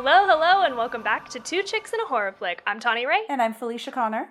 [0.00, 2.62] Hello, hello, and welcome back to Two Chicks in a Horror Flick.
[2.68, 4.28] I'm Tawny Ray, And I'm Felicia Connor.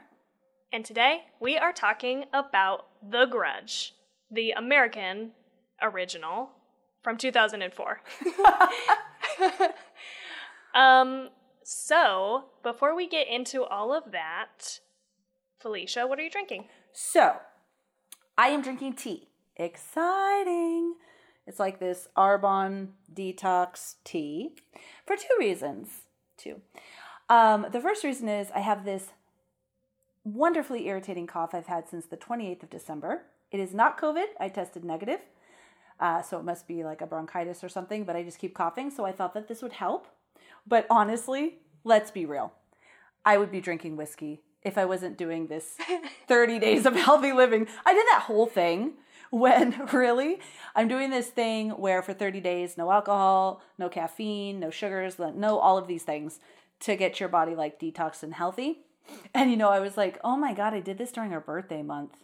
[0.71, 3.94] and today we are talking about The Grudge,
[4.31, 5.31] the American
[5.81, 6.52] original
[7.03, 8.02] from 2004.
[10.73, 11.31] um,
[11.66, 14.80] so, before we get into all of that,
[15.59, 16.70] Felicia, what are you drinking?
[16.94, 17.36] So,
[18.38, 19.27] I am drinking tea.
[19.58, 20.94] Exciting.
[21.45, 24.52] It's like this Arbonne detox tea
[25.07, 25.88] for two reasons.
[26.38, 26.61] Two.
[27.29, 29.09] Um, the first reason is I have this
[30.23, 33.23] wonderfully irritating cough I've had since the 28th of December.
[33.49, 34.25] It is not COVID.
[34.39, 35.22] I tested negative.
[35.99, 38.91] Uh, so it must be like a bronchitis or something, but I just keep coughing.
[38.91, 40.08] So I thought that this would help.
[40.67, 42.53] But honestly, let's be real.
[43.25, 45.75] I would be drinking whiskey if I wasn't doing this
[46.27, 47.67] 30 days of healthy living.
[47.86, 48.94] I did that whole thing
[49.31, 50.39] when really
[50.75, 55.59] I'm doing this thing where for 30 days, no alcohol, no caffeine, no sugars, no
[55.59, 56.39] all of these things
[56.81, 58.80] to get your body like detoxed and healthy.
[59.33, 61.81] And you know, I was like, oh my God, I did this during our birthday
[61.81, 62.17] month.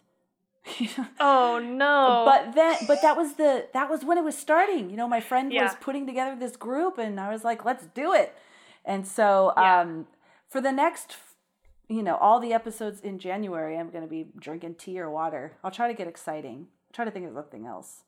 [1.20, 2.24] Oh no.
[2.26, 4.90] But then, but that was the that was when it was starting.
[4.90, 8.14] You know, my friend was putting together this group, and I was like, "Let's do
[8.14, 8.34] it."
[8.86, 9.82] And so, Yeah.
[9.82, 10.08] um,
[10.50, 11.16] for the next,
[11.88, 15.58] you know, all the episodes in January, I'm going to be drinking tea or water.
[15.64, 16.68] I'll try to get exciting.
[16.94, 18.04] Try to think of something else.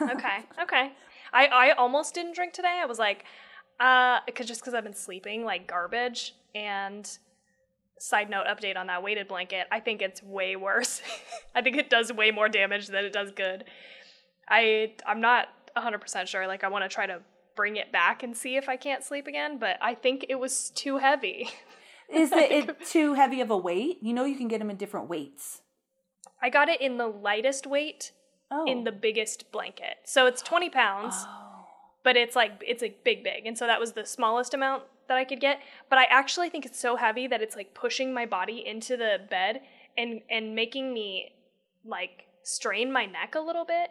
[0.00, 0.92] okay, okay.
[1.32, 2.80] I I almost didn't drink today.
[2.82, 3.24] I was like,
[3.78, 6.34] uh, cause just because I've been sleeping like garbage.
[6.54, 7.08] And
[7.98, 11.02] side note update on that weighted blanket, I think it's way worse.
[11.54, 13.64] I think it does way more damage than it does good.
[14.48, 16.46] I I'm not 100% sure.
[16.46, 17.20] Like I want to try to
[17.54, 20.70] bring it back and see if I can't sleep again, but I think it was
[20.70, 21.48] too heavy.
[22.08, 23.98] Is it, it too heavy of a weight?
[24.02, 25.62] You know, you can get them in different weights.
[26.42, 28.10] I got it in the lightest weight
[28.50, 29.98] Oh, in the biggest blanket.
[30.04, 31.14] So it's 20 pounds.
[31.18, 31.50] Oh.
[32.02, 35.18] but it's like it's like big big and so that was the smallest amount that
[35.18, 38.24] i could get but i actually think it's so heavy that it's like pushing my
[38.24, 39.60] body into the bed
[39.98, 41.32] and and making me
[41.84, 43.90] like strain my neck a little bit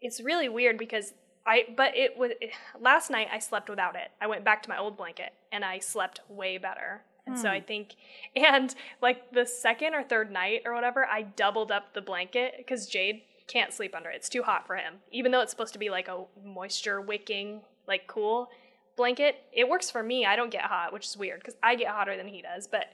[0.00, 1.12] it's really weird because
[1.46, 2.32] i but it was
[2.80, 5.78] last night i slept without it i went back to my old blanket and i
[5.78, 7.66] slept way better and so i hmm.
[7.66, 7.94] think
[8.36, 12.86] and like the second or third night or whatever i doubled up the blanket because
[12.86, 14.16] jade can't sleep under it.
[14.16, 14.94] It's too hot for him.
[15.12, 18.48] Even though it's supposed to be like a moisture wicking like cool
[18.96, 20.24] blanket it works for me.
[20.24, 22.66] I don't get hot which is weird because i get hotter than he does.
[22.66, 22.86] But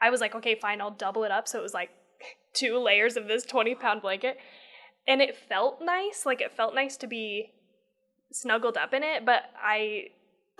[0.00, 1.48] i was like okay fine i'll double it up.
[1.48, 1.90] So it was like
[2.52, 4.38] two layers of this 20 pound blanket.
[5.08, 6.24] And it felt nice.
[6.26, 7.52] Like it felt nice to be
[8.32, 9.24] snuggled up in it.
[9.24, 10.08] But i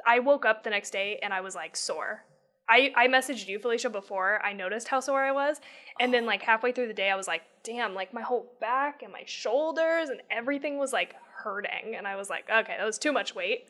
[0.06, 2.25] i woke up the next day and i was like sore
[2.68, 5.60] i i messaged you felicia before i noticed how sore i was
[6.00, 9.02] and then like halfway through the day i was like damn like my whole back
[9.02, 12.98] and my shoulders and everything was like hurting and i was like okay that was
[12.98, 13.68] too much weight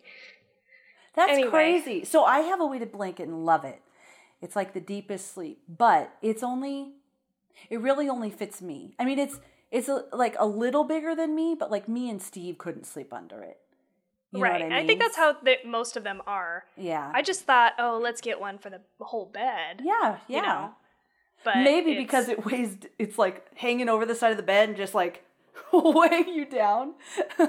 [1.14, 1.50] That's Anyway.
[1.50, 2.04] crazy.
[2.04, 3.80] So I have a weighted blanket and love it.
[4.42, 6.92] It's like the deepest sleep, but it's only
[7.70, 8.94] it really only fits me.
[8.98, 9.40] I mean, it's
[9.70, 13.12] it's a, like a little bigger than me, but like me and Steve couldn't sleep
[13.14, 13.58] under it.
[14.32, 14.72] You right I mean?
[14.72, 17.10] i think that's how the, most of them are Yeah.
[17.14, 20.36] i just thought oh let's get one for the whole bed yeah, yeah.
[20.36, 20.70] you know
[21.44, 24.68] but Maybe it's- because it weighs it's like hanging over the side of the bed
[24.70, 25.22] and just like
[25.72, 26.94] weighing you down.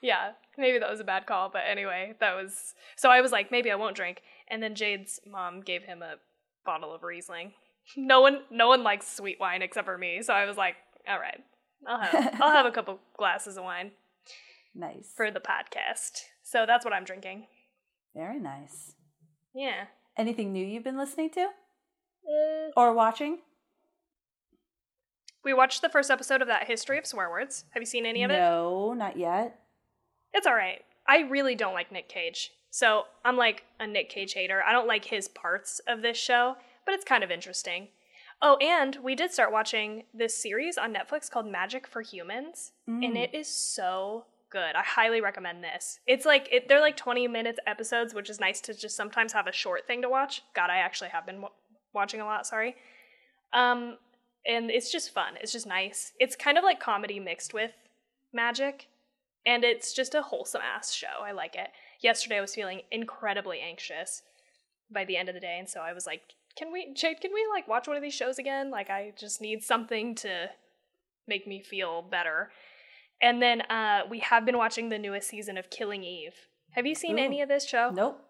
[0.00, 3.50] yeah maybe that was a bad call but anyway that was so i was like
[3.50, 6.14] maybe i won't drink and then jade's mom gave him a
[6.64, 7.52] bottle of riesling
[7.96, 10.74] no one no one likes sweet wine except for me so i was like
[11.08, 11.40] all right
[11.86, 13.90] i'll have i'll have a couple glasses of wine
[14.74, 15.12] nice.
[15.16, 17.46] for the podcast so that's what i'm drinking
[18.14, 18.94] Very nice.
[19.54, 19.84] yeah
[20.16, 23.38] Anything new you've been listening to Uh, or watching?
[25.44, 28.22] we watched the first episode of that history of swear words have you seen any
[28.22, 29.58] of it No, not yet.
[30.34, 30.80] It's all right.
[31.06, 32.52] I really don't like Nick Cage.
[32.70, 34.62] So I'm like a Nick Cage hater.
[34.66, 36.56] I don't like his parts of this show,
[36.86, 37.88] but it's kind of interesting.
[38.40, 43.14] Oh, and we did start watching this series on Netflix called Magic for Humans, and
[43.16, 44.76] it is so good.
[44.76, 45.98] I highly recommend this.
[46.06, 49.46] It's like it, they're like 20 minutes episodes, which is nice to just sometimes have
[49.46, 50.42] a short thing to watch.
[50.54, 51.54] God, I actually have been w-
[51.94, 52.46] watching a lot.
[52.46, 52.76] Sorry.
[53.52, 53.96] Um,
[54.46, 55.34] and it's just fun.
[55.40, 56.12] It's just nice.
[56.20, 57.72] It's kind of like comedy mixed with
[58.32, 58.88] magic,
[59.46, 61.22] and it's just a wholesome ass show.
[61.24, 61.70] I like it.
[62.00, 64.22] Yesterday I was feeling incredibly anxious
[64.92, 66.22] by the end of the day, and so I was like,
[66.56, 67.20] "Can we, Jade?
[67.20, 68.70] Can we like watch one of these shows again?
[68.70, 70.50] Like, I just need something to
[71.26, 72.50] make me feel better."
[73.22, 76.34] And then uh, we have been watching the newest season of Killing Eve.
[76.72, 77.22] Have you seen Ooh.
[77.22, 77.90] any of this show?
[77.94, 78.20] Nope.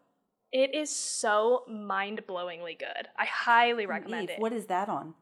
[0.53, 3.09] It is so mind blowingly good.
[3.19, 4.41] I highly recommend Eve, it.
[4.41, 5.15] What is that on?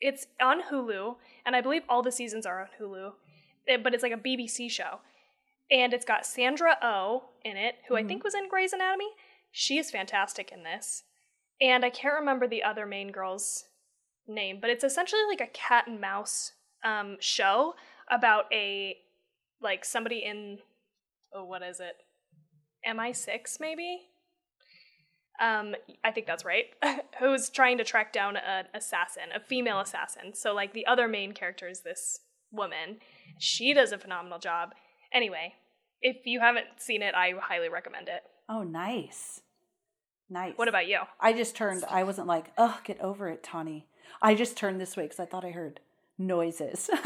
[0.00, 1.16] It's on Hulu,
[1.46, 3.12] and I believe all the seasons are on Hulu,
[3.68, 5.00] eh, but it's like a BBC show.
[5.70, 8.04] and it's got Sandra O oh in it, who mm-hmm.
[8.04, 9.10] I think was in Grey's Anatomy.
[9.52, 11.04] She is fantastic in this.
[11.60, 13.66] And I can't remember the other main girl's
[14.26, 16.52] name, but it's essentially like a cat and mouse
[16.82, 17.74] um, show
[18.10, 18.96] about a
[19.62, 20.58] like somebody in
[21.34, 21.96] oh what is it
[22.86, 24.00] mi6 maybe
[25.40, 25.74] um,
[26.04, 26.66] I think that's right,
[27.18, 30.34] who's trying to track down an assassin, a female assassin.
[30.34, 32.20] So, like, the other main character is this
[32.52, 32.98] woman.
[33.38, 34.74] She does a phenomenal job.
[35.14, 35.54] Anyway,
[36.02, 38.22] if you haven't seen it, I highly recommend it.
[38.50, 39.40] Oh, nice.
[40.28, 40.52] Nice.
[40.56, 40.98] What about you?
[41.18, 43.86] I just turned, I wasn't like, oh, get over it, Tawny.
[44.20, 45.80] I just turned this way because I thought I heard
[46.18, 46.90] noises.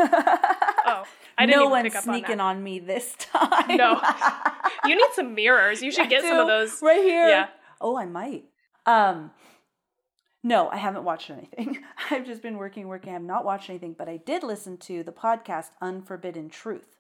[0.94, 3.76] oh, I didn't no one's sneaking on, on, me this time.
[3.76, 4.00] no,
[4.87, 5.82] you need some mirrors.
[5.82, 7.29] You should get some of those right here.
[7.29, 7.49] Yeah.
[7.81, 8.44] Oh, I might.
[8.87, 9.31] Um,
[10.43, 11.79] no, I haven't watched anything.
[12.11, 13.11] I've just been working, working.
[13.11, 16.99] I have not watched anything, but I did listen to the podcast Unforbidden Truth.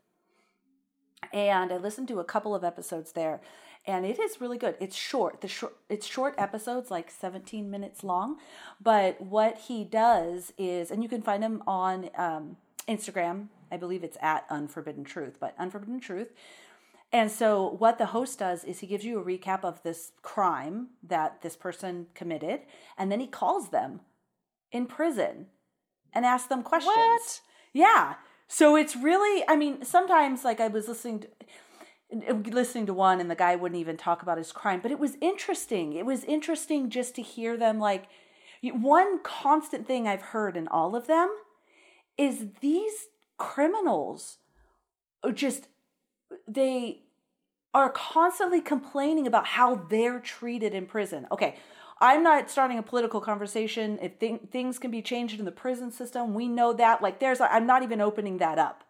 [1.32, 3.40] And I listened to a couple of episodes there,
[3.86, 4.76] and it is really good.
[4.80, 5.42] It's short.
[5.42, 8.38] The short it's short episodes, like 17 minutes long.
[8.80, 12.56] But what he does is, and you can find him on um,
[12.88, 13.48] Instagram.
[13.74, 16.32] I believe it's at Unforbidden Truth, but Unforbidden Truth
[17.14, 20.88] and so, what the host does is he gives you a recap of this crime
[21.00, 22.62] that this person committed,
[22.98, 24.00] and then he calls them
[24.72, 25.46] in prison
[26.12, 26.92] and asks them questions.
[26.96, 27.40] What?
[27.72, 28.14] Yeah.
[28.48, 31.28] So it's really, I mean, sometimes like I was listening to
[32.50, 35.16] listening to one and the guy wouldn't even talk about his crime, but it was
[35.20, 35.92] interesting.
[35.92, 38.06] It was interesting just to hear them like
[38.62, 41.32] one constant thing I've heard in all of them
[42.18, 43.06] is these
[43.36, 44.38] criminals
[45.22, 45.68] uh, just
[46.46, 47.02] they
[47.72, 51.26] are constantly complaining about how they're treated in prison.
[51.32, 51.56] Okay,
[52.00, 53.98] I'm not starting a political conversation.
[54.00, 57.02] If th- things can be changed in the prison system, we know that.
[57.02, 58.84] Like, there's, I'm not even opening that up.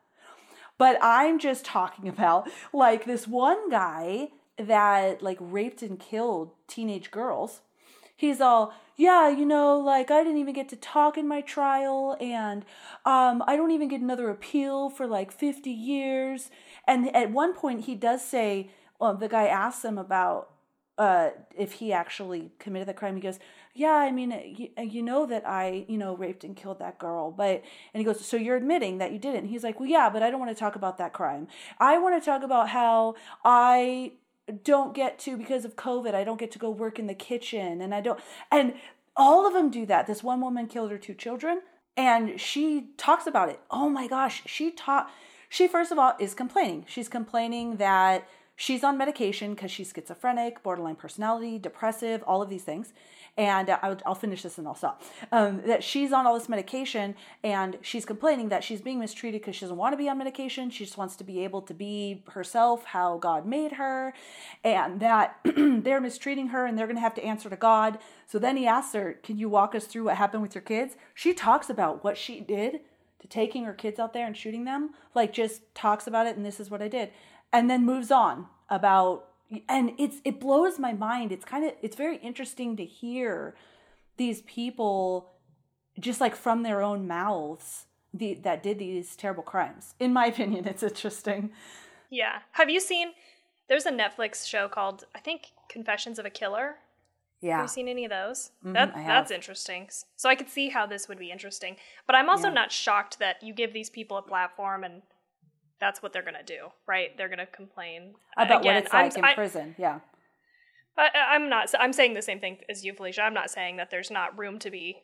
[0.76, 7.10] But I'm just talking about like this one guy that like raped and killed teenage
[7.10, 7.60] girls.
[8.16, 12.16] He's all, yeah, you know, like I didn't even get to talk in my trial,
[12.20, 12.64] and
[13.04, 16.50] um, I don't even get another appeal for like 50 years.
[16.86, 18.70] And at one point, he does say,
[19.00, 20.50] well, the guy asks him about
[20.96, 23.16] uh, if he actually committed the crime.
[23.16, 23.38] He goes,
[23.74, 27.32] "Yeah, I mean, you, you, know that I, you know, raped and killed that girl."
[27.32, 30.22] But and he goes, "So you're admitting that you didn't?" He's like, "Well, yeah, but
[30.22, 31.48] I don't want to talk about that crime.
[31.80, 34.12] I want to talk about how I
[34.62, 36.14] don't get to because of COVID.
[36.14, 38.20] I don't get to go work in the kitchen, and I don't."
[38.50, 38.74] And
[39.16, 40.06] all of them do that.
[40.06, 41.62] This one woman killed her two children,
[41.96, 43.60] and she talks about it.
[43.70, 45.10] Oh my gosh, she taught
[45.54, 46.84] she, first of all, is complaining.
[46.88, 48.26] She's complaining that
[48.56, 52.92] she's on medication because she's schizophrenic, borderline personality, depressive, all of these things.
[53.36, 55.02] And uh, I'll, I'll, finish this and I'll stop.
[55.32, 59.56] Um, that she's on all this medication and she's complaining that she's being mistreated because
[59.56, 60.70] she doesn't want to be on medication.
[60.70, 64.14] She just wants to be able to be herself, how God made her,
[64.62, 67.98] and that they're mistreating her and they're going to have to answer to God.
[68.26, 70.94] So then he asks her, Can you walk us through what happened with your kids?
[71.14, 72.80] She talks about what she did
[73.20, 76.44] to taking her kids out there and shooting them, like just talks about it and
[76.44, 77.10] this is what I did.
[77.52, 79.28] And then moves on about
[79.68, 81.32] and it's it blows my mind.
[81.32, 83.54] It's kind of it's very interesting to hear
[84.16, 85.30] these people
[85.98, 89.94] just like from their own mouths the, that did these terrible crimes.
[89.98, 91.50] In my opinion, it's interesting.
[92.10, 92.40] Yeah.
[92.52, 93.12] Have you seen
[93.68, 96.76] there's a Netflix show called I think Confessions of a Killer
[97.44, 97.56] yeah.
[97.56, 98.52] Have you seen any of those?
[98.64, 99.90] Mm-hmm, that that's interesting.
[100.16, 101.76] So I could see how this would be interesting.
[102.06, 102.54] But I'm also yeah.
[102.54, 105.02] not shocked that you give these people a platform and
[105.80, 107.16] that's what they're going to do, right?
[107.16, 109.74] They're going to complain about Again, what it's like I'm, in I, prison.
[109.78, 110.00] Yeah.
[110.96, 111.68] I, I'm not.
[111.78, 113.22] I'm saying the same thing as you, Felicia.
[113.22, 115.02] I'm not saying that there's not room to be,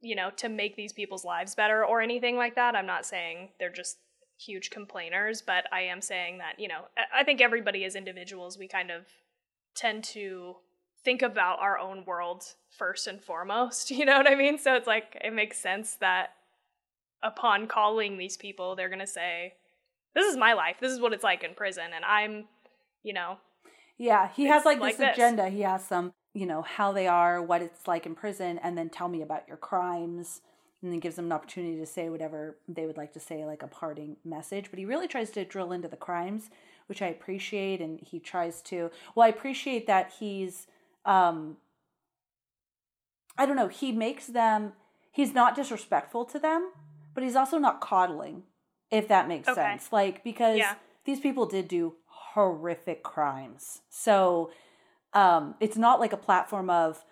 [0.00, 2.74] you know, to make these people's lives better or anything like that.
[2.74, 3.98] I'm not saying they're just
[4.38, 6.82] huge complainers, but I am saying that you know,
[7.14, 9.04] I think everybody as individuals, we kind of
[9.74, 10.56] tend to
[11.04, 12.44] think about our own world
[12.76, 13.90] first and foremost.
[13.98, 14.58] You know what I mean?
[14.58, 16.30] So it's like it makes sense that
[17.22, 19.54] upon calling these people, they're going to say,
[20.14, 20.76] This is my life.
[20.80, 21.86] This is what it's like in prison.
[21.94, 22.46] And I'm,
[23.02, 23.38] you know.
[23.96, 25.48] Yeah, he has like, like this, this agenda.
[25.48, 28.90] He asks them, you know, how they are, what it's like in prison, and then
[28.90, 30.40] tell me about your crimes.
[30.80, 33.64] And then gives them an opportunity to say whatever they would like to say, like
[33.64, 34.70] a parting message.
[34.70, 36.50] But he really tries to drill into the crimes,
[36.86, 37.80] which I appreciate.
[37.80, 40.68] And he tries to, well, I appreciate that he's
[41.04, 41.56] um
[43.36, 44.72] I don't know, he makes them
[45.10, 46.70] he's not disrespectful to them,
[47.18, 48.44] but he's also not coddling,
[48.92, 49.60] if that makes okay.
[49.60, 49.90] sense.
[49.90, 50.76] Like because yeah.
[51.04, 53.80] these people did do horrific crimes.
[53.90, 54.52] So
[55.14, 57.04] um it's not like a platform of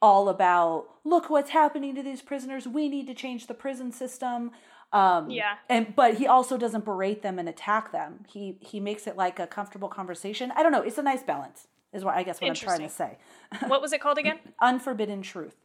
[0.00, 4.50] all about look what's happening to these prisoners we need to change the prison system
[4.94, 5.56] Um, Yeah.
[5.68, 8.24] And but he also doesn't berate them and attack them.
[8.26, 10.50] He he makes it like a comfortable conversation.
[10.56, 10.80] I don't know.
[10.80, 11.68] It's a nice balance.
[11.92, 13.18] Is what I guess what I'm trying to say.
[13.66, 14.38] what was it called again?
[14.62, 15.56] Unforbidden truth.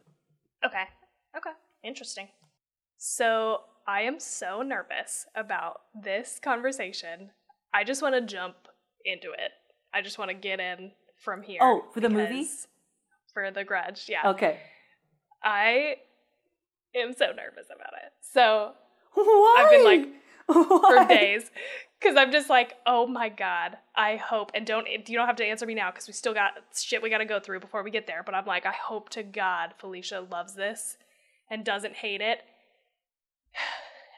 [0.66, 0.84] Okay.
[1.34, 1.52] Okay.
[1.82, 2.28] Interesting.
[2.98, 7.30] So I am so nervous about this conversation.
[7.72, 8.56] I just want to jump
[9.04, 9.52] into it.
[9.94, 11.60] I just want to get in from here.
[11.62, 12.46] Oh, for the movie?
[13.32, 14.30] For the grudge, yeah.
[14.30, 14.58] Okay.
[15.44, 15.96] I
[16.94, 18.12] am so nervous about it.
[18.20, 18.72] So
[19.14, 19.56] Why?
[19.58, 20.08] I've been like
[20.52, 21.50] for days
[22.00, 25.44] because I'm just like, oh my god, I hope and don't you don't have to
[25.44, 27.90] answer me now because we still got shit we got to go through before we
[27.90, 28.22] get there.
[28.24, 30.96] But I'm like, I hope to God Felicia loves this
[31.50, 32.40] and doesn't hate it.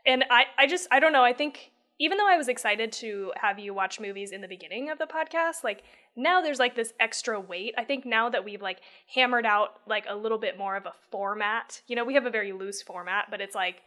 [0.08, 1.22] And I, I just, I don't know.
[1.22, 4.88] I think even though I was excited to have you watch movies in the beginning
[4.88, 5.82] of the podcast, like
[6.16, 7.74] now there's like this extra weight.
[7.76, 8.80] I think now that we've like
[9.14, 12.30] hammered out like a little bit more of a format, you know, we have a
[12.30, 13.82] very loose format, but it's like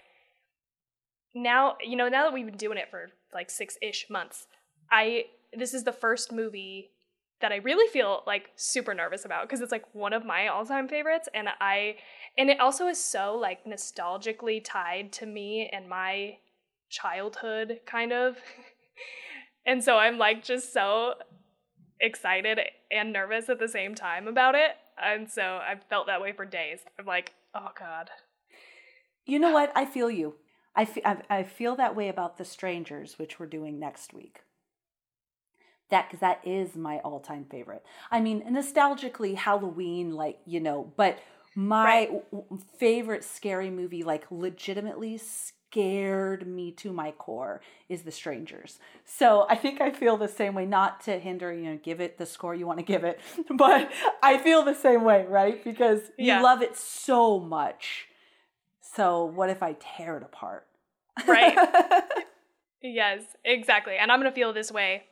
[1.33, 4.45] now, you know, now that we've been doing it for like six ish months,
[4.91, 5.25] I,
[5.57, 6.91] this is the first movie
[7.41, 10.87] that I really feel like super nervous about because it's like one of my all-time
[10.87, 11.95] favorites and I
[12.37, 16.37] and it also is so like nostalgically tied to me and my
[16.89, 18.37] childhood kind of.
[19.65, 21.15] and so I'm like just so
[21.99, 22.59] excited
[22.91, 24.71] and nervous at the same time about it.
[25.01, 26.79] And so I've felt that way for days.
[26.99, 28.09] I'm like, oh god.
[29.25, 29.71] You know what?
[29.75, 30.35] I feel you.
[30.75, 34.41] I I, I feel that way about The Strangers, which we're doing next week.
[35.91, 37.83] That because that is my all-time favorite.
[38.09, 41.19] I mean, nostalgically Halloween, like you know, but
[41.53, 42.31] my Right.
[42.31, 48.79] w- favorite scary movie, like legitimately scared me to my core, is The Strangers.
[49.05, 50.65] So I think I feel the same way.
[50.65, 53.19] Not to hinder, you know, give it the score you want to give it,
[53.55, 53.91] but
[54.23, 55.63] I feel the same way, right?
[55.63, 58.07] Because you love it so much.
[58.81, 60.67] So what if I tear it apart?
[61.27, 61.57] Right.
[62.81, 63.97] yes, exactly.
[63.97, 65.03] And I'm gonna feel this way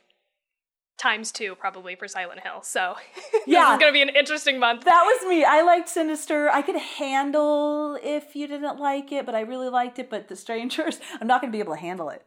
[1.00, 2.60] times two probably for Silent Hill.
[2.62, 2.94] So
[3.32, 3.72] this Yeah.
[3.74, 4.84] it's gonna be an interesting month.
[4.84, 5.44] That was me.
[5.44, 6.50] I liked Sinister.
[6.50, 10.10] I could handle if you didn't like it, but I really liked it.
[10.10, 12.24] But The Strangers, I'm not to be able to handle it.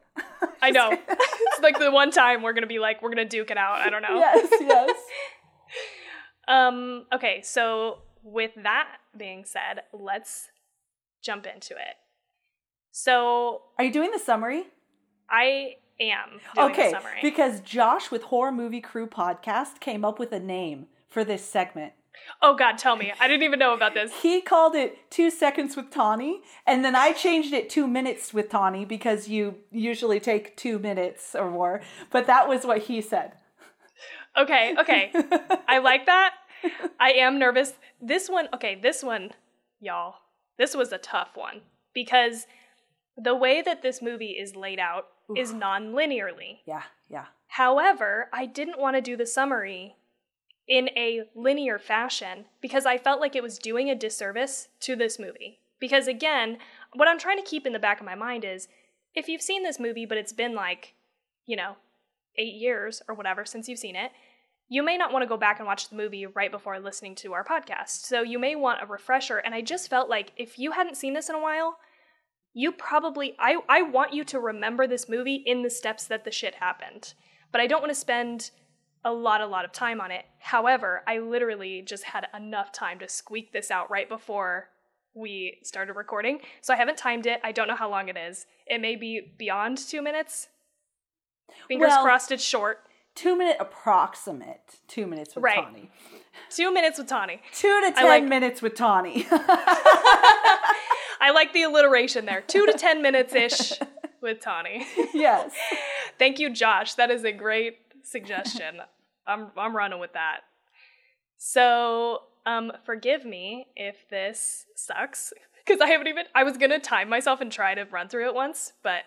[0.62, 0.90] I know.
[0.92, 3.76] it's like the one time we're gonna be like, we're gonna duke it out.
[3.82, 4.18] I don't know.
[4.20, 4.96] yes, yes.
[6.48, 8.88] Um, okay, so with that
[9.18, 10.50] being said, let's
[11.22, 11.96] jump into it.
[12.92, 14.64] So Are you doing the summary?
[15.30, 20.88] I am okay, because Josh with Horror Movie Crew podcast came up with a name
[21.10, 21.94] for this segment.
[22.42, 23.14] oh god, tell me.
[23.20, 24.12] I didn't even know about this.
[24.22, 28.50] He called it two seconds with Tawny, and then I changed it two minutes with
[28.50, 31.82] Tawny because you usually take two minutes or more.
[32.12, 33.34] But that was what he said.
[34.38, 35.12] Okay, okay.
[35.68, 36.34] I like that.
[37.00, 37.74] I am nervous.
[38.02, 39.32] This one, okay, this one,
[39.80, 40.16] y'all,
[40.58, 41.62] this was a tough one
[41.94, 42.48] because
[43.18, 46.60] the way that this movie is laid out is non linearly.
[46.66, 47.26] Yeah, yeah.
[47.48, 49.96] However, I didn't want to do the summary
[50.68, 55.20] in a linear fashion because I felt like it was doing a disservice to this
[55.20, 55.60] movie.
[55.80, 56.58] Because again,
[56.94, 58.68] what I'm trying to keep in the back of my mind is
[59.14, 60.94] if you've seen this movie, but it's been like,
[61.46, 61.76] you know,
[62.38, 64.12] eight years or whatever since you've seen it,
[64.70, 67.34] you may not want to go back and watch the movie right before listening to
[67.34, 68.06] our podcast.
[68.06, 69.38] So you may want a refresher.
[69.38, 71.78] And I just felt like if you hadn't seen this in a while,
[72.54, 76.32] you probably I, I want you to remember this movie in the steps that the
[76.32, 77.14] shit happened.
[77.52, 78.52] But I don't want to spend
[79.06, 80.26] a lot, a lot of time on it.
[80.40, 84.70] However, I literally just had enough time to squeak this out right before
[85.14, 86.40] we started recording.
[86.62, 87.40] So I haven't timed it.
[87.44, 88.46] I don't know how long it is.
[88.66, 90.48] It may be beyond two minutes.
[91.68, 92.80] Fingers Well- crossed it's short.
[93.16, 94.80] Two minute approximate.
[94.88, 95.56] Two minutes with Right.
[95.64, 95.92] Tawny.
[96.50, 97.42] Two minutes with Tawny.
[97.54, 99.28] Two to ten like- minutes with Tawny.
[101.24, 102.42] I like the alliteration there.
[102.42, 103.72] Two to ten minutes ish
[104.22, 104.86] with Tawny.
[105.14, 105.54] yes.
[106.20, 106.96] Thank you, Josh.
[106.96, 108.82] That is a great suggestion.
[109.28, 110.42] I'm I'm running with that.
[111.38, 115.32] So, um, forgive me if this sucks
[115.66, 116.26] because I haven't even.
[116.36, 119.04] I was gonna time myself and try to run through it once, but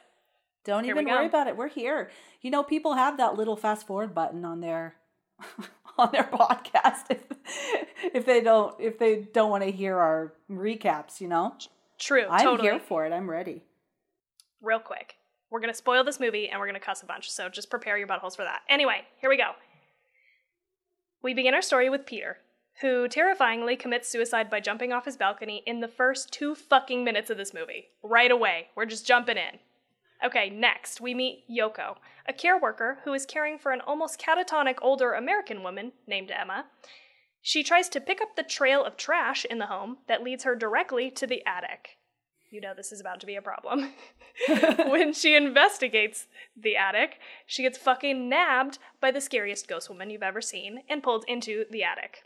[0.64, 1.56] Don't even worry about it.
[1.58, 2.10] We're here.
[2.40, 4.94] You know, people have that little fast forward button on their
[5.98, 7.24] on their podcast if,
[8.14, 11.54] if they don't if they don't want to hear our recaps, you know?
[11.98, 12.68] True, I'm totally.
[12.68, 13.12] here for it.
[13.12, 13.62] I'm ready.
[14.62, 15.16] Real quick,
[15.50, 17.30] we're gonna spoil this movie and we're gonna cuss a bunch.
[17.30, 18.60] So just prepare your buttholes for that.
[18.68, 19.52] Anyway, here we go.
[21.22, 22.38] We begin our story with Peter,
[22.80, 27.30] who terrifyingly commits suicide by jumping off his balcony in the first two fucking minutes
[27.30, 27.88] of this movie.
[28.02, 28.68] Right away.
[28.76, 29.58] We're just jumping in.
[30.24, 34.78] Okay, next, we meet Yoko, a care worker who is caring for an almost catatonic
[34.80, 36.66] older American woman named Emma.
[37.46, 40.56] She tries to pick up the trail of trash in the home that leads her
[40.56, 41.90] directly to the attic.
[42.50, 43.92] you know this is about to be a problem.
[44.88, 46.26] when she investigates
[46.60, 51.04] the attic, she gets fucking nabbed by the scariest ghost woman you've ever seen and
[51.04, 52.24] pulled into the attic.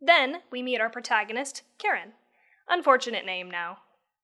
[0.00, 2.12] Then we meet our protagonist, Karen.
[2.70, 3.76] Unfortunate name now.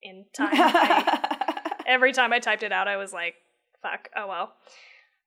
[0.02, 0.48] In time.
[0.54, 3.34] I, every time I typed it out, I was like,
[3.82, 4.54] fuck, oh well.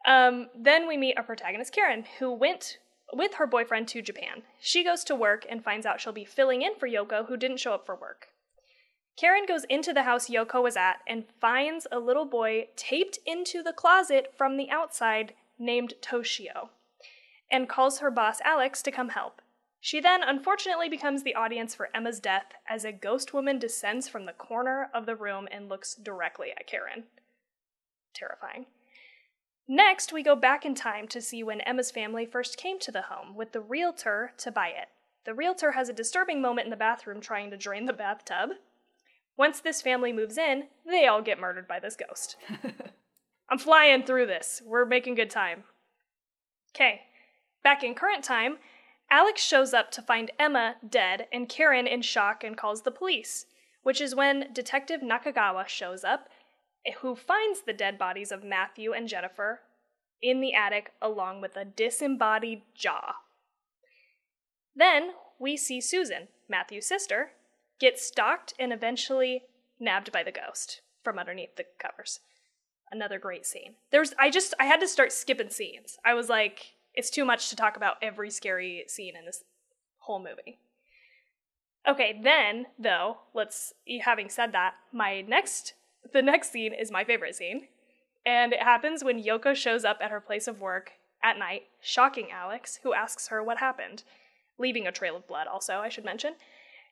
[0.08, 2.80] Um, then we meet our protagonist, Karen, who went
[3.14, 4.44] with her boyfriend to Japan.
[4.60, 7.60] She goes to work and finds out she'll be filling in for Yoko, who didn't
[7.60, 8.28] show up for work.
[9.18, 13.64] Karen goes into the house Yoko was at and finds a little boy taped into
[13.64, 16.70] the closet from the outside named Toshio
[17.50, 19.42] and calls her boss Alex to come help.
[19.80, 24.26] She then unfortunately becomes the audience for Emma's death as a ghost woman descends from
[24.26, 27.04] the corner of the room and looks directly at Karen.
[28.14, 28.66] Terrifying.
[29.68, 33.04] Next, we go back in time to see when Emma's family first came to the
[33.04, 34.90] home with the realtor to buy it.
[35.26, 38.52] The realtor has a disturbing moment in the bathroom trying to drain the bathtub.
[39.38, 42.38] Once this family moves in, they all get murdered by this ghost.
[43.50, 44.62] I'm flying through this.
[44.64, 45.64] We're making good time.
[46.76, 47.02] Okay,
[47.64, 48.58] back in current time,
[49.10, 53.46] Alex shows up to find Emma dead and Karen in shock and calls the police,
[53.84, 56.30] which is when Detective Nakagawa shows up
[57.02, 59.62] who finds the dead bodies of Matthew and Jennifer
[60.22, 63.16] in the attic along with a disembodied jaw.
[64.76, 67.32] Then we see Susan, Matthew's sister,
[67.80, 69.44] get stalked and eventually
[69.80, 72.20] nabbed by the ghost from underneath the covers.
[72.92, 73.76] Another great scene.
[73.92, 75.98] There's I just I had to start skipping scenes.
[76.06, 79.44] I was like it's too much to talk about every scary scene in this
[80.00, 80.60] whole movie.
[81.88, 85.74] Okay, then though, let's having said that, my next
[86.14, 87.68] the next scene is my favorite scene.
[88.26, 92.32] And it happens when Yoko shows up at her place of work at night, shocking
[92.32, 94.04] Alex, who asks her what happened,
[94.58, 96.34] leaving a trail of blood, also, I should mention.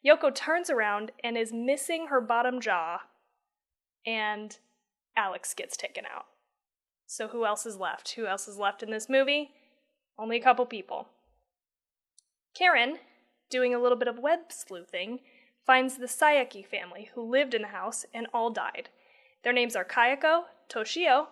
[0.05, 3.01] Yoko turns around and is missing her bottom jaw,
[4.05, 4.57] and
[5.15, 6.25] Alex gets taken out.
[7.05, 8.13] So, who else is left?
[8.13, 9.51] Who else is left in this movie?
[10.17, 11.07] Only a couple people.
[12.55, 12.97] Karen,
[13.49, 15.19] doing a little bit of web sleuthing,
[15.65, 18.89] finds the Saeki family who lived in the house and all died.
[19.43, 21.27] Their names are Kayako, Toshio,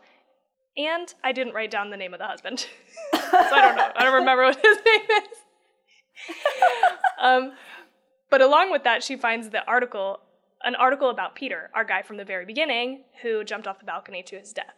[0.78, 2.60] and I didn't write down the name of the husband.
[3.14, 3.92] so I don't know.
[3.96, 5.38] I don't remember what his name is.
[7.22, 7.52] um,
[8.30, 10.20] but along with that, she finds the article,
[10.64, 14.24] an article about Peter, our guy from the very beginning, who jumped off the balcony
[14.24, 14.76] to his death.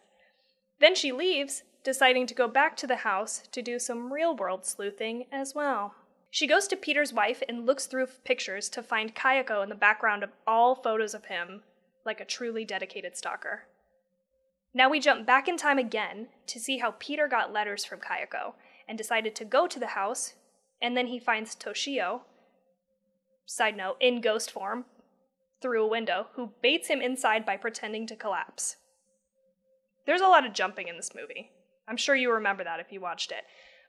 [0.80, 4.66] Then she leaves, deciding to go back to the house to do some real world
[4.66, 5.96] sleuthing as well.
[6.32, 10.24] She goes to Peter's wife and looks through pictures to find Kayako in the background
[10.24, 11.62] of all photos of him
[12.06, 13.64] like a truly dedicated stalker.
[14.74, 18.54] Now we jump back in time again to see how Peter got letters from Kayako
[18.88, 20.34] and decided to go to the house,
[20.82, 22.22] and then he finds Toshio,
[23.46, 24.86] side note, in ghost form,
[25.62, 28.78] through a window, who baits him inside by pretending to collapse.
[30.06, 31.52] There's a lot of jumping in this movie.
[31.88, 33.44] I'm sure you remember that if you watched it.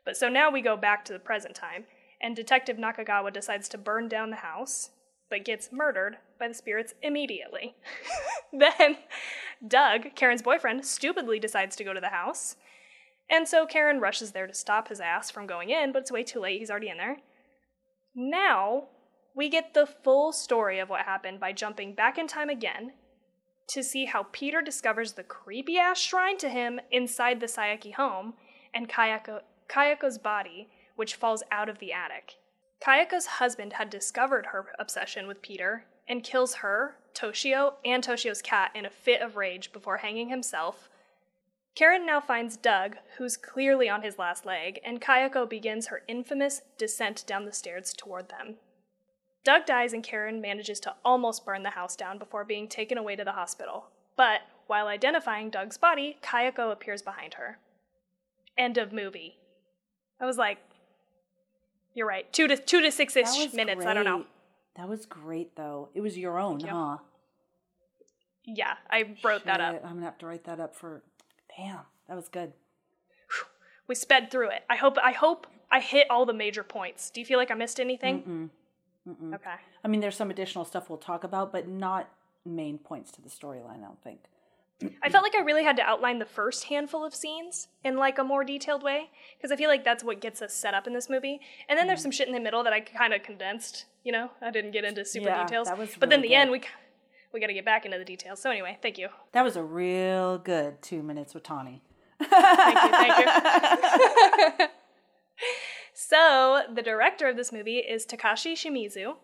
[0.04, 1.86] But so now we go back to the present time,
[2.20, 4.90] and Detective Nakagawa decides to burn down the house,
[5.30, 7.74] but gets murdered by the spirits immediately.
[8.52, 8.98] then
[9.66, 12.56] Doug, Karen's boyfriend, stupidly decides to go to the house.
[13.30, 16.22] And so Karen rushes there to stop his ass from going in, but it's way
[16.22, 16.58] too late.
[16.58, 17.16] He's already in there.
[18.14, 18.88] Now,
[19.34, 22.92] we get the full story of what happened by jumping back in time again
[23.68, 28.34] to see how Peter discovers the creepy ass shrine to him inside the Saeki home
[28.74, 32.34] and Kayako, Kayako's body, which falls out of the attic.
[32.84, 38.70] Kayako's husband had discovered her obsession with Peter and kills her, Toshio, and Toshio's cat
[38.74, 40.88] in a fit of rage before hanging himself.
[41.74, 46.62] Karen now finds Doug, who's clearly on his last leg, and Kayako begins her infamous
[46.78, 48.56] descent down the stairs toward them.
[49.42, 53.16] Doug dies, and Karen manages to almost burn the house down before being taken away
[53.16, 53.86] to the hospital.
[54.16, 57.58] But while identifying Doug's body, Kayako appears behind her.
[58.56, 59.38] End of movie.
[60.20, 60.58] I was like,
[61.92, 62.32] you're right.
[62.32, 63.84] Two to two to six ish minutes.
[63.84, 63.88] Great.
[63.88, 64.24] I don't know.
[64.76, 65.88] That was great though.
[65.94, 66.98] It was your own, huh?
[68.44, 69.82] Yeah, I wrote Shit, that up.
[69.84, 71.02] I'm gonna have to write that up for.
[71.56, 72.52] Damn, that was good.
[73.86, 74.64] We sped through it.
[74.68, 74.96] I hope.
[75.02, 77.10] I hope I hit all the major points.
[77.10, 78.22] Do you feel like I missed anything?
[78.22, 78.50] Mm-mm.
[79.08, 79.34] Mm-mm.
[79.34, 79.54] Okay.
[79.84, 82.08] I mean, there's some additional stuff we'll talk about, but not
[82.44, 83.80] main points to the storyline.
[83.80, 84.20] I don't think.
[85.02, 88.18] I felt like I really had to outline the first handful of scenes in like
[88.18, 90.92] a more detailed way because I feel like that's what gets us set up in
[90.92, 91.40] this movie.
[91.68, 92.04] And then there's mm.
[92.04, 93.86] some shit in the middle that I kind of condensed.
[94.04, 95.66] You know, I didn't get into super Yeah, details.
[95.66, 96.60] that was but then really the end, we
[97.32, 98.40] we got to get back into the details.
[98.40, 101.82] So anyway, thank you, That was a real good two minutes with Tawny.
[102.20, 104.66] thank you, thank you.
[105.94, 109.14] so the director of this movie is Takashi Shimizu,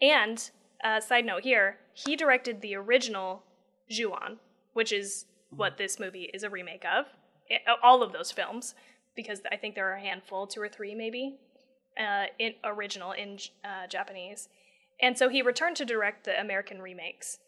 [0.00, 0.50] and
[0.82, 3.42] uh, side note here, he directed the original
[3.90, 4.38] Ju-on,
[4.72, 7.06] which is what this movie is a remake of.
[7.48, 8.74] It, all of those films,
[9.16, 11.38] because I think there are a handful, two or three maybe,
[11.98, 14.48] uh, in original in uh, Japanese.
[15.00, 17.38] And so he returned to direct the American remakes.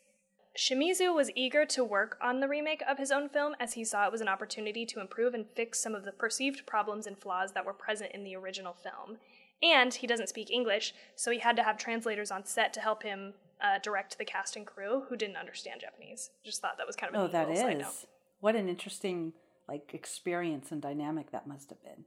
[0.58, 4.06] Shimizu was eager to work on the remake of his own film as he saw
[4.06, 7.52] it was an opportunity to improve and fix some of the perceived problems and flaws
[7.52, 9.18] that were present in the original film.
[9.62, 13.02] And he doesn't speak English, so he had to have translators on set to help
[13.02, 16.30] him uh, direct the cast and crew who didn't understand Japanese.
[16.44, 18.06] Just thought that was kind of Oh, that is.
[18.40, 19.34] What an interesting
[19.68, 22.04] like experience and dynamic that must have been.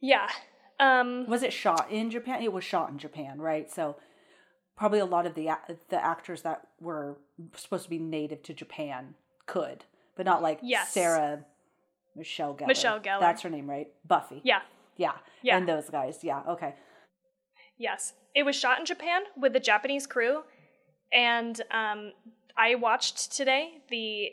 [0.00, 0.28] Yeah.
[0.80, 2.42] Um, Was it shot in Japan?
[2.42, 3.70] It was shot in Japan, right?
[3.70, 3.96] So
[4.76, 5.50] probably a lot of the
[5.88, 7.16] the actors that were
[7.56, 9.14] supposed to be native to Japan
[9.46, 9.84] could,
[10.16, 10.92] but not like Yes.
[10.92, 11.44] Sarah
[12.14, 12.66] Michelle Gellar.
[12.68, 13.20] Michelle Gellar.
[13.20, 13.88] That's her name, right?
[14.06, 14.40] Buffy.
[14.44, 14.60] yeah.
[14.96, 15.12] Yeah.
[15.42, 15.56] Yeah.
[15.56, 16.20] And those guys.
[16.22, 16.42] Yeah.
[16.48, 16.74] Okay.
[17.76, 20.42] Yes, it was shot in Japan with the Japanese crew,
[21.12, 22.10] and um,
[22.56, 24.32] I watched today the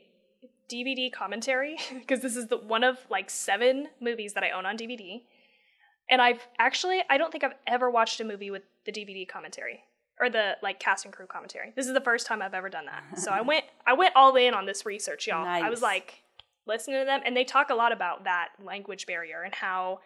[0.67, 4.75] DVD commentary because this is the one of like seven movies that I own on
[4.77, 5.21] DVD,
[6.10, 9.84] and I've actually I don't think I've ever watched a movie with the DVD commentary
[10.20, 11.74] or the like cast and crew commentary.
[11.76, 13.20] This is the first time I've ever done that.
[13.20, 15.46] So I went I went all in on this research, y'all.
[15.46, 16.22] I was like
[16.68, 20.00] listening to them, and they talk a lot about that language barrier and how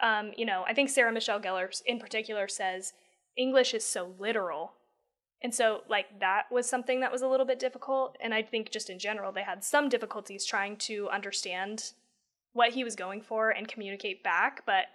[0.00, 2.92] um, you know, I think Sarah Michelle Gellar in particular says
[3.36, 4.72] English is so literal.
[5.42, 8.16] And so, like, that was something that was a little bit difficult.
[8.20, 11.92] And I think just in general, they had some difficulties trying to understand
[12.52, 14.62] what he was going for and communicate back.
[14.66, 14.86] But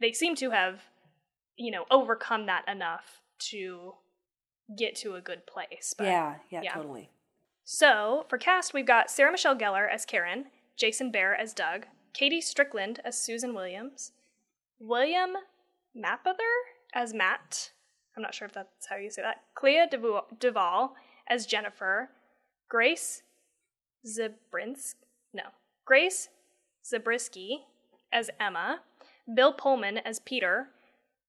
[0.00, 0.82] they seem to have,
[1.56, 3.94] you know, overcome that enough to
[4.76, 5.94] get to a good place.
[5.96, 6.62] But, yeah, yeah.
[6.64, 6.74] yeah.
[6.74, 7.10] Totally.
[7.64, 12.42] so, for cast, we've got Sarah Michelle Gellar as Karen, Jason Behr as Doug, KaDee
[12.42, 14.12] Strickland as Susan Williams,
[14.78, 15.30] William
[15.96, 16.36] Mapother
[16.94, 17.70] as Matt.
[18.16, 19.42] I'm not sure if that's how you say that.
[19.54, 19.86] Clea
[20.38, 20.94] Duvall
[21.28, 22.10] as Jennifer,
[22.68, 23.22] Grace
[24.06, 24.94] Zabrinsk,
[25.34, 25.42] no,
[25.84, 26.28] Grace
[26.84, 27.64] Zabriskie
[28.12, 28.80] as Emma,
[29.34, 30.68] Bill Pullman as Peter,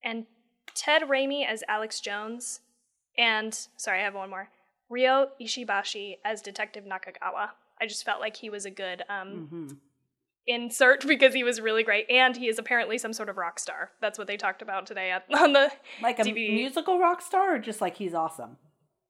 [0.04, 0.26] and
[0.76, 2.62] Ted Raimi as Alex Jones,
[3.18, 4.50] and sorry, I have one more.
[4.90, 7.50] Ryo Ishibashi as Detective Nakagawa.
[7.82, 9.68] I just felt like he was a good um, hmm
[10.50, 13.92] insert because he was really great, and he is apparently some sort of rock star.
[14.00, 15.70] That's what they talked about today at, on the
[16.02, 16.54] Like a DVD.
[16.54, 18.56] musical rock star, or just like he's awesome.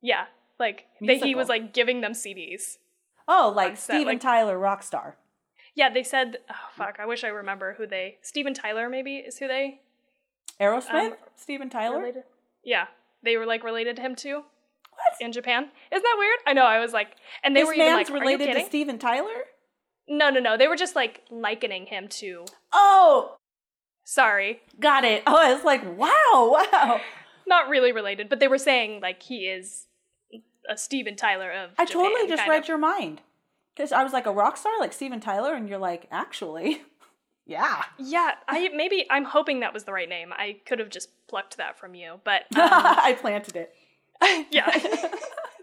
[0.01, 0.25] yeah,
[0.59, 2.77] like that he was like giving them CDs.
[3.27, 5.17] Oh, like Steven like- Tyler, rock star.
[5.77, 8.17] Yeah, they said, oh fuck, I wish I remember who they.
[8.23, 9.81] Steven Tyler maybe is who they
[10.59, 11.99] Aerosmith, Um, Steven Tyler.
[11.99, 12.23] related.
[12.63, 12.87] Yeah,
[13.23, 15.21] they were like related to him too What?
[15.21, 15.69] in Japan.
[15.91, 16.39] Isn't that weird?
[16.47, 16.65] I know.
[16.65, 17.09] I was like,
[17.43, 18.65] and they this were even man's like, related to?
[18.65, 19.45] Steven Tyler.
[20.09, 20.57] No, no, no.
[20.57, 22.45] They were just like likening him to.
[22.73, 23.35] Oh,
[24.03, 25.21] Sorry, got it.
[25.27, 26.09] Oh, I was like, wow,
[26.73, 27.01] wow.
[27.45, 29.85] not really related, but they were saying like he is
[30.69, 31.71] a Steven Tyler of.
[31.77, 32.67] I Japan, totally just read of.
[32.69, 33.21] your mind.
[33.77, 36.81] Because I was like a rock star, like Steven Tyler, and you're like, actually,
[37.45, 37.83] yeah.
[37.99, 40.33] Yeah, I maybe I'm hoping that was the right name.
[40.33, 43.73] I could have just plucked that from you, but um, I planted it.
[44.51, 44.71] yeah.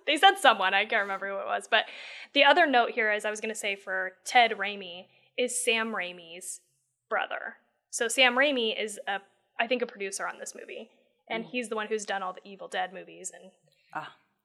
[0.07, 1.66] they said someone, I can't remember who it was.
[1.68, 1.87] But
[2.35, 5.92] the other note here, as I was going to say for Ted Raimi, is Sam
[5.92, 6.61] Raimi's
[7.09, 7.57] brother.
[7.90, 9.20] So Sam Raimi is, a,
[9.59, 10.90] I think, a producer on this movie.
[11.29, 13.50] And he's the one who's done all the Evil Dead movies and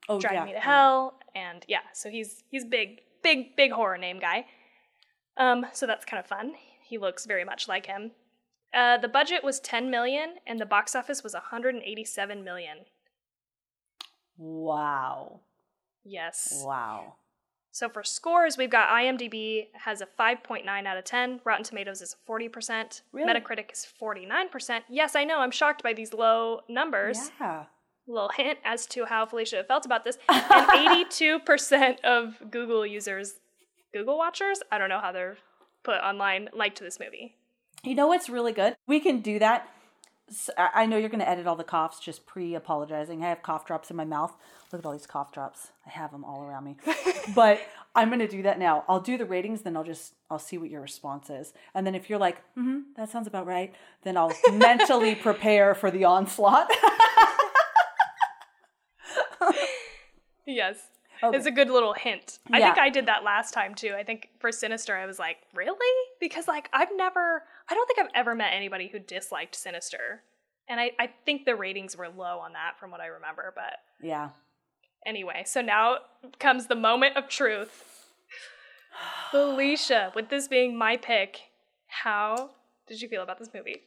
[0.10, 0.46] Oh, Drive yeah.
[0.46, 1.20] Me to Hell.
[1.36, 4.46] And yeah, so he's he's big, big, big horror name guy.
[5.38, 6.54] Um, so that's kind of fun.
[6.84, 8.12] He looks very much like him.
[8.74, 12.78] Uh, the budget was 10 million and the box office was 187 million.
[14.38, 15.42] Wow.
[16.04, 16.62] Yes.
[16.66, 17.16] Wow.
[17.72, 21.42] So for scores, we've got IMDb has a 5.9 out of 10.
[21.46, 23.02] Rotten Tomatoes is 40%.
[23.12, 23.32] Really?
[23.32, 24.82] Metacritic is 49%.
[24.90, 25.40] Yes, I know.
[25.40, 27.32] I'm shocked by these low numbers.
[27.40, 27.66] Yeah.
[28.10, 30.18] Little hint as to how Felicia felt about this.
[30.30, 33.36] And 82% of Google users,
[33.94, 35.38] Google watchers, I don't know how they're
[35.84, 37.36] put online, liked this movie.
[37.84, 38.76] You know what's really good?
[38.88, 39.70] We can do that.
[40.58, 43.24] I know you're going to edit all the coughs, just pre apologizing.
[43.24, 44.36] I have cough drops in my mouth.
[44.72, 45.72] Look at all these cough drops.
[45.86, 46.78] I have them all around me.
[47.36, 47.62] but
[47.96, 48.86] I'm going to do that now.
[48.88, 51.54] I'll do the ratings, then I'll just, I'll see what your response is.
[51.74, 55.90] And then if you're like, mm-hmm, that sounds about right, then I'll mentally prepare for
[55.90, 56.70] the onslaught.
[60.50, 60.78] Yes.
[61.22, 61.38] Okay.
[61.38, 62.40] It's a good little hint.
[62.52, 63.94] I think I did that last time too.
[63.98, 65.78] I think for Sinister, I was like, really?
[66.20, 70.24] Because, like, I've never, I don't think I've ever met anybody who disliked Sinister.
[70.70, 73.54] And I, I think the ratings were low on that from what I remember.
[73.54, 74.30] But yeah.
[75.06, 75.98] anyway, so now
[76.40, 78.14] comes the moment of truth.
[79.32, 81.42] Felicia, with this being my pick,
[81.88, 82.52] how
[82.88, 83.82] did you feel about this movie?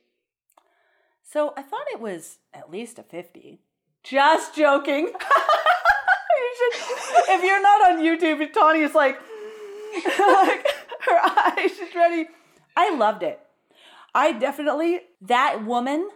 [1.24, 3.60] So I thought it was at least a 50.
[4.02, 5.06] Just joking.
[5.06, 9.18] you should, if you're not on YouTube, Tawny is like,
[9.94, 10.66] like
[11.00, 12.26] her eyes, she's ready.
[12.76, 13.40] I loved it.
[14.14, 16.08] I definitely, that woman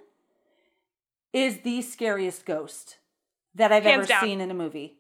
[1.33, 2.99] is the scariest ghost
[3.55, 4.23] that I've Hands ever down.
[4.23, 4.97] seen in a movie.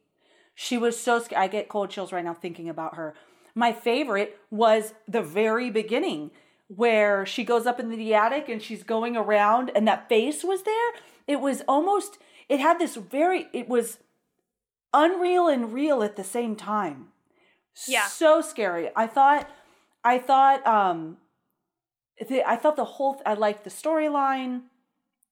[0.54, 1.42] She was so scared.
[1.42, 3.14] I get cold chills right now thinking about her.
[3.54, 6.30] My favorite was the very beginning
[6.68, 10.62] where she goes up into the attic and she's going around and that face was
[10.62, 10.92] there.
[11.26, 12.18] It was almost,
[12.48, 13.98] it had this very, it was
[14.92, 17.08] unreal and real at the same time.
[17.86, 18.06] Yeah.
[18.06, 18.90] So scary.
[18.96, 19.48] I thought,
[20.04, 21.18] I thought, um,
[22.28, 24.62] the, I thought the whole, I liked the storyline.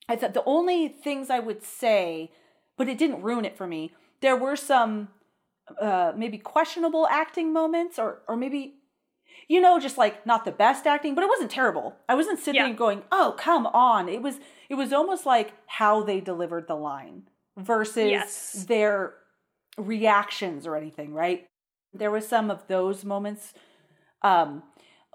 [0.08, 2.30] I thought the only things I would say,
[2.76, 3.92] but it didn't ruin it for me.
[4.20, 5.08] There were some
[5.80, 8.74] uh maybe questionable acting moments or or maybe
[9.48, 11.96] you know just like not the best acting, but it wasn't terrible.
[12.06, 12.66] I wasn't sitting Yeah.
[12.68, 14.40] there going, "Oh, come on." It was
[14.74, 17.22] it was almost like how they delivered the line
[17.56, 18.64] versus Yes.
[18.68, 19.14] their
[19.78, 21.46] reactions or anything, right?
[21.92, 23.54] There was some of those moments
[24.22, 24.62] um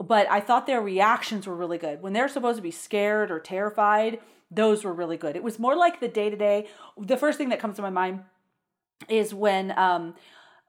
[0.01, 2.01] but I thought their reactions were really good.
[2.01, 4.19] When they're supposed to be scared or terrified,
[4.49, 5.35] those were really good.
[5.35, 6.67] It was more like the day to day.
[6.97, 8.21] The first thing that comes to my mind
[9.09, 10.15] is when um,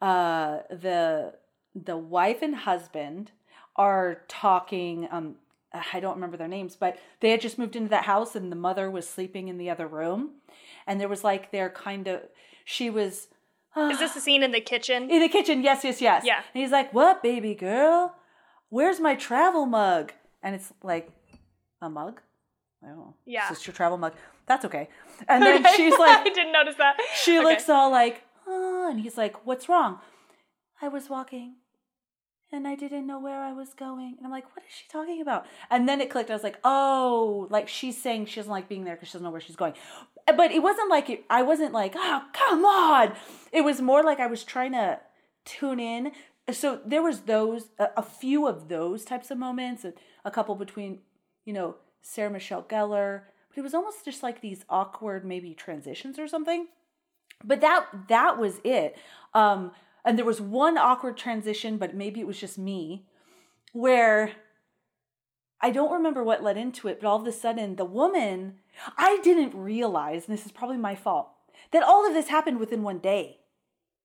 [0.03, 1.35] uh, the
[1.76, 3.31] the wife and husband
[3.76, 5.07] are talking.
[5.12, 5.37] Um,
[5.72, 8.56] I don't remember their names, but they had just moved into that house, and the
[8.56, 10.30] mother was sleeping in the other room,
[10.87, 12.22] and there was like their kind of
[12.64, 13.28] she was.
[13.76, 15.09] Is this the scene in the kitchen?
[15.11, 16.24] In the kitchen, yes, yes, yes.
[16.26, 16.38] Yeah.
[16.52, 18.16] And he's like, What, baby girl?
[18.68, 20.12] Where's my travel mug?
[20.42, 21.09] And it's like,
[21.80, 22.20] A mug?
[22.83, 23.14] Don't.
[23.26, 23.42] Yeah.
[23.42, 24.14] It's just your travel mug.
[24.46, 24.88] That's okay.
[25.28, 25.76] And then Okay.
[25.76, 26.96] she's like, I didn't notice that.
[27.14, 27.44] She Okay.
[27.48, 30.00] looks all like, Oh, and he's like, What's wrong?
[30.83, 31.54] I was walking
[32.52, 34.14] and I didn't know where I was going.
[34.16, 35.46] And I'm like, What is she talking about?
[35.70, 36.30] And then it clicked.
[36.30, 39.24] I was like, Oh, like she's saying she doesn't like being there because she doesn't
[39.24, 39.74] know where she's going.
[40.26, 43.12] But it wasn't like, it, I wasn't like, Oh, come on.
[43.52, 45.00] It was more like I was trying to
[45.44, 46.12] tune in.
[46.52, 49.92] So there was those, a, a few of those types of moments, a,
[50.24, 50.98] a couple between,
[51.44, 53.22] you know, Sarah Michelle Gellar.
[53.48, 56.66] But it was almost just like these awkward, maybe transitions or something
[57.44, 58.96] but that that was it
[59.34, 59.72] um
[60.04, 63.06] and there was one awkward transition but maybe it was just me
[63.72, 64.32] where
[65.60, 68.54] i don't remember what led into it but all of a sudden the woman
[68.96, 71.28] i didn't realize and this is probably my fault
[71.72, 73.38] that all of this happened within one day.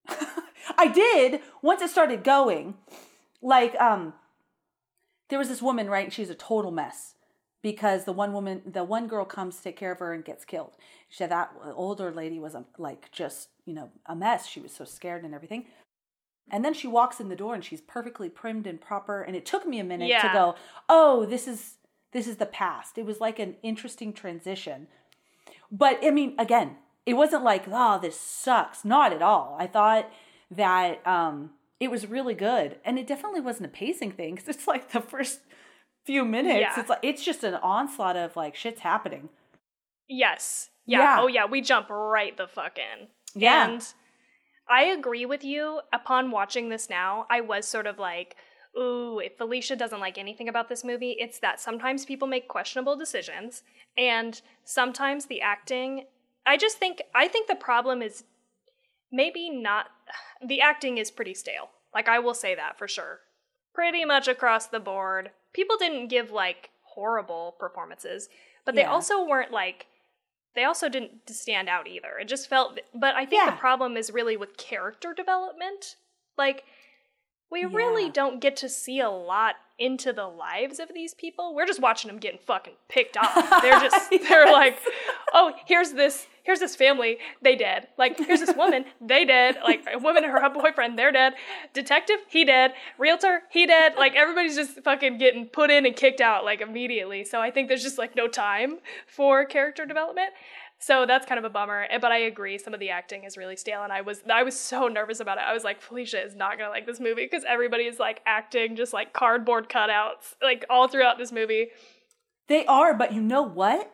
[0.77, 2.75] I did once it started going
[3.41, 4.13] like um
[5.29, 7.15] there was this woman right And she's a total mess
[7.61, 10.45] because the one woman the one girl comes to take care of her and gets
[10.45, 10.73] killed.
[11.09, 14.47] She said that older lady was a, like just you know a mess.
[14.47, 15.65] She was so scared and everything
[16.51, 19.45] and then she walks in the door and she's perfectly primed and proper and it
[19.45, 20.55] took me a minute to go
[20.89, 21.75] oh this is
[22.11, 24.87] this is the past it was like an interesting transition
[25.71, 30.09] but i mean again it wasn't like oh this sucks not at all i thought
[30.51, 34.67] that um it was really good and it definitely wasn't a pacing thing because it's
[34.67, 35.39] like the first
[36.05, 36.79] few minutes Yeah.
[36.79, 39.29] it's like it's just an onslaught of like shit's happening
[40.07, 40.69] Yes.
[40.85, 40.99] Yeah.
[40.99, 41.17] Yeah.
[41.21, 43.07] Oh yeah, we jump right the fuck in.
[43.33, 43.69] Yeah.
[43.71, 43.85] And
[44.67, 45.81] I agree with you.
[45.93, 48.35] Upon watching this now, I was sort of like,
[48.77, 52.95] ooh, if Felicia doesn't like anything about this movie, it's that sometimes people make questionable
[52.95, 53.63] decisions
[53.97, 56.05] and sometimes the acting
[56.47, 58.23] I just think I think the problem is
[59.11, 59.87] maybe not
[60.45, 61.69] the acting is pretty stale.
[61.93, 63.19] Like I will say that for sure.
[63.73, 65.31] Pretty much across the board.
[65.53, 68.29] People didn't give like horrible performances,
[68.65, 68.91] but they Yeah.
[68.91, 69.87] also weren't like
[70.55, 72.17] they also didn't stand out either.
[72.19, 73.51] It just felt but I think Yeah.
[73.51, 75.95] the problem is really with character development.
[76.37, 76.63] Like
[77.51, 81.53] we really don't get to see a lot into the lives of these people.
[81.53, 83.33] We're just watching them getting fucking picked off.
[83.61, 84.79] They're just they're like,
[85.33, 87.87] "Oh, here's this here's this family, they dead.
[87.97, 89.57] Like here's this woman, they dead.
[89.63, 91.33] Like a woman and her boyfriend, they're dead.
[91.73, 92.73] Detective, he dead.
[92.97, 93.95] Realtor, he dead.
[93.97, 97.25] Like everybody's just fucking getting put in and kicked out like immediately.
[97.25, 100.29] So I think there's just like no time for character development.
[100.85, 101.87] So that's kind of a bummer.
[101.89, 104.43] Eh, But I agree, some of the acting is really stale, and I was I
[104.43, 105.43] was so nervous about it.
[105.47, 108.75] I was like, Felicia is not gonna like this movie because everybody is like acting
[108.75, 111.69] just like cardboard cutouts, like all throughout this movie.
[112.47, 113.91] They are, but you know what?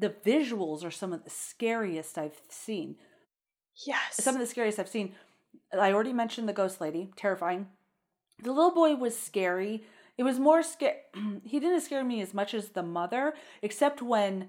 [0.00, 2.96] The visuals are some of the scariest I've seen.
[3.86, 4.14] Yes.
[4.14, 5.14] Some of the scariest I've seen.
[5.72, 7.68] I already mentioned the ghost lady, terrifying.
[8.42, 9.84] The little boy was scary.
[10.18, 10.96] It was more scary.
[11.44, 14.48] he didn't scare me as much as the mother, except when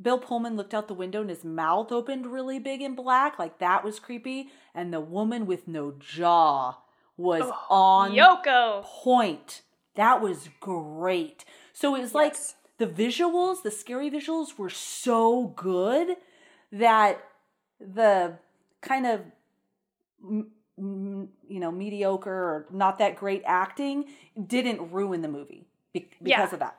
[0.00, 3.38] Bill Pullman looked out the window and his mouth opened really big and black.
[3.38, 4.50] Like that was creepy.
[4.74, 6.78] And the woman with no jaw
[7.16, 8.82] was oh, on Yoko.
[8.82, 9.62] point.
[9.94, 11.44] That was great.
[11.72, 12.36] So it was like
[12.78, 16.16] the visuals, the scary visuals were so good
[16.70, 17.24] that
[17.80, 18.34] the
[18.82, 19.20] kind of
[20.22, 24.04] m- m- you know mediocre or not that great acting
[24.46, 26.52] didn't ruin the movie be- because Yeah.
[26.52, 26.76] of that.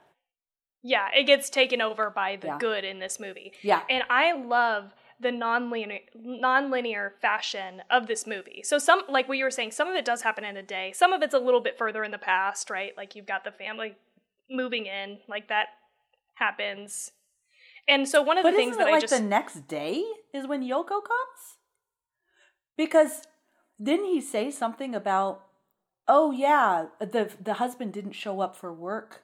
[0.88, 2.58] Yeah, it gets taken over by the Yeah.
[2.60, 3.52] good in this movie.
[3.62, 3.84] Yeah.
[3.90, 8.62] And I love the non-linear non-linear fashion of this movie.
[8.64, 10.94] So some like what you were saying, some of it does happen in a day.
[10.94, 12.96] Some of it's a little bit further in the past, right?
[12.96, 13.96] Like you've got the family
[14.50, 15.68] moving in, like that
[16.36, 17.12] happens.
[17.88, 20.48] And so one of But the things that I like just the next day is
[20.48, 21.58] when Yoko comes?
[22.78, 23.24] Because
[23.82, 25.44] didn't he say something about,
[26.08, 29.24] oh yeah, the the husband didn't show up for work,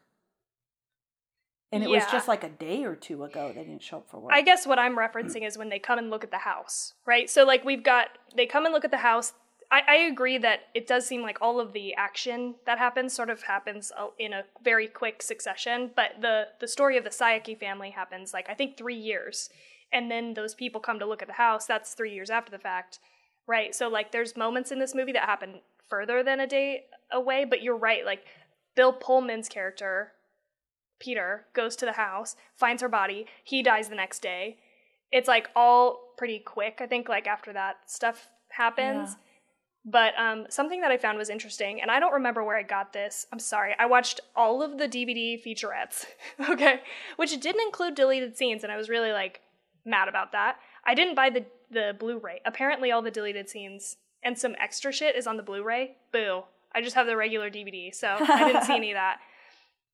[1.74, 4.20] and it was just like a day or two ago they didn't show up for
[4.20, 4.34] work.
[4.34, 7.30] I guess what I'm referencing is when they come and look at the house, right?
[7.30, 9.34] So like we've got they come and look at the house.
[9.72, 13.30] I, I agree that it does seem like all of the action that happens sort
[13.30, 17.90] of happens in a very quick succession, but the the story of the Saeki family
[17.90, 19.50] happens like I think three years,
[19.92, 21.66] and then those people come to look at the house.
[21.66, 23.00] That's three years after the fact,
[23.48, 23.74] right?
[23.74, 27.62] So like there's moments in this movie that happen further than a day away, but
[27.62, 28.06] you're right.
[28.06, 28.26] Like
[28.76, 30.13] Bill Pullman's character
[31.04, 33.26] Peter goes to the house, finds her body.
[33.44, 34.58] He dies the next day.
[35.12, 36.80] It's like all pretty quick.
[36.80, 39.10] I think like after that stuff happens.
[39.10, 39.16] Yeah.
[39.86, 42.94] But um, something that I found was interesting, and I don't remember where I got
[42.94, 43.28] this.
[43.34, 43.76] I'm sorry.
[43.78, 46.06] I watched all of the DVD featurettes,
[46.50, 46.80] okay,
[47.18, 49.42] which didn't include deleted scenes, and I was really like
[49.86, 50.56] mad about that.
[50.86, 52.40] I didn't buy the the Blu-ray.
[52.46, 55.98] Apparently, all the deleted scenes and some extra shit is on the Blu-ray.
[56.14, 56.44] Boo!
[56.74, 59.20] I just have the regular DVD, so I didn't see any of that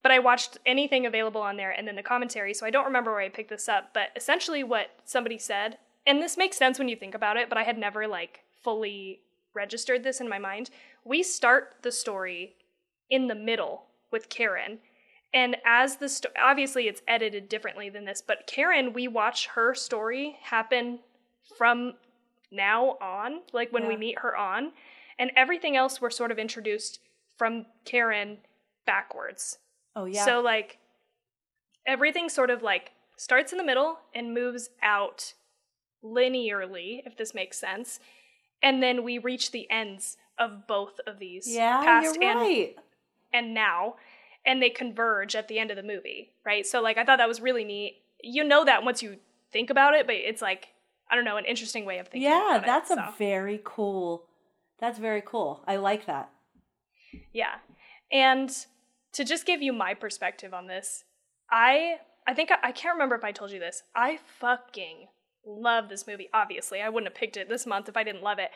[0.02, 3.12] but I watched anything available on there and then the commentary, so I don't remember
[3.12, 3.94] where I picked this up.
[3.94, 7.58] But essentially, what somebody said, and this makes sense when you think about it, but
[7.58, 9.22] I had never like fully
[9.54, 10.70] registered this in my mind.
[11.04, 12.56] We start the story
[13.10, 14.80] in the middle with Karen.
[15.34, 19.76] And as the sto- obviously it's edited differently than this, but Karen, we watch her
[19.76, 21.00] story happen
[21.58, 21.94] from
[22.52, 24.72] now on, like when we meet her on,
[25.20, 27.00] and everything else we're sort of introduced
[27.38, 28.38] from Karen
[28.86, 29.60] backwards.
[30.00, 30.78] Oh yeah, So like
[31.86, 35.34] everything sort of like starts in the middle and moves out
[36.04, 38.00] linearly, if this makes sense.
[38.62, 42.70] And then we reach the ends of both of these yeah, past you're and
[43.34, 43.96] and now
[44.46, 46.66] and they converge at the end of the movie, right?
[46.66, 47.98] So like I thought that was really neat.
[48.22, 49.18] You know that once you
[49.52, 50.70] think about it, but it's like
[51.12, 53.00] I don't know, an interesting way of thinking Yeah, that's it.
[53.00, 53.14] a so.
[53.18, 54.26] very cool.
[54.80, 55.64] That's very cool.
[55.68, 56.30] I like that.
[57.34, 57.56] Yeah.
[58.12, 58.50] And
[59.14, 61.04] to just give you my perspective on this,
[61.52, 63.84] I I think I, I can't remember if I told you this.
[63.96, 65.08] I fucking
[65.46, 66.30] love this movie.
[66.34, 68.52] Obviously, I wouldn't have picked it this month if I didn't love it.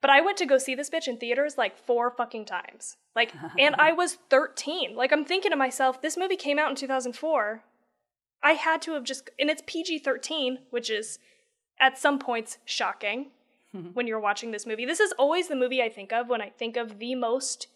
[0.00, 2.96] But I went to go see this bitch in theaters like four fucking times.
[3.14, 4.94] Like and I was 13.
[4.94, 7.62] Like I'm thinking to myself, this movie came out in 2004.
[8.42, 11.18] I had to have just and it's PG-13, which is
[11.80, 13.30] at some points shocking
[13.94, 14.84] when you're watching this movie.
[14.84, 17.68] This is always the movie I think of when I think of the most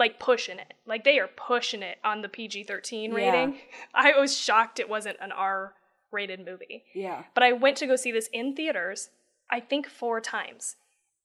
[0.00, 0.74] like pushing it.
[0.86, 3.16] Like they are pushing it on the PG 13 Yeah.
[3.16, 3.58] rating.
[3.94, 5.74] I was shocked it wasn't an R
[6.10, 6.82] rated movie.
[6.92, 7.22] Yeah.
[7.34, 9.10] But I went to go see this in theaters,
[9.48, 10.74] I think four times.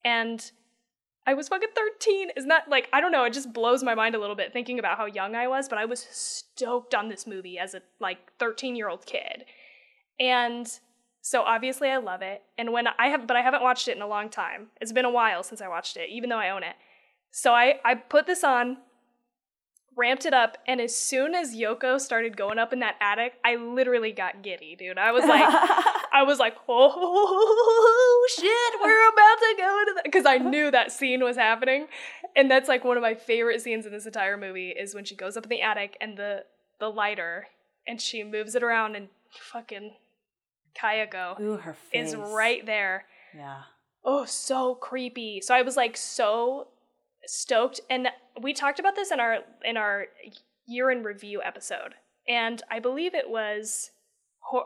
[0.03, 0.51] And
[1.25, 2.29] I was fucking 13.
[2.37, 4.77] Isn't that like, I don't know, it just blows my mind a little bit thinking
[4.77, 8.19] about how young I was, but I was stoked on this movie as a like
[8.37, 9.45] 13 year old kid.
[10.19, 10.69] And
[11.21, 12.43] so obviously I love it.
[12.59, 14.67] And when I have, but I haven't watched it in a long time.
[14.79, 16.75] It's been a while since I watched it, even though I own it.
[17.37, 18.77] So I, I put this on,
[19.97, 23.57] ramped it up, and as soon as Yoko started going up in that attic, I
[23.57, 24.97] literally got giddy, dude.
[24.97, 25.43] I was like,
[26.13, 30.93] I was like, oh shit, we're about to go into that because I knew that
[30.93, 31.87] scene was happening,
[32.37, 35.13] and that's like one of my favorite scenes in this entire movie is when she
[35.13, 36.45] goes up in the attic and the
[36.79, 37.47] the lighter
[37.85, 39.91] and she moves it around and fucking
[40.73, 43.03] Kayako Ooh, her face is right there.
[43.35, 43.63] Yeah.
[44.05, 45.41] Oh, so creepy.
[45.41, 46.67] So I was like so
[47.27, 48.09] stoked and
[48.41, 50.07] we talked about this in our in our
[50.65, 51.95] year in review episode.
[52.27, 53.91] And I believe it was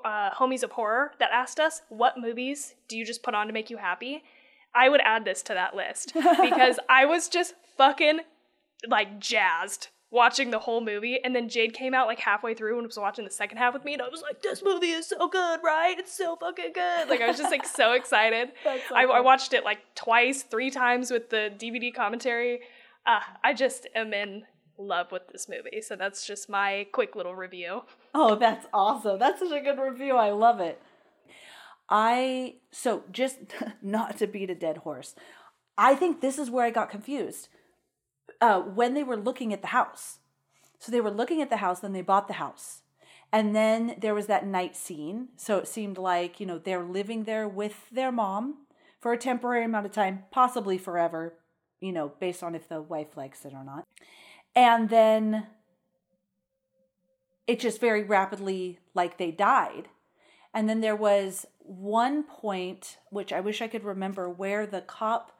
[0.06, 3.54] uh, Homies of Horror that asked us, "What movies do you just put on to
[3.54, 4.24] make you happy?"
[4.74, 8.20] I would add this to that list because I was just fucking
[8.88, 12.88] like jazzed watching the whole movie and then Jade came out like halfway through and
[12.88, 15.28] was watching the second half with me and I was like this movie is so
[15.28, 19.04] good right it's so fucking good like I was just like so excited so I,
[19.04, 22.62] I watched it like twice three times with the DVD commentary
[23.06, 24.44] uh, I just am in
[24.80, 27.82] love with this movie so that's just my quick little review
[28.14, 29.20] Oh, that's awesome.
[29.20, 30.16] That's such a good review.
[30.16, 30.82] I love it.
[31.90, 33.38] I so just
[33.82, 35.16] not to beat a dead horse.
[35.78, 37.50] I think this is where I got confused.
[38.42, 40.20] Uh, when they were looking at the house.
[40.80, 42.82] So they were looking at the house, then they bought the house.
[43.32, 45.30] And then there was that night scene.
[45.36, 48.66] So it seemed like, you know, they're living there with their mom
[49.00, 51.36] for a temporary amount of time, possibly forever,
[51.80, 53.86] you know, based on if the wife likes it or not.
[54.56, 55.48] And then
[57.46, 59.90] it just very rapidly, like they died.
[60.54, 65.32] And then there was one point, which I wish I could remember, where the cop,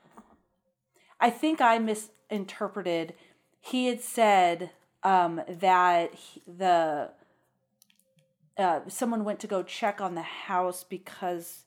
[1.20, 3.14] I think I misinterpreted,
[3.60, 4.72] he had said
[5.04, 7.12] um, that he, the
[8.58, 11.64] uh, someone went to go check on the house because,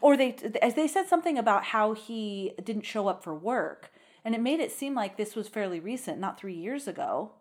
[0.00, 3.90] or they as they said something about how he didn't show up for work,
[4.24, 7.32] and it made it seem like this was fairly recent, not three years ago,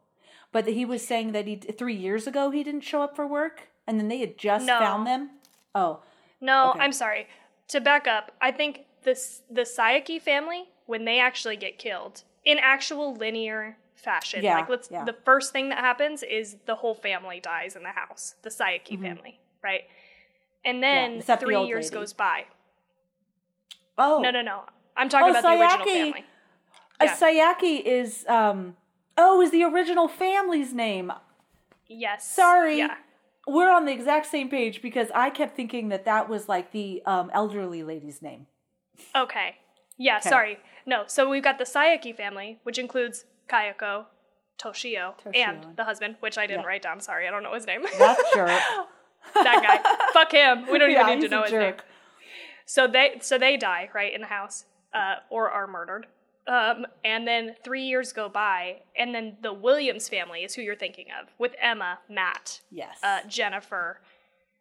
[0.51, 3.69] but he was saying that he three years ago he didn't show up for work,
[3.87, 4.79] and then they had just No.
[4.79, 5.31] found them.
[5.73, 6.01] Oh,
[6.41, 6.79] No, Okay.
[6.79, 7.27] I'm sorry.
[7.69, 12.57] To back up, I think this the Saeki family when they actually get killed in
[12.59, 14.43] actual linear fashion.
[14.43, 15.03] Yeah, like let's yeah.
[15.05, 18.35] the first thing that happens is the whole family dies in the house.
[18.41, 19.83] The Saeki family, right?
[20.65, 21.19] And then Mm-hmm.
[21.19, 21.95] except the three years lady.
[21.95, 22.45] goes by.
[23.97, 24.63] oh, No, no, no.
[24.97, 26.11] I'm talking Oh, about the original Saeki.
[26.13, 26.25] family.
[26.99, 28.75] A Saeki is um
[29.17, 31.11] oh is the original family's name.
[31.87, 32.27] Yes.
[32.29, 32.77] Sorry.
[32.79, 32.95] Yeah.
[33.47, 37.01] We're on the exact same page because I kept thinking that that was like the
[37.07, 38.45] um, elderly lady's name.
[39.15, 39.57] Okay.
[40.01, 40.29] Yeah, Okay.
[40.29, 40.57] sorry.
[40.85, 44.05] No, so we've got the Saeki family, which includes Kayako,
[44.57, 45.35] Toshio, Toshio.
[45.35, 46.67] and the husband, which I didn't Yeah.
[46.67, 46.99] write down.
[47.01, 47.83] Sorry, I don't know his name.
[47.99, 48.49] That jerk.
[49.35, 50.11] that guy.
[50.13, 50.65] Fuck him.
[50.71, 51.75] We don't Yeah, even need to know his name.
[52.65, 56.07] So they so they die right in the house, uh, or are murdered.
[56.47, 60.75] Um, and then three years go by, and then the Williams family is who you're
[60.75, 62.97] thinking of, with Emma, Matt, Yes.
[63.03, 64.01] uh, Jennifer.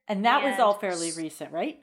[0.07, 1.79] and that was all fairly recent, right?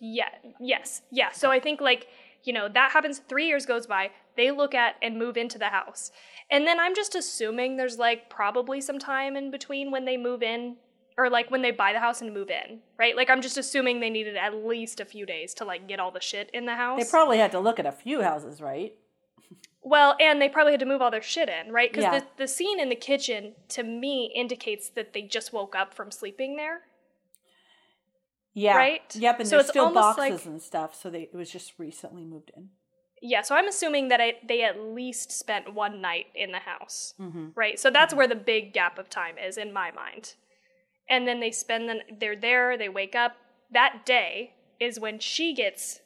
[0.00, 0.28] Yeah.
[0.60, 1.00] Yes.
[1.10, 1.30] Yeah.
[1.32, 2.08] So I think like
[2.46, 3.18] you know that happens.
[3.18, 4.10] Three years goes by.
[4.36, 6.10] They look at and move into the house,
[6.50, 10.42] and then I'm just assuming there's like probably some time in between when they move
[10.42, 10.76] in,
[11.18, 13.16] or like when they buy the house and move in, right?
[13.16, 16.10] Like I'm just assuming they needed at least a few days to like get all
[16.10, 17.02] the shit in the house.
[17.02, 18.92] They probably had to look at a few houses, right?
[19.82, 21.90] well, and they probably had to move all their shit in, right?
[21.90, 22.18] Because Yeah.
[22.20, 26.10] the the scene in the kitchen to me indicates that they just woke up from
[26.10, 26.82] sleeping there.
[28.58, 28.74] Yeah.
[28.76, 29.14] Right?
[29.14, 32.24] Yep, and So there's still boxes like- and stuff, so they, it was just recently
[32.24, 32.70] moved in.
[33.20, 37.12] Yeah, so I'm assuming that I, they at least spent one night in the house,
[37.20, 37.48] Mm-hmm.
[37.54, 37.78] right?
[37.78, 40.34] So that's where the big gap of time is in my mind.
[41.08, 43.32] And then they spend the they're there, they wake up.
[43.72, 46.00] That day is when she gets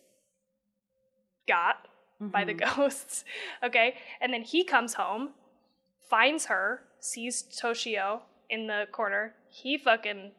[1.48, 1.86] got
[2.20, 3.24] by the ghosts,
[3.62, 3.94] okay?
[4.20, 5.30] And then he comes home,
[6.08, 9.34] finds her, sees Toshio in the corner.
[9.48, 10.32] He fucking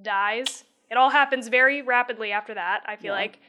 [0.00, 0.64] dies.
[0.90, 3.20] It all happens very rapidly after that, I feel Yeah.
[3.20, 3.40] like.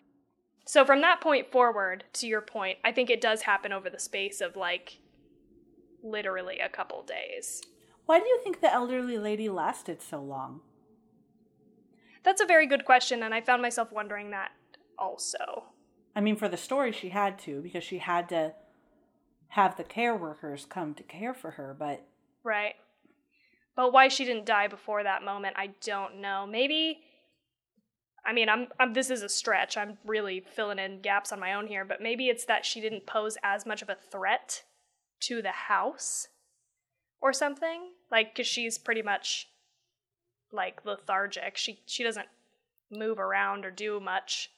[0.65, 3.99] So from that point forward, to your point, I think it does happen over the
[3.99, 4.97] space of like
[6.03, 7.61] literally a couple days.
[8.05, 10.61] Why do you think the elderly lady lasted so long?
[12.23, 14.51] That's a very good question, and I found myself wondering that
[14.97, 15.65] also.
[16.15, 18.53] I mean, for the story, she had to because she had to
[19.49, 21.75] have the care workers come to care for her.
[21.77, 22.03] But
[22.43, 22.75] Right.
[23.75, 26.47] But why she didn't die before that moment, I don't know.
[26.47, 27.01] Maybe
[28.27, 29.77] I mean, I'm, I'm this is a stretch.
[29.77, 33.05] I'm really filling in gaps on my own here, but maybe it's that she didn't
[33.07, 34.63] pose as much of a threat
[35.21, 36.27] to the house
[37.21, 37.91] or something.
[38.11, 39.49] Like cuz she's pretty much
[40.51, 41.55] like lethargic.
[41.55, 42.27] She she doesn't
[42.91, 44.51] move around or do much.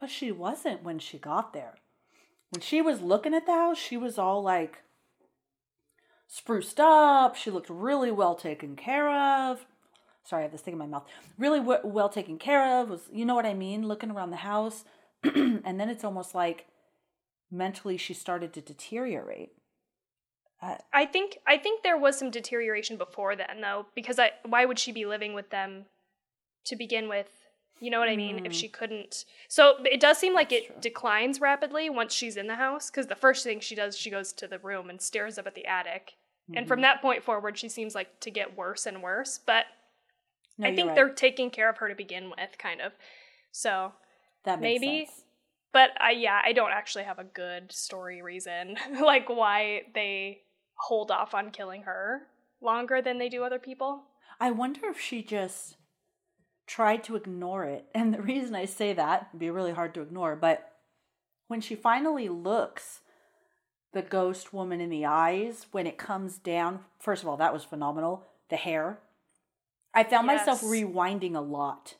[0.00, 1.74] but she wasn't when she got there.
[2.50, 4.82] When she was looking at the house, she was all like
[6.26, 7.36] spruced up.
[7.36, 9.66] She looked really well taken care of.
[10.28, 11.06] Sorry, I have this thing in my mouth.
[11.38, 12.90] Really w- well taken care of.
[12.90, 13.88] Was you know what I mean?
[13.88, 14.84] Looking around the house,
[15.22, 16.66] and then it's almost like
[17.50, 19.52] mentally she started to deteriorate.
[20.60, 24.66] Uh, I think I think there was some deterioration before then though because I why
[24.66, 25.86] would she be living with them
[26.66, 27.28] to begin with?
[27.80, 28.44] You know what I mean?
[28.44, 28.56] If Mm.
[28.60, 29.24] she couldn't.
[29.48, 30.76] So it does seem like That's it true.
[30.80, 34.32] declines rapidly once she's in the house cuz the first thing she does she goes
[34.34, 36.16] to the room and stares up at the attic.
[36.48, 36.68] And Mm-hmm.
[36.68, 39.66] from that point forward she seems like to get worse and worse, but
[40.58, 40.94] no, I think right.
[40.94, 42.92] they're taking care of her to begin with kind of.
[43.52, 43.92] So
[44.44, 45.24] that makes maybe- sense.
[45.72, 50.42] but I yeah, I don't actually have a good story reason like why they
[50.74, 52.22] hold off on killing her
[52.60, 54.02] longer than they do other people.
[54.40, 55.76] I wonder if she just
[56.66, 57.86] tried to ignore it.
[57.94, 60.72] And the reason I say that, it'd be really hard to ignore, but
[61.48, 63.00] when she finally looks
[63.92, 67.64] the ghost woman in the eyes, when it comes down, first of all, that was
[67.64, 68.26] phenomenal.
[68.50, 68.98] The hair.
[69.94, 71.94] I found myself rewinding a lot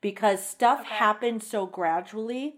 [0.00, 0.94] because stuff Okay.
[0.94, 2.56] happened so gradually.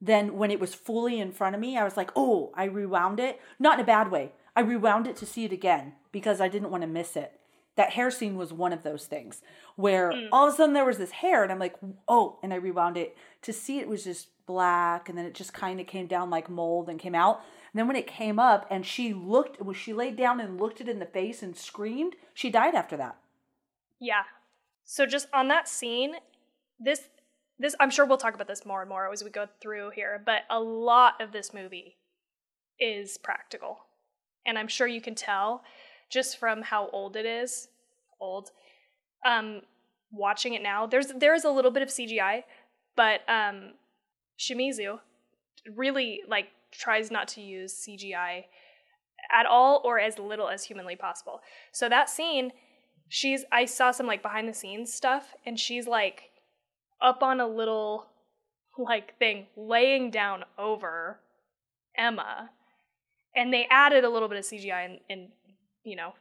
[0.00, 3.20] Then when it was fully in front of me, I was like, oh, I rewound
[3.20, 3.40] it.
[3.58, 4.32] Not in a bad way.
[4.56, 7.32] I rewound it to see it again because I didn't want to miss it.
[7.76, 9.40] that hair scene was one of those things
[9.76, 10.28] where mm.
[10.32, 11.76] all of a sudden there was this hair and I'm like,
[12.08, 15.54] oh, and I rewound it to see it was just black and then it just
[15.54, 17.36] kind of came down like mold and came out.
[17.72, 20.80] And then when it came up and she looked, when she laid down and looked
[20.80, 23.16] it in the face and screamed, she died after that.
[24.00, 24.22] Yeah.
[24.84, 26.14] So just on that scene,
[26.78, 27.02] this
[27.58, 30.20] this I'm sure we'll talk about this more and more as we go through here,
[30.24, 31.96] but a lot of this movie
[32.80, 33.80] is practical.
[34.46, 35.62] And I'm sure you can tell
[36.10, 37.68] just from how old it is,
[38.20, 38.50] old.
[39.24, 39.60] Um
[40.10, 42.44] watching it now, there's there is a little bit of CGI,
[42.96, 43.74] but um
[44.38, 44.98] Shimizu
[45.76, 48.44] really like tries not to use CGI
[49.30, 51.40] at all or as little as humanly possible.
[51.72, 52.52] So that scene,
[53.10, 56.30] she's I saw some like behind the scenes stuff and she's like
[57.02, 58.06] up on a little
[58.78, 61.18] like thing laying down over
[61.98, 62.50] Emma.
[63.36, 65.28] And they added a little bit of CGI in, in
[65.84, 66.14] you know,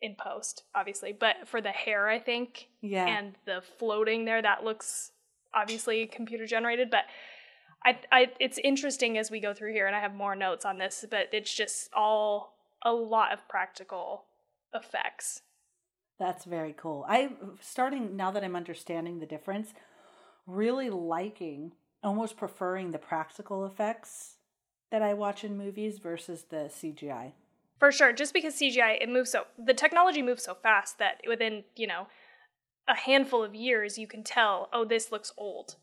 [0.00, 1.12] in post, obviously.
[1.18, 3.06] But for the hair, I think, Yeah.
[3.06, 5.12] and the floating there, that looks
[5.54, 6.90] obviously computer generated.
[6.90, 7.04] But
[7.84, 10.78] I, I, it's interesting as we go through here, and I have more notes on
[10.78, 14.24] this, but it's just all a lot of practical
[14.74, 15.42] effects.
[16.22, 17.04] That's very cool.
[17.08, 19.74] I starting now that I'm understanding the difference,
[20.46, 21.72] really liking,
[22.04, 24.36] almost preferring the practical effects
[24.92, 27.32] that I watch in movies versus the CGI.
[27.80, 31.64] For sure, just because CGI it moves so the technology moves so fast that within,
[31.74, 32.06] you know,
[32.86, 35.74] a handful of years you can tell, oh, this looks old.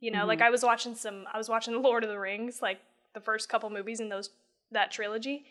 [0.00, 0.46] You know, like mm-hmm.
[0.46, 2.80] I was watching some I was watching Lord of the Rings, like
[3.12, 4.30] the first couple movies in those
[4.70, 5.44] that trilogy.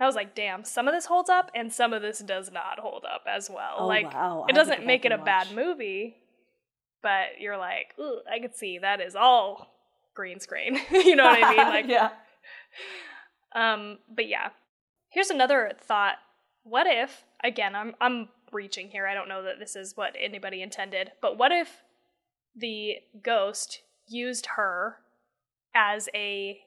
[0.00, 2.80] I was like, damn, some of this holds up and some of this does not
[2.80, 3.76] hold up as well.
[3.78, 4.46] Oh, like wow.
[4.48, 6.16] It doesn't make it a and bad movie,
[7.02, 9.72] but you're like, Ugh, I could see that is all
[10.14, 10.78] green screen.
[10.90, 11.58] you know what I mean?
[11.68, 12.10] Like yeah.
[13.54, 14.50] um, but yeah.
[15.10, 16.16] Here's another thought.
[16.64, 19.06] What if, again, I'm I'm reaching here.
[19.06, 21.82] I don't know that this is what anybody intended, but what if
[22.56, 24.96] the ghost used her
[25.74, 26.58] as a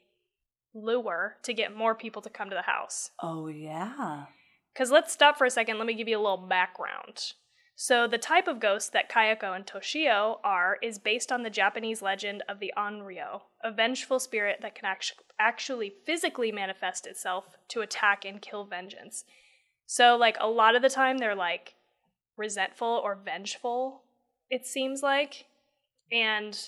[0.73, 3.11] lure to get more people to come to the house?
[3.21, 4.25] Oh yeah.
[4.73, 5.77] Because let's stop for a second.
[5.77, 7.33] Let me give you a little background.
[7.79, 12.01] So, the type of ghost that Kayako and Toshio are is based on the Japanese
[12.01, 17.81] legend of the Onryo, a vengeful spirit that can actu- actually physically manifest itself to
[17.81, 19.25] attack and kill vengeance.
[19.85, 21.75] So, like, a lot of the time they're like
[22.35, 24.01] resentful or vengeful,
[24.49, 25.45] it seems like.
[26.11, 26.59] And,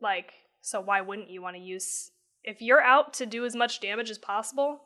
[0.00, 2.12] like, so why wouldn't you want to use.
[2.44, 4.82] If you're out to do as much damage as possible,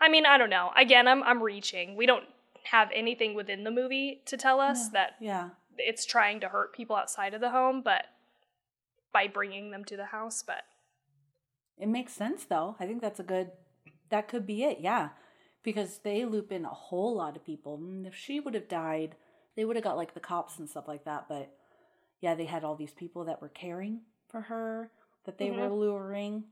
[0.00, 0.70] I mean, I don't know.
[0.76, 1.96] Again, I'm I'm reaching.
[1.96, 2.24] We don't
[2.64, 5.50] have anything within the movie to tell us that Yeah.
[5.78, 8.06] it's trying to hurt people outside of the home, but
[9.12, 10.64] by bringing them to the house, but
[11.78, 12.76] It makes sense though.
[12.78, 13.50] I think that's a good
[14.10, 15.10] that could be it, yeah.
[15.62, 17.76] Because they loop in a whole lot of people.
[17.76, 19.14] And if she would have died,
[19.56, 21.26] they would have got like the cops and stuff like that.
[21.28, 21.50] But
[22.20, 24.90] yeah, they had all these people that were caring for her,
[25.24, 26.44] that they were luring.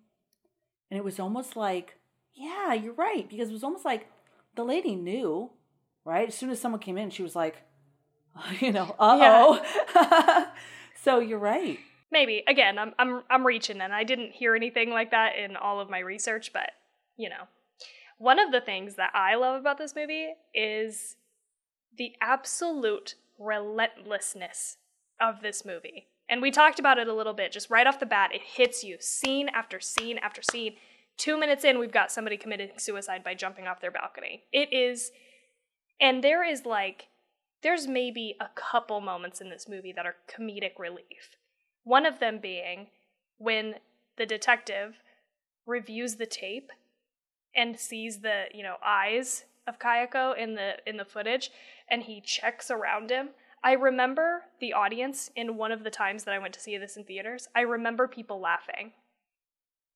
[0.90, 1.98] And it was almost like,
[2.34, 3.28] yeah, you're right.
[3.28, 4.08] Because it was almost like
[4.56, 5.50] the lady knew,
[6.04, 6.28] right?
[6.28, 7.62] As soon as someone came in, she was like,
[8.60, 9.60] you know, uh
[9.94, 10.46] oh.
[11.02, 11.78] so you're right.
[12.12, 15.80] maybe again, I'm I'm I'm reaching and I didn't hear anything like that in all
[15.80, 16.70] of my research, but
[17.16, 17.48] you know.
[18.18, 21.16] One of the things that I love about this movie is
[21.96, 24.76] the absolute relentlessness
[25.18, 26.08] of this movie.
[26.30, 28.84] And we talked about it a little bit, just right off the bat, it hits
[28.84, 30.76] you scene after scene after scene.
[31.18, 34.44] Two minutes in, we've got somebody committing suicide by jumping off their balcony.
[34.52, 35.10] It is,
[36.00, 37.08] and there is like,
[37.62, 41.36] there's maybe a couple moments in this movie that are comedic relief.
[41.82, 42.86] One of them being
[43.38, 43.74] when
[44.16, 44.98] the detective
[45.66, 46.70] reviews the tape
[47.54, 51.50] and sees the, you know, eyes of Kayako in the in the footage
[51.88, 53.30] and he checks around him.
[53.62, 56.96] I remember the audience in one of the times that I went to see this
[56.96, 57.48] in theaters.
[57.54, 58.92] I remember people laughing.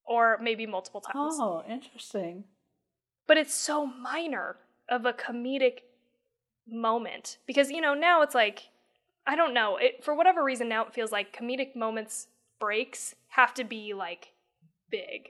[0.07, 1.17] Or maybe multiple times.
[1.41, 2.45] Oh, interesting.
[3.27, 4.57] But it's so minor
[4.89, 5.79] of a comedic
[6.69, 8.69] moment because you know, now it's like
[9.27, 12.29] I don't know, it for whatever reason now it feels like comedic moments
[12.61, 14.33] breaks have to be like
[14.91, 15.29] big.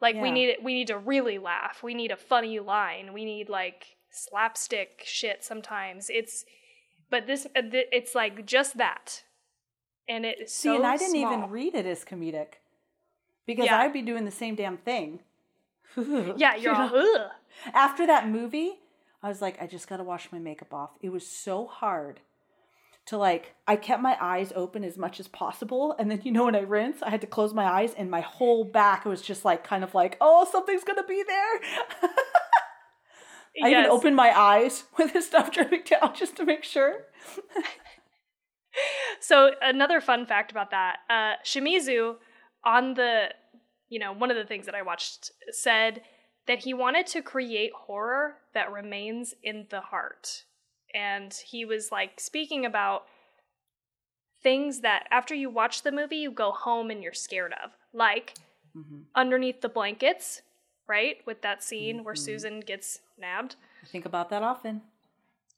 [0.00, 0.34] Like we Yeah.
[0.34, 1.82] need we need to really laugh.
[1.82, 3.12] We need a funny line.
[3.12, 6.10] We need like slapstick shit sometimes.
[6.10, 6.44] It's
[7.10, 9.22] but this uh, it's like just that.
[10.08, 11.32] And it is See, so and I didn't small.
[11.34, 12.54] even read it as comedic
[13.46, 13.78] because Yeah.
[13.80, 15.20] I'd be doing the same damn thing.
[15.96, 17.30] Yeah, You you're all, ugh.
[17.74, 18.78] After that movie,
[19.22, 20.90] I was like, I just got to wash my makeup off.
[21.02, 22.20] It was so hard
[23.06, 25.94] to like, I kept my eyes open as much as possible.
[25.98, 28.20] And then, you know, when I rinse, I had to close my eyes and my
[28.20, 31.60] whole back was just like, kind of like, oh, something's going to be there.
[33.62, 33.90] I even Yes.
[33.92, 37.06] opened my eyes with his stuff dripping down just to make sure.
[39.20, 42.16] So another fun fact about that, uh, Shimizu
[42.64, 43.28] on the,
[43.88, 46.02] you know, one of the things that I watched said
[46.46, 50.44] that he wanted to create horror that remains in the heart.
[50.94, 53.04] And he was like speaking about
[54.42, 57.70] things that after you watch the movie, you go home and you're scared of.
[57.92, 58.34] Like
[58.76, 59.06] Mhm.
[59.14, 60.42] underneath the blankets,
[60.88, 61.18] right?
[61.26, 62.18] With that scene where Mhm.
[62.18, 63.56] Susan gets nabbed.
[63.82, 64.82] I think about that often.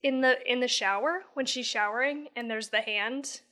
[0.03, 3.43] in the in the shower when she's showering and there's the hand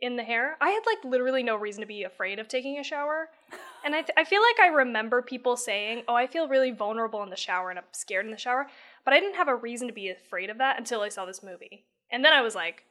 [0.00, 2.84] in the hair i had like literally no reason to be afraid of taking a
[2.84, 3.28] shower
[3.84, 7.24] and i, th- I feel like i remember people saying oh i feel really vulnerable
[7.24, 8.68] in the shower and i'm scared in the shower
[9.04, 11.42] but i didn't have a reason to be afraid of that until i saw this
[11.42, 12.84] movie and then i was like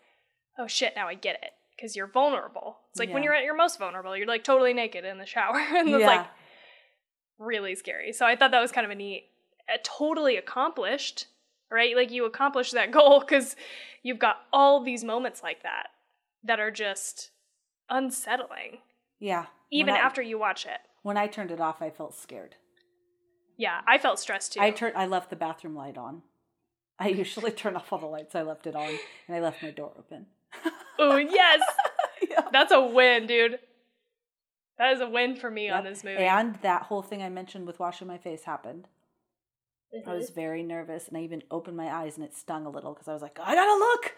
[0.57, 3.55] oh shit now i get it because you're vulnerable it's like when you're at your
[3.55, 6.07] most vulnerable you're like totally naked in the shower and it's yeah.
[6.07, 6.25] like
[7.37, 8.11] really scary.
[8.13, 9.25] So I thought that was kind of a neat,
[9.71, 11.27] uh, totally accomplished,
[11.71, 11.95] right?
[11.95, 13.55] Like you accomplished that goal because
[14.03, 15.87] you've got all these moments like that
[16.43, 17.31] that are just
[17.89, 18.79] unsettling,
[19.19, 19.45] yeah.
[19.71, 20.79] even I, after you watch it.
[21.03, 22.55] when I turned it off, I felt scared.
[23.57, 24.59] Yeah, I felt stressed too.
[24.61, 24.97] I turned.
[24.97, 26.23] I left the bathroom light on.
[26.99, 28.35] I usually turn off all the lights.
[28.35, 28.89] I left it on,
[29.27, 30.25] and I left my door open.
[30.99, 31.61] oh yes,
[32.29, 32.41] Yeah.
[32.51, 33.59] that's a win, dude.
[34.77, 36.23] That is a win for me on this movie.
[36.23, 38.87] And that whole thing I mentioned with washing my face happened.
[39.93, 40.15] I Mhm.
[40.17, 43.07] was very nervous, and I even opened my eyes, and it stung a little because
[43.07, 44.15] I was like, I gotta look.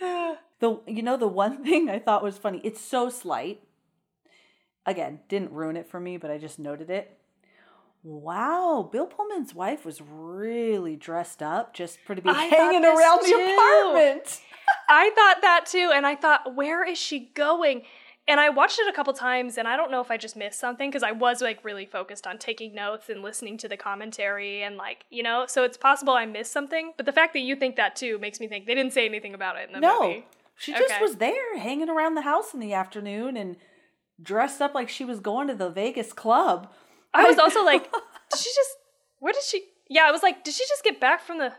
[0.60, 2.60] the you know the one thing I thought was funny.
[2.64, 3.62] It's so slight.
[4.86, 7.16] Again, didn't ruin it for me, but I just noted it.
[8.02, 13.20] Wow, Bill Pullman's wife was really dressed up just for to be I hanging around
[13.22, 13.52] the too.
[13.52, 14.40] apartment.
[14.88, 17.82] I thought that too, and I thought, where is she going?
[18.28, 20.60] And I watched it a couple times, and I don't know if I just missed
[20.60, 24.62] something because I was like really focused on taking notes and listening to the commentary,
[24.62, 26.92] and like you know, so it's possible I missed something.
[26.96, 29.34] But the fact that you think that too makes me think they didn't say anything
[29.34, 30.26] about it in the No, movie.
[30.56, 31.00] she just Okay.
[31.00, 33.56] was there hanging around the house in the afternoon and
[34.22, 36.70] dressed up like she was going to the Vegas club.
[37.14, 37.90] I was also like,
[38.30, 38.70] did she just?
[39.18, 39.64] Where did she?
[39.88, 41.52] Yeah, I was like, did she just get back from the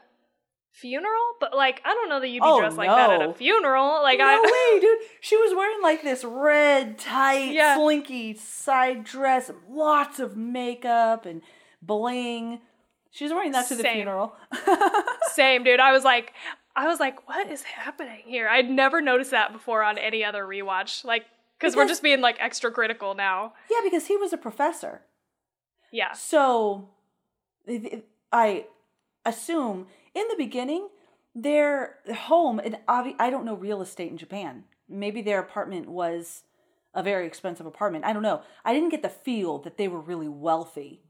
[0.72, 1.22] funeral?
[1.40, 4.02] But like, I don't know that you'd be Oh, dressed like that at a funeral.
[4.02, 4.72] Like, I, no I.
[4.76, 4.98] way, dude.
[5.22, 7.76] She was wearing like this red, tight, Yeah.
[7.76, 11.42] slinky side dress, lots of makeup and
[11.82, 12.62] bling.
[13.12, 13.96] She was wearing that to the Same.
[13.96, 14.36] funeral.
[15.34, 15.80] Same, dude.
[15.82, 16.34] I was like,
[16.76, 18.48] I was like, what is happening here?
[18.48, 21.04] I'd never noticed that before on any other rewatch.
[21.04, 21.26] Like,
[21.60, 23.54] because we're just being like extra critical now.
[23.70, 25.02] yeah, because he was a professor.
[25.92, 26.14] Yeah.
[26.14, 26.88] So
[28.32, 28.66] I
[29.26, 30.88] assume in the beginning
[31.34, 34.66] their home and I don't know real estate in Japan.
[34.90, 36.44] Maybe their apartment was
[36.94, 38.04] a very expensive apartment.
[38.04, 38.42] I don't know.
[38.66, 41.04] I didn't get the feel that they were really wealthy.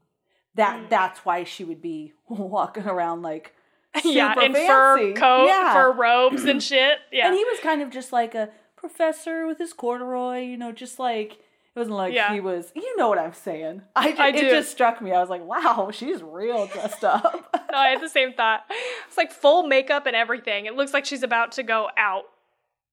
[0.54, 0.88] That Mm.
[0.90, 3.54] that's why she would be walking around like
[4.04, 4.66] yeah, super in fancy.
[4.68, 5.72] fur coat, Yeah.
[5.74, 6.98] fur robes and shit.
[7.10, 7.26] Yeah.
[7.26, 10.98] And he was kind of just like a professor with his corduroy, you know, just
[10.98, 11.38] like
[11.74, 12.32] it wasn't like Yeah.
[12.32, 12.70] he was.
[12.74, 13.82] You know what I'm saying?
[13.96, 15.12] I, ju- I it just struck me.
[15.12, 17.50] I was like, wow, she's real dressed up.
[17.72, 18.64] no, I had the same thought.
[19.08, 20.66] It's like full makeup and everything.
[20.66, 22.24] It looks like she's about to go out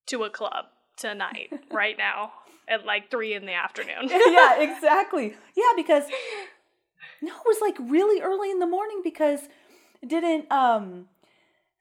[0.08, 0.66] to a club
[0.98, 2.32] tonight, right now,
[2.68, 3.96] at like three in the afternoon.
[4.10, 5.36] yeah, exactly.
[5.56, 6.04] Yeah, because
[7.22, 9.42] no, it was like really early in the morning because
[10.08, 11.08] didn't um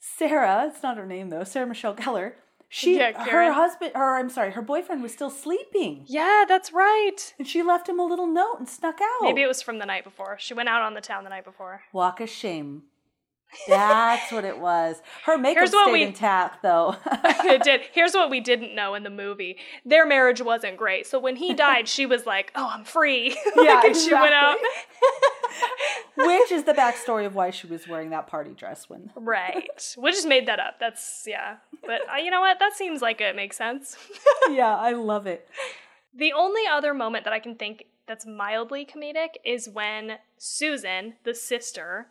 [0.00, 2.32] Sarah, it's not her name though, Sarah Michelle Gellar,
[2.68, 6.04] she Yeah, her husband or I'm sorry, her boyfriend was still sleeping.
[6.06, 7.16] yeah, that's right.
[7.38, 9.22] And she left him a little note and snuck out.
[9.22, 10.36] Maybe it was from the night before.
[10.38, 11.82] She went out on the town the night before.
[11.92, 12.82] Walk of shame.
[13.66, 15.00] That's what it was.
[15.24, 16.96] Her makeup Here's stayed we- intact though.
[17.06, 17.80] it did.
[17.92, 21.06] Here's what we didn't know in the movie: their marriage wasn't great.
[21.06, 24.34] So when he died, she was like, "Oh, I'm free." Like, Yeah, and she went
[24.34, 24.58] out.
[26.16, 29.94] Which is the backstory of why she was wearing that party dress when right.
[29.96, 30.78] We just made that up.
[30.80, 31.56] That's yeah.
[31.86, 32.58] But uh, you know what?
[32.58, 33.96] That seems like it makes sense.
[34.50, 35.48] Yeah, I love it.
[36.14, 41.34] the only other moment that I can think that's mildly comedic is when Susan, the
[41.34, 42.08] sister,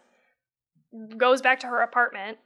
[1.18, 2.38] goes back to her apartment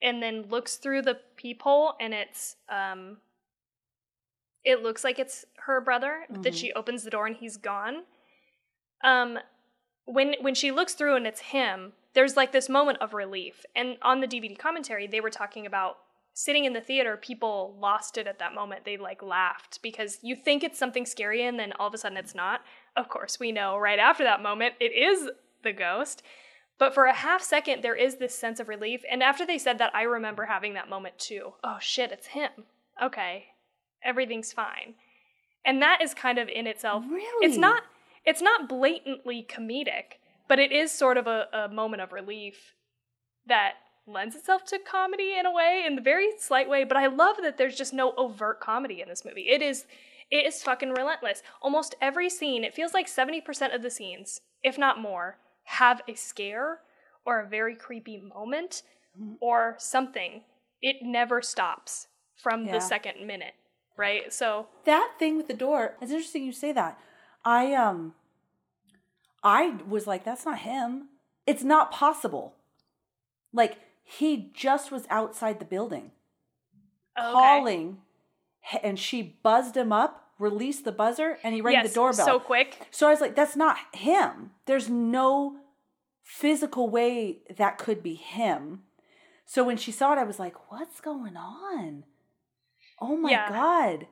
[0.00, 3.18] and then looks through the peephole and it's um
[4.64, 6.56] it looks like it's her brother that Mhm.
[6.60, 8.04] she opens the door and he's gone.
[9.02, 9.38] Um
[10.04, 13.64] when when she looks through and it's him there's like this moment of relief.
[13.74, 15.98] And on the dvd commentary they were talking about
[16.34, 18.84] sitting in the theater people lost it at that moment.
[18.84, 22.16] They like laughed because you think it's something scary and then all of a sudden
[22.18, 22.62] it's not.
[22.96, 25.30] Of course we know right after that moment it is
[25.62, 26.22] the ghost
[26.82, 29.78] but for a half second there is this sense of relief and after they said
[29.78, 32.50] that i remember having that moment too oh shit it's him
[33.00, 33.44] okay
[34.04, 34.94] everything's fine
[35.64, 37.46] and that is kind of in itself Really?
[37.46, 37.84] it's not
[38.24, 40.18] it's not blatantly comedic
[40.48, 42.74] but it is sort of a, a moment of relief
[43.46, 43.74] that
[44.06, 46.84] lends itself to comedy in a way, in the very slight way.
[46.84, 49.48] But I love that there's just no overt comedy in this movie.
[49.48, 49.86] It is
[50.30, 51.42] it is fucking relentless.
[51.60, 55.36] Almost every scene, it feels like 70% of the scenes, if not more,
[55.80, 56.80] have a scare
[57.24, 58.82] or a very creepy moment
[59.20, 59.34] Mm-hmm.
[59.40, 60.40] or something.
[60.80, 62.72] It never stops from Yeah.
[62.72, 63.52] the second minute,
[63.96, 64.32] right?
[64.32, 66.98] So, that thing with the door it's interesting you say that
[67.44, 68.14] i um
[69.42, 71.08] i was like that's not him
[71.46, 72.54] it's not possible
[73.52, 76.10] like he just was outside the building
[77.18, 77.32] okay.
[77.32, 77.98] calling
[78.82, 82.40] and she buzzed him up released the buzzer and he rang yes, the doorbell so
[82.40, 82.86] quick.
[82.90, 85.56] so i was like that's not him there's no
[86.22, 88.82] physical way that could be him
[89.44, 92.04] so when she saw it i was like what's going on
[93.00, 93.48] oh my Yeah.
[93.48, 94.06] god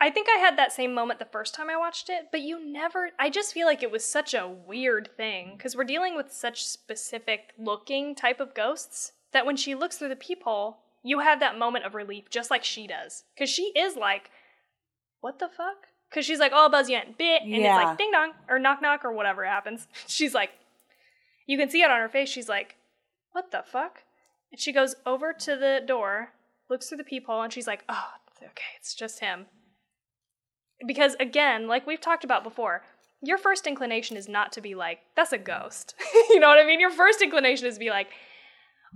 [0.00, 2.58] I think I had that same moment the first time I watched it, but you
[2.60, 3.10] never.
[3.20, 6.64] I just feel like it was such a weird thing because we're dealing with such
[6.64, 11.56] specific looking type of ghosts that when she looks through the peephole, you have that
[11.56, 13.22] moment of relief just like she does.
[13.32, 14.30] Because she is like,
[15.20, 15.86] what the fuck?
[16.10, 17.14] Because she's like, oh, buzz in.
[17.16, 17.42] Bit.
[17.44, 19.86] And it's like ding dong or knock knock or whatever happens.
[20.08, 20.50] She's like,
[21.46, 22.28] you can see it on her face.
[22.28, 22.76] She's like,
[23.32, 24.02] what the fuck?
[24.50, 26.30] And she goes over to the door,
[26.68, 28.08] looks through the peephole, and she's like, oh,
[28.42, 29.46] okay, it's just him.
[30.86, 32.82] Because again like we've talked about before
[33.22, 35.94] your first inclination is not to be like that's a ghost.
[36.30, 36.80] You know what i mean?
[36.80, 38.08] Your first inclination is to be like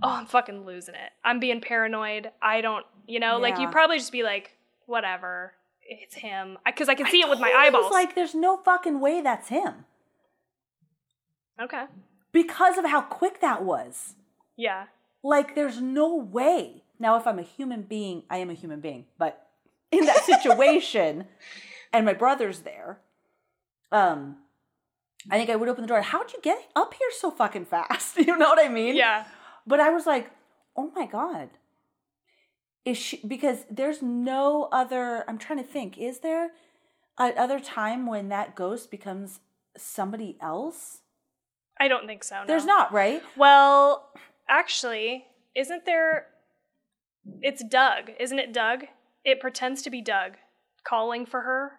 [0.03, 1.11] oh i'm fucking losing it.
[1.23, 2.31] I'm being paranoid.
[2.41, 3.37] I don't you know?
[3.37, 5.53] Like you probably just be like whatever.
[5.89, 6.57] It's him.
[6.65, 7.93] Because I, can see it with my eyeballs.
[7.93, 9.85] like, there's no fucking way that's him.
[11.61, 11.85] Okay
[12.37, 14.13] because of how quick that was.
[14.55, 14.85] yeah
[15.23, 16.83] Like, there's no way.
[16.99, 19.47] Now, if I'm a human being, I am a human being, but
[19.91, 21.25] in that situation,
[21.93, 22.99] and my brother's there,
[23.91, 24.37] um,
[25.31, 26.01] I think I would open the door.
[26.01, 28.17] How'd you get up here so fucking fast?
[28.27, 28.95] You know what I mean?
[28.95, 29.25] yeah
[29.65, 30.29] But I was like,
[30.75, 31.49] oh my God.
[32.85, 36.51] Is she, because there's no other, I'm trying to think, is there
[37.17, 39.39] another time when that ghost becomes
[39.75, 41.01] somebody else?
[41.79, 42.45] I don't think so no.
[42.47, 43.21] There's not, right?
[43.35, 44.09] well
[44.49, 45.25] actually
[45.55, 46.27] isn't there
[47.41, 48.85] it's doug isn't it doug
[49.25, 50.33] it pretends to be doug
[50.83, 51.73] calling for her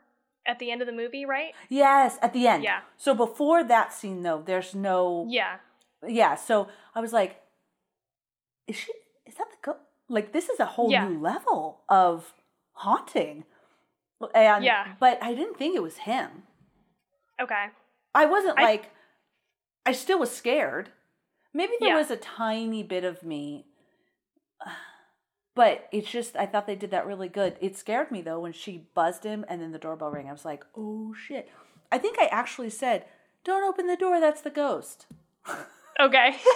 [0.46, 2.62] at the end of the movie right Yes, at the end.
[2.64, 2.80] Yeah.
[2.96, 5.26] So before that scene, though, there's no.
[5.28, 5.56] yeah
[6.06, 6.36] Yeah.
[6.36, 7.40] So I was like,
[8.66, 8.92] is she,
[9.26, 9.78] is that the ghost?
[10.08, 11.06] Like, this is a whole Yeah.
[11.08, 12.32] new level of
[12.72, 13.44] haunting.
[14.34, 14.94] And, Yeah.
[14.98, 16.44] But I didn't think it was him.
[17.40, 17.66] okay
[18.14, 18.90] I wasn't I- like,
[19.88, 20.90] I still was scared.
[21.54, 21.96] Maybe there Yeah.
[21.96, 23.64] was a tiny bit of me,
[25.54, 27.56] but it's just, I thought they did that really good.
[27.60, 30.28] It scared me though when she buzzed him and then the doorbell rang.
[30.28, 31.48] I was like, oh shit.
[31.90, 33.06] I think I actually said,
[33.44, 35.06] don't open the door, that's the ghost.
[36.00, 36.36] Okay.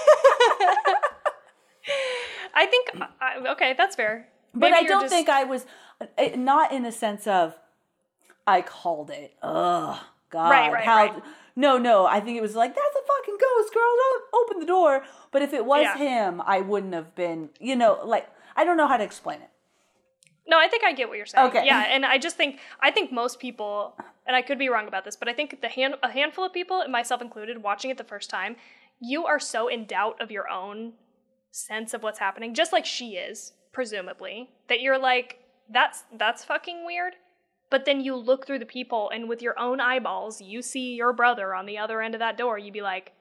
[2.55, 4.29] I think I, okay, that's fair.
[4.55, 5.67] But I don't just- think I was,
[6.17, 7.57] eh, not in the sense of,
[8.47, 9.35] I called it.
[9.43, 9.99] Ugh,
[10.31, 10.49] God.
[10.51, 11.23] Right, right, how, right.
[11.55, 12.07] No, no.
[12.07, 13.97] I think it was like, that's a fucking ghost, girl.
[13.97, 15.05] Don't open the door.
[15.31, 15.97] But if it was Yeah.
[15.97, 19.51] him, I wouldn't have been, you know, like, I don't know how to explain it.
[20.47, 21.47] No, I think I get what you're saying.
[21.49, 21.65] Okay.
[21.65, 23.97] Yeah, and I just think I think most people,
[24.27, 26.53] and I could be wrong about this, but I think the hand a handful of
[26.53, 28.57] people, myself included, watching it the first time,
[29.01, 30.95] you are so in doubt of your own
[31.53, 35.39] sense of what's happening, just like she is, presumably, that you're like,
[35.71, 37.15] that's that's fucking weird.
[37.73, 41.15] But then you look through the people, and with your own eyeballs, you see your
[41.15, 42.59] brother on the other end of that door.
[42.59, 43.13] You'd be like,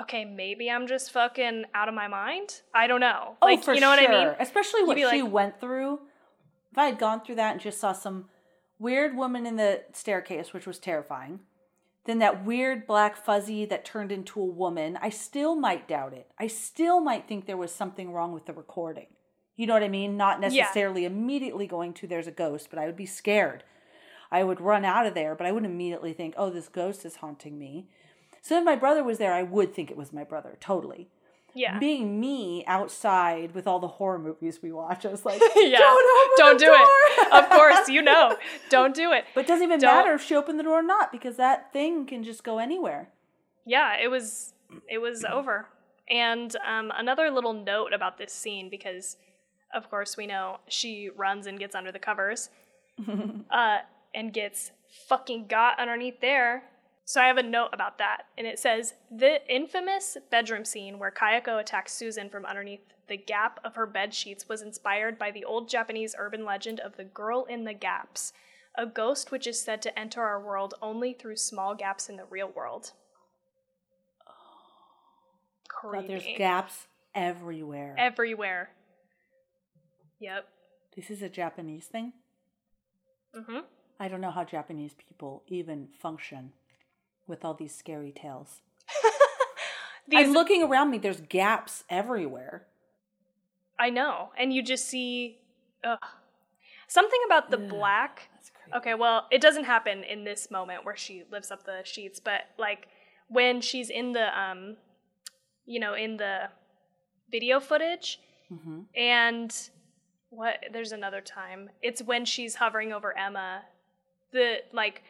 [0.00, 2.62] okay, maybe I'm just fucking out of my mind.
[2.72, 3.36] I don't know.
[3.42, 4.08] Oh, like, oh, for you know sure.
[4.08, 4.34] what I mean?
[4.38, 5.98] Especially what she like- went through.
[6.70, 8.26] If I had gone through that and just saw some
[8.78, 11.40] weird woman in the staircase, which was terrifying,
[12.04, 16.30] then that weird black fuzzy that turned into a woman, I still might doubt it.
[16.38, 19.08] I still might think there was something wrong with the recording.
[19.56, 20.16] You know what I mean?
[20.16, 20.62] Not Yeah.
[20.62, 23.64] necessarily immediately going to there's a ghost, but I would be scared.
[24.32, 27.16] I would run out of there, but I wouldn't immediately think, oh, this ghost is
[27.16, 27.86] haunting me.
[28.40, 31.08] So if my brother was there, I would think it was my brother, totally
[31.54, 31.78] Yeah.
[31.78, 35.78] being me outside with all the horror movies we watch, I was like, yeah.
[35.78, 36.76] don't open Don't do door.
[36.80, 37.32] it.
[37.32, 38.36] Of course, you know.
[38.70, 39.24] Don't do it.
[39.34, 41.72] But it doesn't even Don't- matter if she opened the door or not because that
[41.72, 43.10] thing can just go anywhere.
[43.64, 44.54] Yeah, it was
[44.88, 45.68] it was over.
[46.10, 49.16] And um, another little note about this scene because
[49.72, 52.50] of course we know she runs and gets under the covers.
[53.50, 53.78] uh,
[54.14, 54.70] and gets
[55.08, 56.64] fucking got underneath there.
[57.04, 61.10] So I have a note about that, and it says the infamous bedroom scene where
[61.10, 65.44] Kayako attacks Susan from underneath the gap of her bed sheets was inspired by the
[65.44, 68.32] old Japanese urban legend of the girl in the gaps,
[68.76, 72.24] a ghost which is said to enter our world only through small gaps in the
[72.30, 72.92] real world.
[75.68, 76.06] Creepy.
[76.06, 77.96] God, there's gaps everywhere.
[77.98, 78.70] everywhere.
[80.20, 80.46] Yep.
[80.94, 82.12] this is a Japanese thing.
[83.34, 83.58] hmm
[84.02, 86.52] I don't know how Japanese people even function
[87.28, 88.60] with all these scary tales.
[90.08, 90.98] These, I'm looking around me.
[90.98, 92.66] There's gaps everywhere.
[93.78, 95.38] I know, and you just see,
[95.84, 96.00] ugh.
[96.88, 97.68] something about the Ugh.
[97.68, 98.28] black.
[98.74, 102.40] Okay, well, it doesn't happen in this moment where she lifts up the sheets, but
[102.58, 102.88] like
[103.28, 104.76] when she's in the, um,
[105.64, 106.48] you know, in the
[107.30, 109.70] video footage, hmm and
[110.30, 110.64] what?
[110.72, 111.70] There's another time.
[111.80, 113.62] It's when she's hovering over Emma.
[114.32, 115.02] The like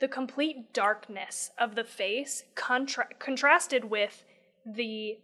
[0.00, 4.24] the complete darkness of the face contra- contrasted with
[4.66, 5.18] the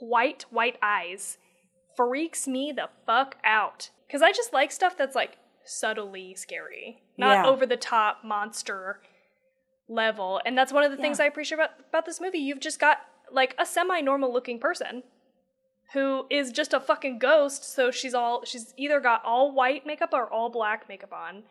[0.00, 1.38] white white eyes
[1.96, 3.90] freaks me the fuck out.
[4.06, 7.50] Because i just like stuff that's like subtly scary not Yeah.
[7.50, 9.00] over the top monster
[9.88, 10.40] level.
[10.44, 12.38] And that's one of the things i appreciate about, about this movie.
[12.38, 12.98] You've just got
[13.32, 15.02] like a semi-normal looking person
[15.92, 20.10] who is just a fucking ghost so she's all she's either got all white makeup
[20.12, 21.42] or all black makeup on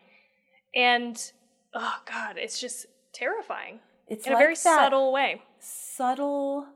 [0.74, 1.32] and
[1.74, 6.66] oh god it's just terrifying It's in like a very subtle way subtle,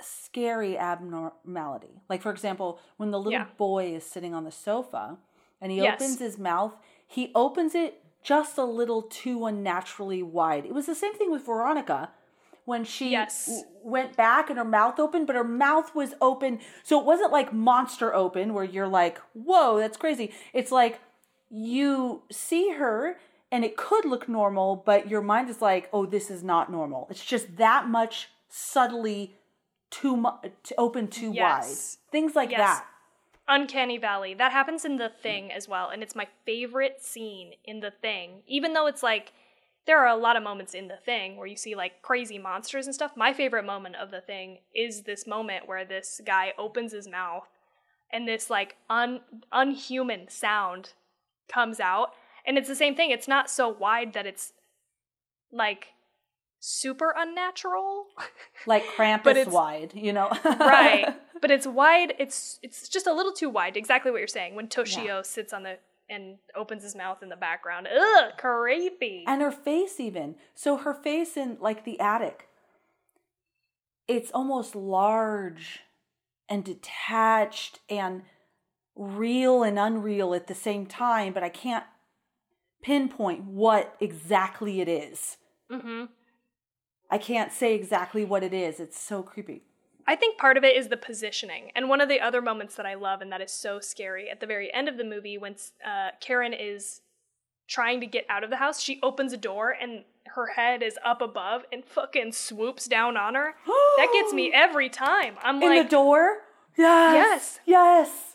[0.00, 2.00] scary abnormality.
[2.08, 3.46] Like, for example, when the little Yeah.
[3.56, 5.18] boy is sitting on the sofa
[5.60, 6.00] and he Yes.
[6.00, 6.76] opens his mouth,
[7.06, 10.64] he opens it just a little too unnaturally wide.
[10.66, 12.12] It was the same thing with Veronica
[12.64, 13.46] when she Yes.
[13.46, 16.60] w- went back and her mouth opened, but her mouth was open.
[16.84, 20.32] So it wasn't like monster open where you're like, whoa, that's crazy.
[20.52, 21.00] It's like
[21.50, 23.16] you see her
[23.50, 27.06] and it could look normal, but your mind is like, oh, this is not normal.
[27.10, 29.34] It's just that much subtly
[29.90, 31.96] too much open too Yes.
[32.06, 32.10] wide.
[32.12, 32.58] Things like Yes.
[32.58, 32.86] that.
[33.48, 34.34] Uncanny Valley.
[34.34, 38.42] That happens in The Thing as well, and it's my favorite scene in The Thing.
[38.46, 39.32] Even though it's like
[39.86, 42.84] there are a lot of moments in The Thing where you see like crazy monsters
[42.84, 43.16] and stuff.
[43.16, 47.48] My favorite moment of The Thing is this moment where this guy opens his mouth
[48.10, 49.20] and this like un
[49.50, 50.92] unhuman sound
[51.48, 52.10] comes out,
[52.46, 53.10] and it's the same thing.
[53.10, 54.52] It's not so wide that it's
[55.52, 55.88] like
[56.60, 58.06] super unnatural.
[58.66, 60.28] Like Krampus But it's- wide, you know?
[60.44, 64.56] right but it's wide it's it's just a little too wide exactly what you're saying
[64.56, 65.22] when toshio Yeah.
[65.22, 65.78] sits on the
[66.10, 70.92] and opens his mouth in the background ugh creepy and her face even so her
[70.92, 72.48] face in like the attic
[74.08, 75.80] it's almost large
[76.48, 78.22] and detached and
[78.98, 81.84] real and unreal at the same time but i can't
[82.82, 85.36] pinpoint what exactly it is.
[85.70, 86.04] Hmm
[87.10, 88.80] i can't say exactly what it is.
[88.80, 89.62] It's so creepy.
[90.06, 91.70] I think part of it is the positioning.
[91.74, 94.40] And one of the other moments that i love and that is so scary at
[94.40, 95.54] the very end of the movie when
[95.86, 97.00] uh, karen is
[97.68, 100.98] trying to get out of the house she opens a door and her head is
[101.04, 103.54] up above and fucking swoops down on her.
[103.96, 105.36] That gets me every time.
[105.42, 106.38] I'm in like In the door?
[106.76, 107.14] Yes.
[107.14, 107.60] Yes.
[107.66, 108.27] yes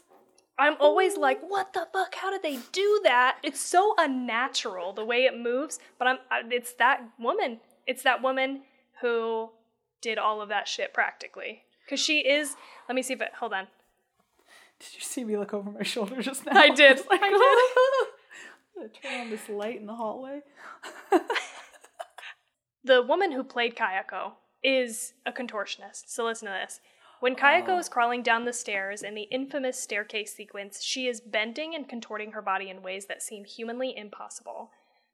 [0.57, 2.15] I'm always like, what the fuck?
[2.15, 3.37] How did they do that?
[3.43, 5.79] It's so unnatural the way it moves.
[5.97, 6.17] But I'm,
[6.51, 7.59] it's that woman.
[7.87, 8.61] It's that woman
[9.01, 9.49] who
[10.01, 11.63] did all of that shit practically.
[11.89, 12.55] Cause she is.
[12.87, 13.31] Let me see if it.
[13.39, 13.67] Hold on.
[14.79, 16.99] did you see me look over my shoulder just now I did.
[16.99, 18.05] It's like, I
[18.77, 20.41] I'm gonna turn on this light in the hallway
[22.85, 26.03] The woman who played Kayako is a contortionist.
[26.07, 26.81] So listen to this.
[27.23, 27.77] When Kayako Oh.
[27.77, 32.33] is crawling down the stairs in the infamous staircase sequence, she is bending and contorting
[32.33, 34.73] her body in ways that seem humanly impossible.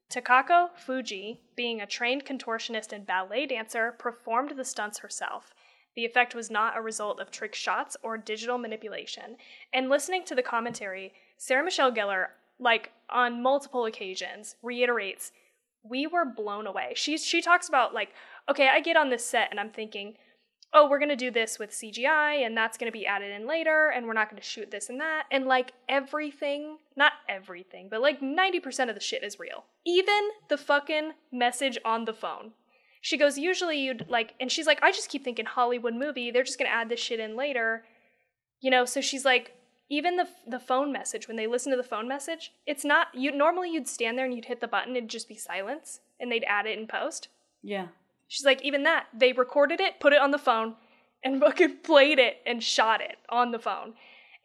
[0.09, 5.53] Takako Fuji, being a trained contortionist and ballet dancer, performed the stunts herself.
[5.93, 9.37] The effect was not a result of trick shots or digital manipulation.
[9.71, 15.31] And listening to the commentary, Sarah Michelle Gellar, like on multiple occasions, reiterates,
[15.83, 16.93] we were blown away.
[16.95, 18.13] She she talks about like,
[18.49, 20.17] okay, I get on this set and I'm thinking,
[20.73, 24.05] oh, we're gonna do this with CGI and that's gonna be added in later, and
[24.05, 28.89] we're not gonna shoot this and that, and like everything, not everything, but like 90%
[28.89, 29.65] of the shit is real.
[29.85, 32.51] Even the fucking message on the phone.
[33.01, 36.43] She goes, usually you'd like, and she's like, I just keep thinking Hollywood movie, they're
[36.43, 37.85] just gonna add this shit in later.
[38.61, 39.55] You know, so she's like,
[39.89, 43.31] even the the phone message when they listen to the phone message, it's not you.
[43.31, 46.43] Normally, you'd stand there and you'd hit the button, it'd just be silence, and they'd
[46.43, 47.29] add it in post.
[47.63, 47.87] yeah
[48.29, 50.75] She's like, even that they recorded it, put it on the phone,
[51.23, 53.95] and fucking played it and shot it on the phone.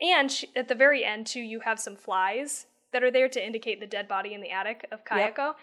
[0.00, 3.44] And she, at the very end, too, you have some flies that are there to
[3.44, 5.36] indicate the dead body in the attic of Yep.
[5.36, 5.54] Kayako.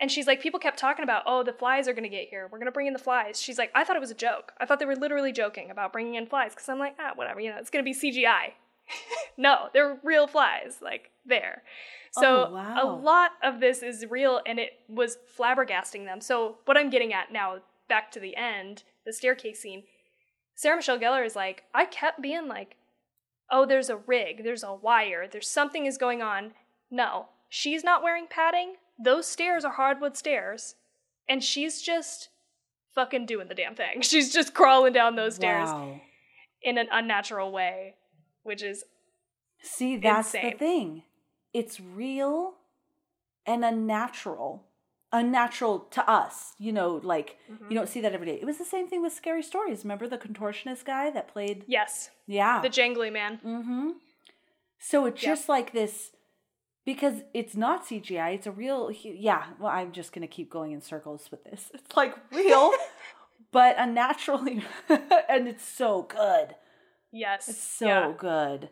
[0.00, 2.48] And she's like, people kept talking about, oh, the flies are gonna get here.
[2.50, 3.40] We're gonna bring in the flies.
[3.40, 4.52] She's like, I thought it was a joke.
[4.58, 7.40] I thought they were literally joking about bringing in flies because I'm like, ah, whatever,
[7.40, 8.52] you know, it's gonna be CGI.
[9.36, 11.62] no, they're real flies, like there.
[12.20, 12.82] So Oh, wow.
[12.82, 16.20] a lot of this is real, and it was flabbergasting them.
[16.20, 17.58] So what I'm getting at now,
[17.88, 19.84] back to the end, the staircase scene.
[20.54, 22.76] Sarah Michelle Gellar is like, I kept being like,
[23.50, 26.52] oh, there's a rig, there's a wire, there's something is going on.
[26.90, 28.74] No, she's not wearing padding.
[29.02, 30.76] Those stairs are hardwood stairs.
[31.28, 32.28] And she's just
[32.94, 34.00] fucking doing the damn thing.
[34.02, 36.00] She's just crawling down those stairs Wow.
[36.62, 37.94] in an unnatural way,
[38.42, 38.84] which is
[39.62, 41.02] See, that's the thing.
[41.54, 42.54] It's real
[43.46, 44.64] and unnatural.
[45.12, 47.70] Unnatural to us, you know, like Mm-hmm.
[47.70, 48.34] you don't see that every day.
[48.40, 49.84] It was the same thing with Scary Stories.
[49.84, 51.64] Remember the contortionist guy that played?
[51.68, 52.60] yes, Yeah.
[52.60, 53.38] the jangly man.
[53.46, 53.90] Mm-hmm.
[54.80, 55.30] So it's Yep.
[55.32, 56.10] just like this
[56.84, 58.34] because it's not CGI.
[58.34, 58.90] It's a real.
[58.90, 59.44] Yeah.
[59.60, 61.70] Well, I'm just gonna keep going in circles with this.
[61.72, 62.72] It's like real,
[63.52, 64.64] but unnaturally,
[65.28, 66.56] and it's so good.
[67.12, 68.12] Yes, It's so yeah.
[68.18, 68.68] good.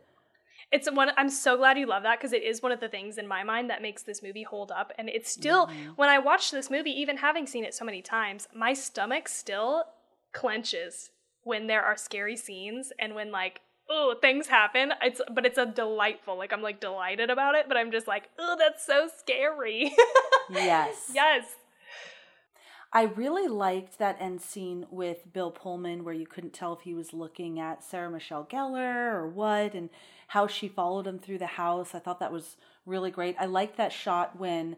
[0.72, 1.10] It's one.
[1.16, 3.42] I'm so glad you love that because it is one of the things in my
[3.44, 4.92] mind that makes this movie hold up.
[4.98, 5.90] And it's still Mm-hmm.
[5.96, 9.84] when I watch this movie, even having seen it so many times, my stomach still
[10.32, 11.10] clenches
[11.44, 13.60] when there are scary scenes and when like
[13.90, 14.92] oh things happen.
[15.02, 16.38] It's but it's a delightful.
[16.38, 19.92] Like I'm like delighted about it, but I'm just like oh that's so scary.
[20.50, 21.10] Yes.
[21.14, 21.44] yes.
[22.94, 26.92] I really liked that end scene with Bill Pullman where you couldn't tell if he
[26.92, 29.88] was looking at Sarah Michelle Gellar or what and
[30.32, 31.94] how she followed him through the house.
[31.94, 32.56] I thought that was
[32.86, 33.36] really great.
[33.38, 34.76] I liked that shot when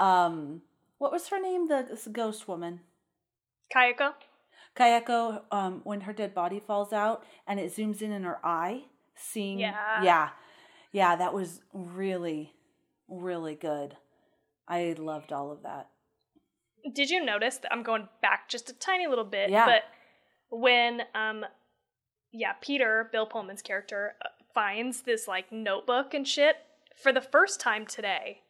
[0.00, 0.62] um
[0.98, 1.68] what was her name?
[1.68, 2.80] The ghost woman.
[3.74, 4.14] Kayako.
[4.76, 8.84] Kayako, um, when her dead body falls out and it zooms in in her eye,
[9.14, 10.02] seeing Yeah.
[10.02, 10.28] yeah.
[10.92, 12.54] Yeah, that was really,
[13.08, 13.96] really good.
[14.66, 15.90] I loved all of that.
[16.92, 19.50] Did you notice that I'm going back just a tiny little bit?
[19.50, 19.66] Yeah.
[19.66, 19.82] But
[20.48, 21.44] when, um,
[22.32, 26.56] yeah, Peter, Bill Pullman's character, uh, finds this like notebook and shit
[26.96, 28.40] for the first time today,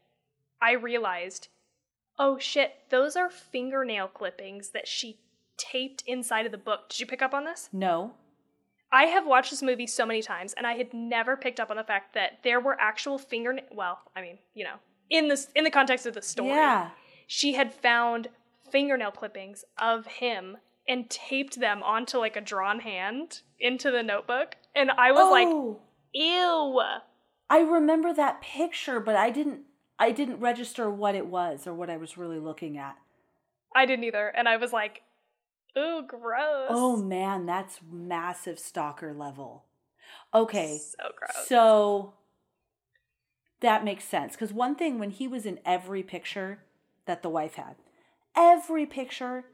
[0.62, 1.48] I realized,
[2.16, 5.18] oh shit, those are fingernail clippings that she
[5.58, 6.88] taped inside of the book.
[6.88, 7.68] Did you pick up on this?
[7.72, 8.12] No.
[8.92, 11.76] I have watched this movie so many times, and I had never picked up on
[11.76, 13.64] the fact that there were actual fingernail.
[13.72, 14.76] Well, I mean, you know,
[15.10, 16.90] in this in the context of the story Yeah.
[17.26, 18.28] she had found
[18.70, 24.54] fingernail clippings of him and taped them onto like a drawn hand into the notebook.
[24.76, 25.80] And I was like, Oh,
[26.16, 26.80] ew.
[27.48, 29.60] I remember that picture, but I didn't
[29.98, 32.96] I didn't register what it was or what I was really looking at.
[33.74, 34.28] I didn't either.
[34.28, 35.02] And I was like,
[35.78, 36.68] ooh, gross.
[36.68, 39.64] Oh man, that's massive stalker level.
[40.34, 40.78] Okay.
[40.78, 41.48] so gross.
[41.48, 42.14] So
[43.60, 46.60] that makes sense because one thing when he was in every picture
[47.06, 47.76] that the wife had,
[48.36, 49.44] every picture,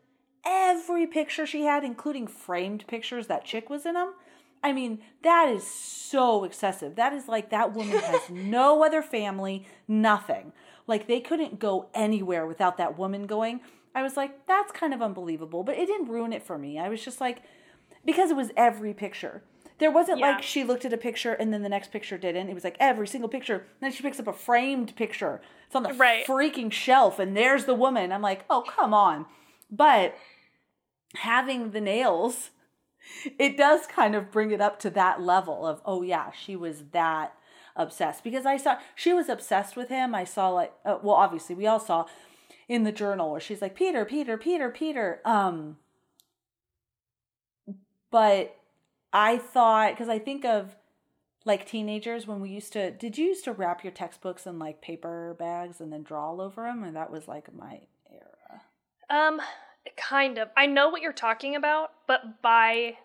[0.45, 4.15] every picture she had, including framed pictures that chick was in them.
[4.63, 6.95] I mean, that is so excessive.
[6.97, 10.53] That is like that woman has no other family, nothing.
[10.87, 13.61] Like they couldn't go anywhere without that woman going.
[13.95, 16.79] I was like, that's kind of unbelievable, but it didn't ruin it for me.
[16.79, 17.43] I was just like,
[18.05, 19.43] because it was every picture.
[19.79, 20.33] There wasn't Yeah.
[20.33, 22.49] like she looked at a picture and then the next picture didn't.
[22.49, 23.57] It was like every single picture.
[23.57, 25.41] And then she picks up a framed picture.
[25.67, 26.25] It's on the Right.
[26.27, 28.13] freaking shelf and there's the woman.
[28.13, 29.27] I'm like, oh, come on.
[29.71, 30.15] But
[31.17, 32.51] having the nails,
[33.38, 36.84] it does kind of bring it up to that level of, oh, yeah, she was
[36.92, 37.34] that
[37.76, 38.24] obsessed.
[38.24, 40.14] Because I saw, she was obsessed with him.
[40.14, 42.07] I saw, like, uh, well, obviously, we all saw
[42.68, 45.20] in the journal where she's like, Peter, Peter, Peter, Peter.
[45.24, 45.76] Um,
[48.11, 48.57] but
[49.12, 50.76] I thought, because I think of
[51.44, 54.80] like teenagers when we used to, did you used to wrap your textbooks in like
[54.80, 56.84] paper bags and then draw all over them?
[56.84, 57.80] And that was like my
[58.11, 58.62] era.
[59.11, 59.40] Um,
[59.97, 60.49] kind of.
[60.57, 62.99] I know what you're talking about, but by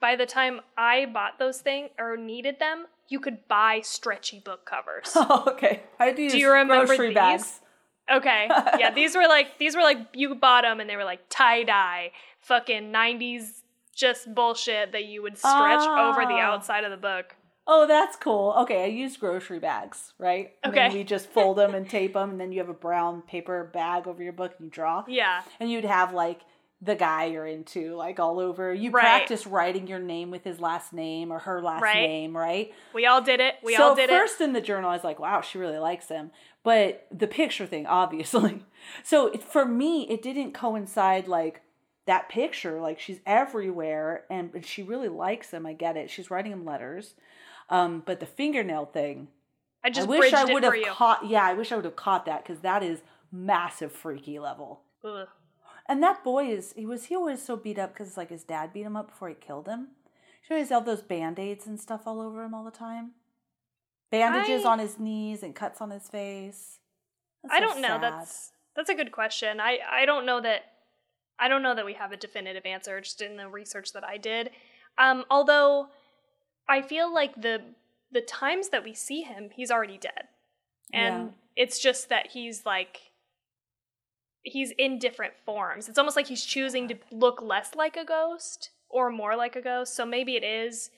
[0.00, 4.64] by the time I bought those things or needed them, you could buy stretchy book
[4.66, 5.12] covers.
[5.16, 5.82] Oh, okay.
[6.00, 7.14] I do, Do you remember grocery these?
[7.14, 7.60] bags.
[8.12, 8.48] Okay.
[8.78, 11.62] Yeah, these were like these were like you bought them and they were like tie
[11.62, 13.60] dye, fucking '90s
[13.94, 16.52] just bullshit that you would stretch over the Ah.
[16.54, 17.36] outside of the book.
[17.66, 18.54] Oh, that's cool.
[18.60, 20.52] Okay, I use grocery bags, right?
[20.64, 20.94] And then Okay.
[20.98, 24.08] we just fold them and tape them, and then you have a brown paper bag
[24.08, 25.04] over your book and you draw.
[25.06, 25.42] Yeah.
[25.60, 26.40] And you'd have like
[26.80, 28.74] the guy you're into, like all over.
[28.74, 29.02] You Right.
[29.02, 32.00] practice writing your name with his last name or her last Right.
[32.00, 32.74] name, right?
[32.92, 33.54] We all did it.
[33.62, 36.08] We so all did first in the journal, I was like, wow, she really likes
[36.08, 36.32] him.
[36.64, 38.64] But the picture thing, obviously.
[39.04, 41.60] So it, for me, it didn't coincide like
[42.06, 42.80] that picture.
[42.80, 45.66] Like she's everywhere and she really likes him.
[45.66, 46.10] I get it.
[46.10, 47.14] She's writing him letters.
[47.72, 49.28] Um, but the fingernail thing,
[49.82, 51.26] I just I wish I would have caught.
[51.26, 53.00] Yeah, I wish I would have caught that because that is
[53.32, 54.82] massive freaky level.
[55.02, 55.26] Ugh.
[55.88, 58.74] And that boy is he was he always so beat up because like his dad
[58.74, 59.88] beat him up before he killed him.
[60.46, 63.12] He always had those band aids and stuff all over him all the time.
[64.10, 66.78] Bandages I- on his knees and cuts on his face.
[67.42, 67.88] That's I so don't know.
[67.88, 68.02] sad.
[68.02, 69.60] That's that's a good question.
[69.60, 70.62] I I don't know that
[71.38, 74.18] I don't know that we have a definitive answer just in the research that I
[74.18, 74.50] did.
[74.98, 75.88] Um, although
[76.68, 77.60] I feel like the
[78.10, 80.28] the times that we see him, he's already dead.
[80.92, 81.28] And Yeah.
[81.56, 83.12] it's just that he's like
[84.42, 85.88] he's in different forms.
[85.88, 89.62] It's almost like he's choosing to look less like a ghost or more like a
[89.62, 89.94] ghost.
[89.94, 90.90] So maybe it is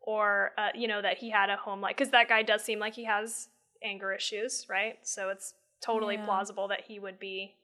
[0.00, 2.78] or uh, you know that he had a home life cuz that guy does seem
[2.78, 3.48] like he has
[3.82, 4.98] anger issues, right?
[5.02, 6.24] So it's totally Yeah.
[6.24, 7.56] plausible that he would be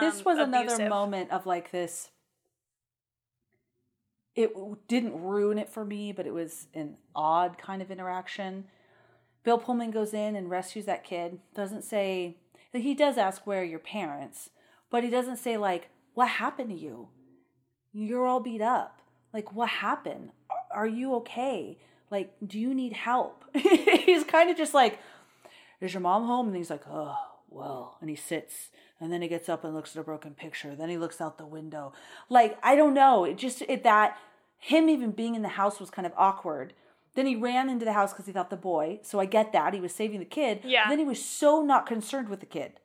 [0.00, 2.10] this um, was another moment of like this
[4.34, 4.52] it
[4.88, 8.64] didn't ruin it for me but it was an odd kind of interaction.
[9.42, 11.38] Bill pullman goes in and rescues that kid.
[11.54, 12.36] Doesn't say
[12.72, 14.50] he does ask where are your parents
[14.90, 17.08] but he doesn't say like what happened to you?
[17.92, 19.00] You're all beat up.
[19.32, 20.30] Like what happened?
[20.72, 21.78] Are- you okay?
[22.10, 23.44] Like do you need help?
[23.54, 24.98] He's kind of just like
[25.80, 26.48] is your mom home?
[26.48, 27.16] And he's like, oh,
[27.48, 27.98] well.
[28.00, 28.70] And he sits
[29.00, 30.74] and then he gets up and looks at a broken picture.
[30.74, 31.92] Then he looks out the window.
[32.28, 33.24] Like, I don't know.
[33.24, 34.16] It just, it, that,
[34.58, 36.72] him even being in the house was kind of awkward.
[37.14, 39.00] Then he ran into the house because he thought the boy.
[39.02, 39.74] So I get that.
[39.74, 40.60] He was saving the kid.
[40.64, 40.88] Yeah.
[40.88, 42.80] Then he was so not concerned with the kid.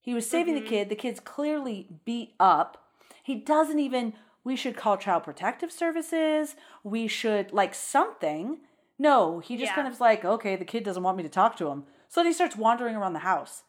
[0.00, 0.62] He was saving Mhm.
[0.62, 0.88] the kid.
[0.88, 2.84] The kid's clearly beat up.
[3.22, 4.14] He doesn't even,
[4.44, 6.56] we should call child protective services.
[6.84, 8.60] We should, like, something.
[8.98, 9.74] No, he just Yeah.
[9.74, 11.84] kind of is like, okay, the kid doesn't want me to talk to him.
[12.08, 13.64] So then he starts wandering around the house,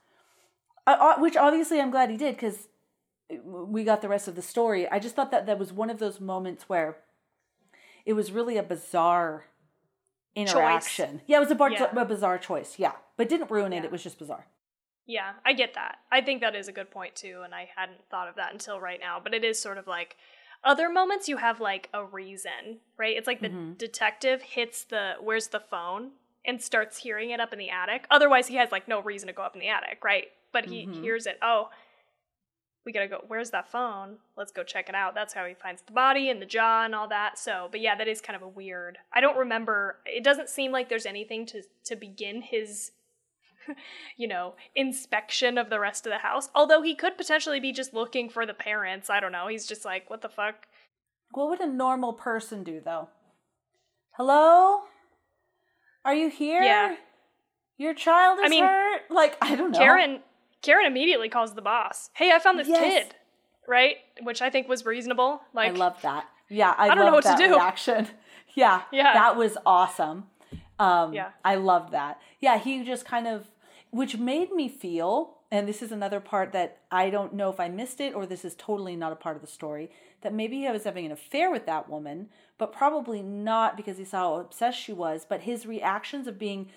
[0.89, 2.67] Uh, uh, which obviously I'm glad he did because
[3.31, 4.89] uh, we got the rest of the story.
[4.89, 6.97] I just thought that that was one of those moments where
[8.05, 9.45] it was really a bizarre
[10.35, 11.11] interaction.
[11.19, 11.23] Choice.
[11.27, 11.91] Yeah, it was a, bar- Yeah.
[11.95, 12.79] a bizarre choice.
[12.79, 13.77] Yeah, but didn't ruin it.
[13.77, 13.83] Yeah.
[13.85, 14.47] It was just bizarre.
[15.05, 15.97] Yeah, I get that.
[16.11, 18.79] I think that is a good point too, and I hadn't thought of that until
[18.79, 19.19] right now.
[19.23, 20.15] But it is sort of like
[20.63, 23.17] other moments you have like a reason, right?
[23.17, 23.77] It's like the Mhm.
[23.77, 26.11] detective hits the where's the phone
[26.45, 28.05] and starts hearing it up in the attic.
[28.11, 30.27] Otherwise, he has like no reason to go up in the attic, right?
[30.51, 31.01] But he Mhm.
[31.01, 31.37] hears it.
[31.41, 31.69] Oh,
[32.85, 33.23] we gotta go.
[33.27, 34.17] Where's that phone?
[34.35, 35.13] Let's go check it out.
[35.13, 37.37] That's how he finds the body and the jaw and all that.
[37.37, 38.97] So, but yeah, that is kind of a weird.
[39.13, 39.99] I don't remember.
[40.05, 42.91] It doesn't seem like there's anything to to begin his
[44.17, 46.49] you know, inspection of the rest of the house.
[46.55, 49.09] Although he could potentially be just looking for the parents.
[49.09, 49.47] I don't know.
[49.47, 50.65] He's just like, what the fuck?
[51.31, 53.09] What would a normal person do though?
[54.11, 54.81] Hello?
[56.03, 56.63] Are you here?
[56.63, 56.95] Yeah.
[57.77, 59.01] Your child is I mean, hurt?
[59.11, 59.77] Like, I don't know.
[59.79, 60.21] Karen
[60.61, 62.09] Karen immediately calls the boss.
[62.13, 63.05] Hey, I found this Yes.
[63.05, 63.15] kid.
[63.67, 63.97] Right?
[64.23, 65.41] Which I think was reasonable.
[65.53, 66.27] Like I love that.
[66.49, 67.53] Yeah, I, I don't know what to do.
[67.53, 68.07] reaction.
[68.55, 69.13] Yeah, Yeah.
[69.13, 70.25] that was awesome.
[70.79, 71.29] Um, Yeah.
[71.45, 72.19] I loved that.
[72.39, 73.47] Yeah, he just kind of,
[73.91, 77.69] which made me feel, and this is another part that I don't know if I
[77.69, 79.91] missed it or this is totally not a part of the story,
[80.21, 84.03] that maybe he was having an affair with that woman, but probably not because he
[84.03, 86.69] saw how obsessed she was, but his reactions of being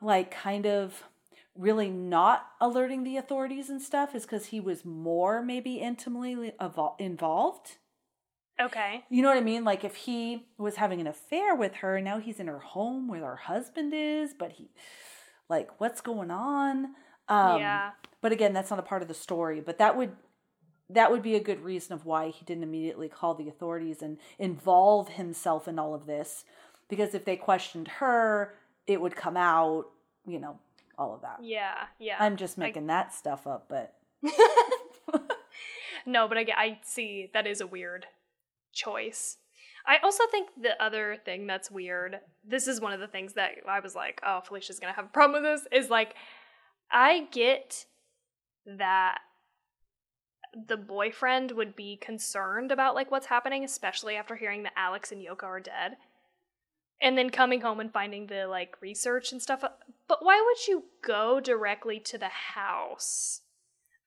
[0.00, 1.02] like kind of
[1.60, 6.98] really not alerting the authorities and stuff is because he was more maybe intimately evol-
[6.98, 7.76] involved.
[8.60, 9.04] Okay.
[9.10, 9.64] You know what I mean?
[9.64, 13.24] Like if he was having an affair with her, now he's in her home where
[13.24, 14.70] her husband is, but he
[15.48, 16.94] like what's going on?
[17.28, 17.90] Um yeah.
[18.20, 20.12] but again, that's not a part of the story, but that would
[20.88, 24.18] that would be a good reason of why he didn't immediately call the authorities and
[24.38, 26.44] involve himself in all of this
[26.88, 28.54] because if they questioned her,
[28.86, 29.86] it would come out,
[30.26, 30.58] you know,
[31.00, 31.38] all of that.
[31.42, 31.86] Yeah.
[31.98, 32.16] Yeah.
[32.20, 33.94] I'm just making that stuff up, but
[36.06, 38.06] no, but I get I see that is a weird
[38.72, 39.38] choice.
[39.86, 43.52] I also think the other thing that's weird, this is one of the things that
[43.66, 46.14] I was like, oh, Felicia's gonna have a problem with this, is like,
[46.92, 47.86] I get
[48.66, 49.18] that
[50.68, 55.22] the boyfriend would be concerned about like what's happening, especially after hearing that Alex and
[55.22, 55.96] Yoko are dead.
[57.02, 59.64] And then coming home and finding the like research and stuff.
[60.10, 63.42] But why would you go directly to the house?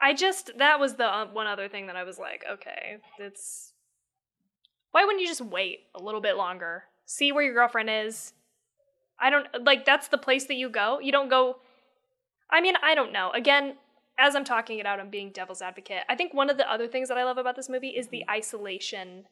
[0.02, 3.72] I just that was the uh, one other thing that I was like, okay, it's
[4.92, 6.84] why wouldn't you just wait a little bit longer?
[7.06, 8.34] See where your girlfriend is.
[9.18, 11.00] I don't like that's the place that you go.
[11.00, 11.60] You don't go
[12.52, 13.32] I mean, I don't know.
[13.32, 13.76] Again,
[14.20, 16.04] as I'm talking it out, I'm being devil's advocate.
[16.10, 18.26] I think one of the other things that I love about this movie is the
[18.30, 19.24] isolation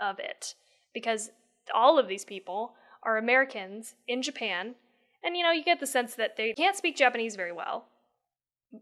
[0.00, 0.56] of it
[0.92, 1.30] because
[1.72, 2.74] all of these people
[3.04, 4.74] are Americans in Japan,
[5.22, 7.86] and you know, you get the sense that they can't speak Japanese very well.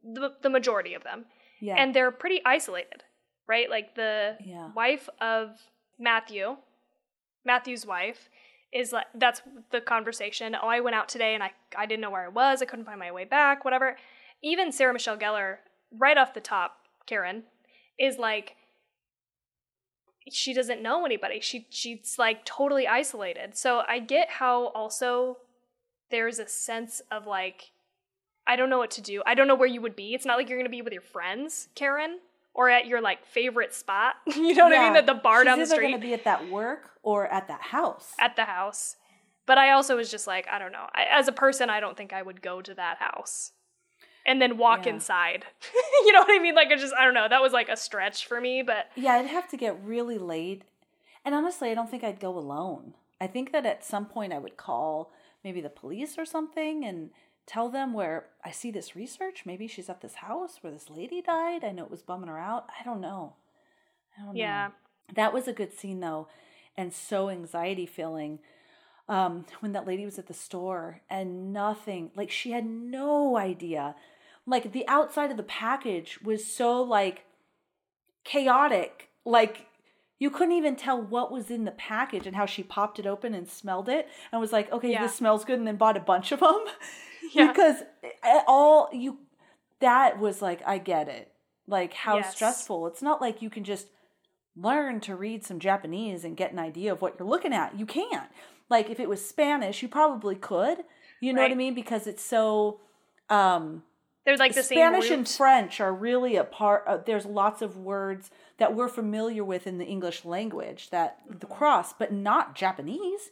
[0.02, 1.26] The, the majority of them
[1.60, 1.74] yeah.
[1.76, 3.04] and they're pretty isolated,
[3.46, 3.68] right?
[3.70, 4.70] Like the Yeah.
[4.74, 5.50] wife of
[5.98, 6.56] Matthew,
[7.44, 8.28] Matthew's wife,
[8.72, 9.40] is like that's
[9.70, 10.56] the conversation.
[10.60, 12.60] Oh, I went out today and I I didn't know where I was.
[12.60, 13.64] I couldn't find my way back.
[13.64, 13.96] Whatever.
[14.42, 15.58] Even Sarah Michelle Gellar,
[15.96, 17.44] right off the top, Karen,
[17.98, 18.56] is like
[20.30, 21.38] she doesn't know anybody.
[21.40, 23.56] She she's like totally isolated.
[23.56, 25.36] So I get how also
[26.10, 27.72] there's a sense of like
[28.46, 29.22] I don't know what to do.
[29.24, 30.12] I don't know where you would be.
[30.14, 32.18] It's not like you're going to be with your friends, Karen,
[32.52, 34.16] or at your like favorite spot.
[34.26, 34.96] you know what I mean?
[34.96, 37.48] At the bar She's down the street going to be at that work or at
[37.48, 38.12] that house.
[38.20, 38.96] at the house.
[39.46, 40.86] But I also was just like, I don't know.
[40.94, 43.52] I, as a person, I don't think I would go to that house
[44.26, 44.92] and then walk Yeah.
[44.94, 45.44] inside.
[46.04, 46.54] you know what I mean?
[46.54, 47.28] Like, I just, I don't know.
[47.28, 50.62] That was like a stretch for me, but Yeah, I'd have to get really late.
[51.24, 52.94] And honestly, I don't think I'd go alone.
[53.20, 55.12] I think that at some point I would call
[55.44, 57.10] maybe the police or something and
[57.46, 59.42] tell them where I see this research.
[59.44, 61.62] Maybe she's at this house where this lady died.
[61.62, 62.66] I know it was bumming her out.
[62.80, 63.34] I don't know.
[64.18, 64.68] I don't yeah.
[64.68, 64.72] know.
[65.14, 66.28] That was a good scene though,
[66.76, 68.38] and so anxiety filling.
[69.06, 73.94] Um, when that lady was at the store and nothing, like she had no idea.
[74.46, 77.26] Like the outside of the package was so like
[78.24, 79.10] chaotic.
[79.26, 79.66] Like
[80.18, 83.34] you couldn't even tell what was in the package and how she popped it open
[83.34, 85.02] and smelled it and was like, okay, Yeah.
[85.02, 86.64] this smells good, and then bought a bunch of them.
[87.32, 87.48] Yeah.
[87.48, 87.76] because
[88.22, 89.18] eh, all you,
[89.80, 91.32] that was like, I get it.
[91.66, 92.34] Like how Yes.
[92.36, 92.86] stressful.
[92.88, 93.88] It's not like you can just
[94.54, 97.76] learn to read some Japanese and get an idea of what you're looking at.
[97.78, 98.28] You can't.
[98.68, 100.78] Like if it was Spanish, you probably could.
[101.20, 101.74] You know what I mean?
[101.74, 102.80] Because it's so
[103.30, 103.82] um
[104.24, 105.28] There's like the same Spanish and.
[105.28, 106.84] French are really a part.
[106.86, 111.46] Uh, there's lots of words that we're familiar with in the English language that the
[111.46, 113.30] cross, but not Japanese.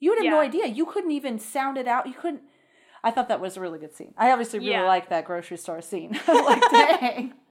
[0.00, 0.66] You would have no idea.
[0.66, 2.06] You couldn't even sound it out.
[2.06, 2.42] You couldn't.
[3.04, 4.14] I thought that was a really good scene.
[4.18, 4.84] I obviously really Yeah.
[4.84, 6.18] like that grocery store scene.
[6.28, 7.34] like, dang.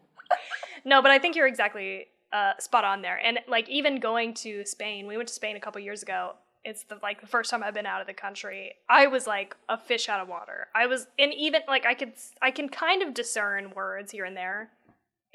[0.88, 3.20] No, but I think you're exactly uh, spot on there.
[3.24, 6.34] And like even going to Spain, we went to Spain a couple years ago.
[6.68, 8.74] It's the like the first time I've been out of the country.
[8.90, 10.68] I was like a fish out of water.
[10.74, 14.36] I was, and even like I could, I can kind of discern words here and
[14.36, 14.72] there,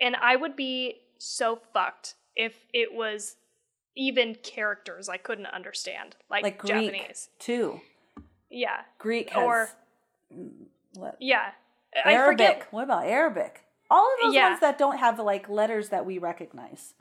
[0.01, 3.37] and I would be so fucked if it was
[3.97, 7.29] even characters I couldn't understand, like, Like Greek Japanese.
[7.39, 7.81] too.
[8.51, 9.69] Yeah, Greek has Or-
[10.95, 11.17] what?
[11.21, 11.53] yeah.
[12.05, 12.39] I Arabic.
[12.59, 12.73] forget.
[12.73, 13.65] What about Arabic?
[13.91, 14.49] All of those Yeah.
[14.51, 16.95] ones that don't have like letters that we recognize.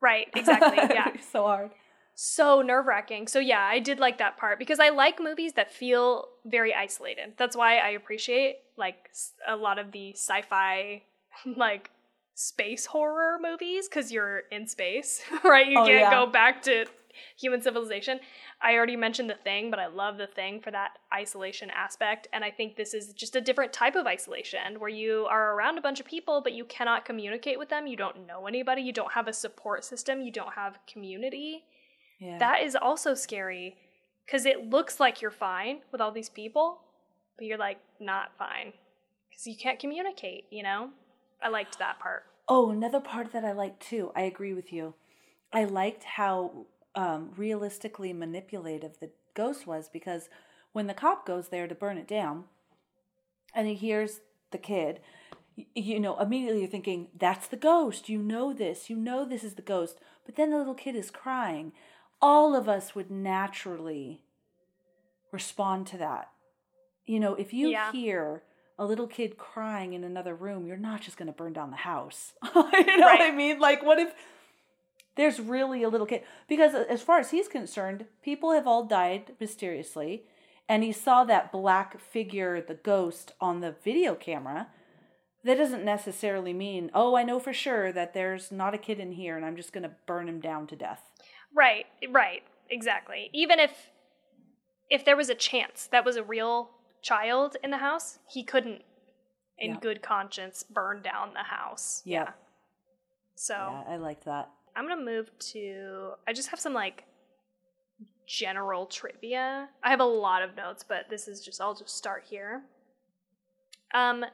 [0.00, 0.76] Right, exactly.
[0.94, 1.16] Yeah.
[1.32, 1.70] so hard.
[2.14, 3.26] So nerve wracking.
[3.26, 7.34] So yeah, I did like that part because I like movies that feel very isolated.
[7.36, 9.10] That's why I appreciate like
[9.46, 11.02] a lot of the sci-fi
[11.56, 11.90] like
[12.34, 15.66] space horror movies because you're in space, right?
[15.66, 16.10] You Oh, can't yeah.
[16.10, 16.86] go back to
[17.36, 18.18] human civilization.
[18.60, 22.26] I already mentioned the thing, but I love the thing for that isolation aspect.
[22.32, 25.78] And I think this is just a different type of isolation where you are around
[25.78, 27.86] a bunch of people, but you cannot communicate with them.
[27.86, 28.82] You don't know anybody.
[28.82, 30.22] You don't have a support system.
[30.22, 31.64] You don't have community
[32.24, 32.38] Yeah.
[32.38, 33.76] that is also scary
[34.24, 36.80] because it looks like you're fine with all these people,
[37.36, 38.72] but you're like not fine
[39.28, 40.90] because you can't communicate, you know?
[41.42, 42.24] I liked that part.
[42.48, 44.10] Oh, another part that I liked too.
[44.16, 44.94] I agree with you.
[45.52, 50.28] I liked how um, realistically manipulative the ghost was because
[50.72, 52.44] when the cop goes there to burn it down
[53.54, 54.20] and he hears
[54.50, 55.00] the kid,
[55.74, 58.08] you know, immediately you're thinking, that's the ghost.
[58.08, 58.88] You know this.
[58.88, 59.98] You know this is the ghost.
[60.26, 61.72] But then the little kid is crying.
[62.20, 64.22] All of us would naturally
[65.32, 66.30] respond to that.
[67.06, 67.92] You know, if you Yeah.
[67.92, 68.42] hear
[68.78, 71.76] a little kid crying in another room, you're not just going to burn down the
[71.76, 72.32] house.
[72.54, 73.58] you know what I mean?
[73.60, 74.14] Like, what if
[75.16, 76.22] there's really a little kid?
[76.48, 80.24] Because as far as he's concerned, people have all died mysteriously,
[80.68, 84.68] and he saw that black figure, the ghost, on the video camera.
[85.44, 89.12] That doesn't necessarily mean, oh, I know for sure that there's not a kid in
[89.12, 91.10] here, and I'm just going to burn him down to death.
[91.54, 93.30] Right, right, exactly.
[93.32, 93.90] Even if
[94.90, 96.70] if there was a chance that was a real
[97.02, 98.82] child in the house, he couldn't
[99.58, 99.80] in Yeah.
[99.80, 102.02] good conscience burn down the house.
[102.04, 102.32] Yeah.
[103.36, 104.50] So, Yeah, I like that.
[104.76, 107.04] I'm going to move to I just have some like
[108.26, 109.68] general trivia.
[109.82, 112.62] I have a lot of notes, but this is just I'll just start here.
[113.92, 114.24] Um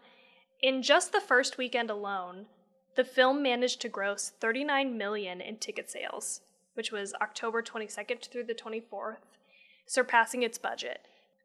[0.63, 2.47] in just the first weekend alone,
[2.97, 6.43] the film managed to gross 39 million in ticket sales,
[6.81, 9.19] which was October 22nd through the 24th,
[9.86, 11.01] surpassing its budget.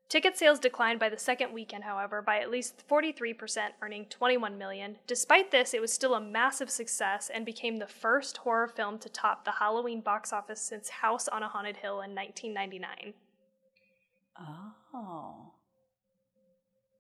[0.08, 3.36] Ticket sales declined by the second weekend, however, by at least 43%,
[3.82, 4.96] earning 21 million.
[5.08, 9.10] Despite this, it was still a massive success and became the first horror film to
[9.10, 13.14] top the Halloween box office since House on a Haunted Hill in 1999.
[14.94, 15.52] Oh.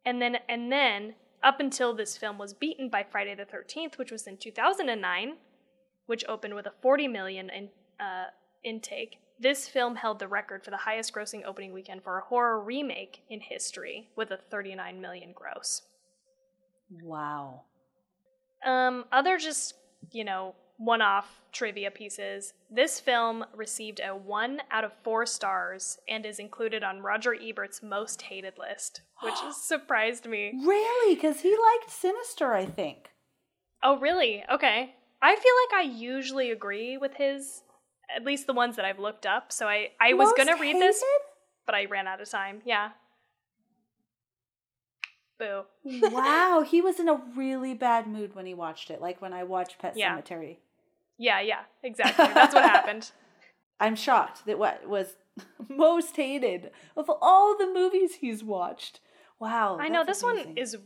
[0.05, 4.11] And then and then up until this film was beaten by Friday the 13th, which
[4.11, 5.37] was in 2009,
[6.05, 7.69] which opened with a 40 million in,
[7.99, 8.25] uh,
[8.63, 9.17] intake.
[9.39, 13.21] This film held the record for the highest grossing opening weekend for a horror remake
[13.29, 15.81] in history with a 39 million gross.
[17.03, 17.63] Wow.
[18.65, 19.75] Um, other just,
[20.11, 22.53] you know, one off trivia pieces.
[22.69, 27.81] This film received a 1 out of 4 stars and is included on Roger Ebert's
[27.81, 30.53] most hated list, which has surprised me.
[30.65, 31.15] Really?
[31.15, 33.09] Because he liked Sinister, I think.
[33.83, 34.43] Oh, really?
[34.51, 34.95] Okay.
[35.21, 37.61] I feel like I usually agree with his,
[38.13, 39.51] at least the ones that I've looked up.
[39.51, 41.03] So I, I was Most gonna read this,
[41.65, 42.61] but I ran out of time.
[42.65, 42.89] Yeah.
[45.37, 45.63] Boo.
[45.83, 49.43] wow, he was in a really bad mood when he watched it, like when I
[49.43, 50.17] watched Pet Yeah.
[50.17, 50.57] Sematary.
[51.17, 52.25] Yeah, yeah, exactly.
[52.33, 53.11] That's what happened.
[53.79, 55.15] I'm shocked that what was
[55.69, 58.99] most hated of all the movies he's watched.
[59.39, 59.77] Wow.
[59.79, 60.77] I know this one is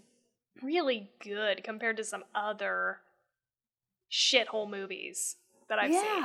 [0.62, 3.00] really good compared to some other
[4.12, 5.36] shithole movies
[5.68, 6.24] that I've seen.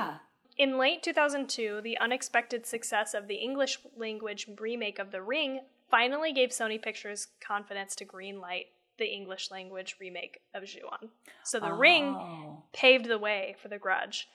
[0.57, 5.61] In late 2002, the unexpected success of the English language remake of The Ring
[5.91, 8.67] finally gave Sony Pictures confidence to greenlight
[8.97, 11.09] the English language remake of Ju-on.
[11.43, 12.63] So The Ring Oh.
[12.71, 14.29] paved the way for The Grudge.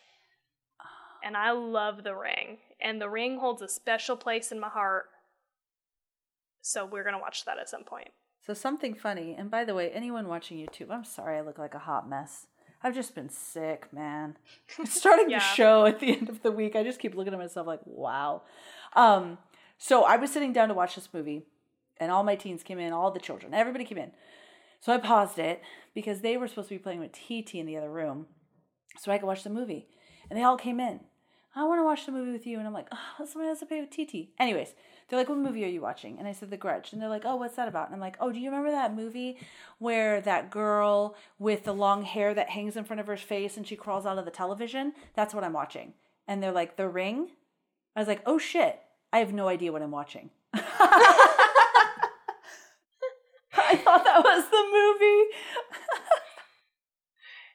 [1.24, 5.06] And I love The Ring, and The Ring holds a special place in my heart.
[6.60, 8.10] So we're going to watch that at some point.
[8.46, 11.74] So something funny, and by the way, anyone watching YouTube, I'm sorry I look like
[11.74, 12.46] a hot mess.
[12.82, 14.36] I've just been sick, man.
[14.84, 15.38] Starting Yeah.
[15.38, 17.80] the show at the end of the week, I just keep looking at myself like,
[17.84, 18.42] wow.
[18.94, 19.38] Um,
[19.78, 21.42] so I was sitting down to watch this movie,
[21.98, 24.12] and all my teens came in, all the children, everybody came in.
[24.80, 25.60] So I paused it
[25.94, 28.26] because they were supposed to be playing with TT in the other room,
[28.98, 29.86] so I could watch the movie.
[30.30, 31.00] And they all came in.
[31.54, 33.66] I want to watch the movie with you, and I'm like, oh, someone has to
[33.66, 34.28] pay with TT.
[34.38, 34.72] Anyways,
[35.08, 36.16] they're like, what movie are you watching?
[36.18, 36.92] And I said, The Grudge.
[36.92, 37.86] And they're like, oh, what's that about?
[37.86, 39.36] And I'm like, oh, do you remember that movie
[39.78, 43.66] where that girl with the long hair that hangs in front of her face and
[43.66, 44.92] she crawls out of the television?
[45.14, 45.94] That's what I'm watching.
[46.28, 47.30] And they're like, The Ring?
[47.96, 48.78] I was like, oh shit,
[49.12, 50.30] I have no idea what I'm watching.
[50.54, 50.60] I
[53.76, 55.30] thought that was the movie.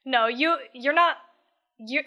[0.06, 1.18] No, you you're not
[1.80, 2.04] you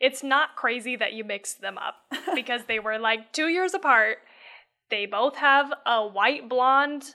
[0.00, 1.96] it's not crazy that you mixed them up
[2.34, 4.18] because they were like 2 years apart.
[4.90, 7.14] They both have a white blonde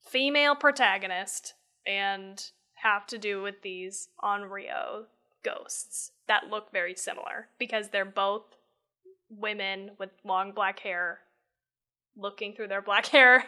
[0.00, 1.54] female protagonist
[1.86, 2.44] and
[2.82, 5.04] have to do with these Onryo
[5.44, 8.42] ghosts that look very similar because they're both
[9.28, 11.20] women with long black hair
[12.16, 13.44] looking through their black hair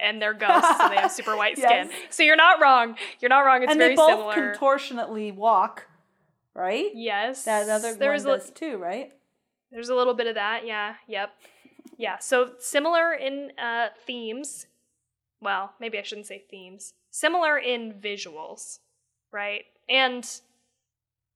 [0.00, 1.88] and they're ghosts so they have super white skin.
[1.90, 1.92] Yes.
[2.10, 2.96] So you're not wrong.
[3.20, 3.62] You're not wrong.
[3.62, 4.54] It's and very they both similar.
[4.54, 5.86] contortionately walk,
[6.54, 6.90] right?
[6.94, 7.44] Yes.
[7.44, 9.12] That other there's one does too, right?
[9.70, 10.66] there's a little bit of that.
[10.66, 10.94] Yeah.
[11.08, 11.30] Yep.
[11.96, 12.18] Yeah.
[12.18, 14.66] So similar in uh, themes.
[15.40, 16.92] Well, maybe I shouldn't say themes.
[17.10, 18.78] Similar in visuals,
[19.32, 19.64] right?
[19.88, 20.28] And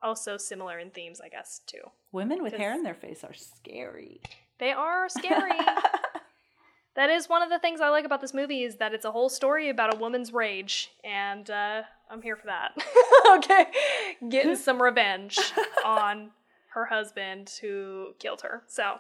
[0.03, 1.81] also similar in themes, I guess, too.
[2.13, 4.21] Women with hair in their face are scary.
[4.59, 5.51] They are scary.
[6.97, 9.11] that is one of the things I like about this movie is that it's a
[9.13, 12.73] whole story about a woman's rage, and uh, I'm here for that.
[13.37, 13.67] okay,
[14.29, 15.39] getting some revenge
[15.85, 16.31] on
[16.75, 18.63] her husband who killed her.
[18.67, 18.97] So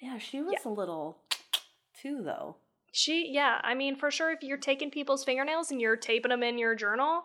[0.00, 1.18] yeah, she was a little
[2.00, 2.56] too though.
[2.92, 6.42] she, yeah, I mean, for sure, if you're taking people's fingernails and you're taping them
[6.42, 7.24] in your journal,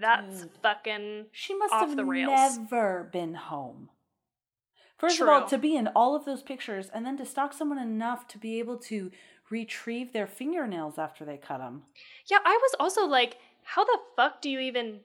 [0.00, 0.50] that's Dude.
[0.62, 2.58] fucking She must Off have the rails.
[2.58, 3.90] never been home.
[4.98, 7.78] First of all, to be in all of those pictures and then to stalk someone
[7.78, 9.10] enough to be able to
[9.52, 11.82] retrieve their fingernails after they cut them.
[12.30, 12.38] yeah.
[12.44, 15.00] I was also like, how the fuck do you even?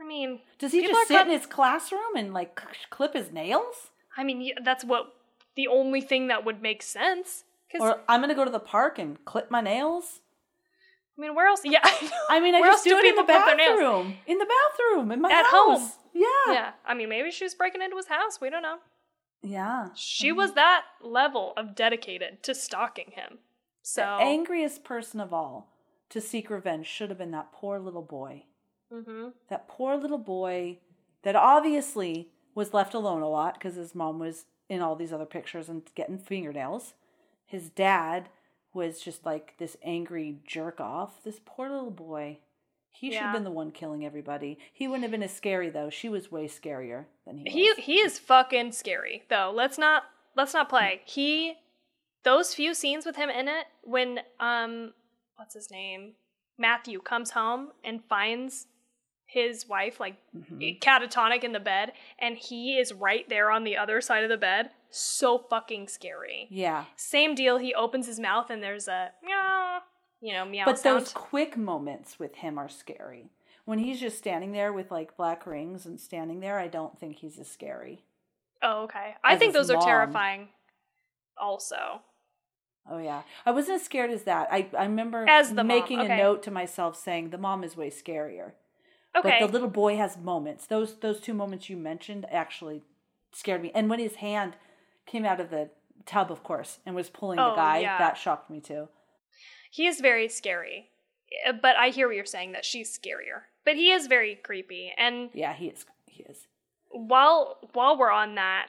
[0.00, 3.90] I mean, Does he just sit cut- in his classroom and like clip his nails?
[4.16, 5.12] I mean, that's what
[5.56, 7.44] the only thing that would make sense.
[7.66, 10.20] Because Or I'm gonna go to the park and clip my nails?
[11.18, 11.62] I mean, where else?
[11.64, 11.80] Yeah,
[12.28, 13.80] I mean, I Where just do do it in the people clip their nails?
[13.80, 14.14] bathroom.
[14.26, 15.52] In the bathroom, in my At house.
[15.52, 15.90] home.
[16.14, 16.26] Yeah.
[16.52, 16.70] yeah.
[16.84, 18.38] I mean, maybe she was breaking into his house.
[18.40, 18.76] We don't know.
[19.42, 19.90] Yeah.
[19.94, 23.38] She was that level of dedicated to stalking him.
[23.82, 25.72] So The angriest person of all
[26.10, 28.44] to seek revenge should have been that poor little boy.
[28.92, 30.78] hmm That poor little boy
[31.22, 35.26] that obviously was left alone a lot because his mom was in all these other
[35.26, 36.94] pictures and getting fingernails.
[37.44, 38.28] His dad
[38.72, 41.22] was just like this angry jerk off.
[41.24, 42.38] This poor little boy.
[42.98, 44.58] He should have been the one killing everybody.
[44.72, 45.90] He wouldn't have been as scary though.
[45.90, 47.76] She was way scarier than he he was.
[47.78, 49.52] he he is fucking scary though.
[49.54, 50.04] Let's not
[50.36, 51.02] let's not play.
[51.04, 51.54] He
[52.24, 54.92] those few scenes with him in it when um
[55.36, 56.12] what's his name
[56.58, 58.66] Matthew comes home and finds
[59.28, 60.80] his wife like Mhm.
[60.80, 64.36] catatonic in the bed and he is right there on the other side of the
[64.36, 64.70] bed.
[64.88, 66.46] So fucking scary.
[66.48, 66.84] Yeah.
[66.94, 67.58] Same deal.
[67.58, 69.80] He opens his mouth and there's a meow,
[70.20, 71.00] you know, meow But sound.
[71.00, 73.30] those quick moments with him are scary.
[73.64, 77.16] When he's just standing there with like black rings and standing there, I don't think
[77.16, 78.04] he's as scary.
[78.62, 79.14] oh, okay.
[79.24, 80.48] I as think those are terrifying.
[81.38, 82.00] Also,
[82.88, 84.46] Oh yeah, I wasn't as scared as that.
[84.50, 86.14] I I remember As the making okay.
[86.14, 88.52] a note to myself saying the mom is way scarier.
[89.16, 89.38] okay.
[89.40, 90.66] But the little boy has moments.
[90.66, 92.82] Those those two moments you mentioned actually
[93.32, 93.72] scared me.
[93.74, 94.54] And when his hand
[95.04, 95.70] came out of the
[96.06, 97.98] tub, of course, and was pulling the Oh, guy, yeah.
[97.98, 98.88] that shocked me too.
[99.76, 100.88] He is very scary.
[101.46, 103.42] Uh, But I hear what you're saying that she's scarier.
[103.64, 105.84] But he is very creepy, and Yeah, he is.
[106.06, 106.46] he is.
[106.90, 108.68] while while we're on that,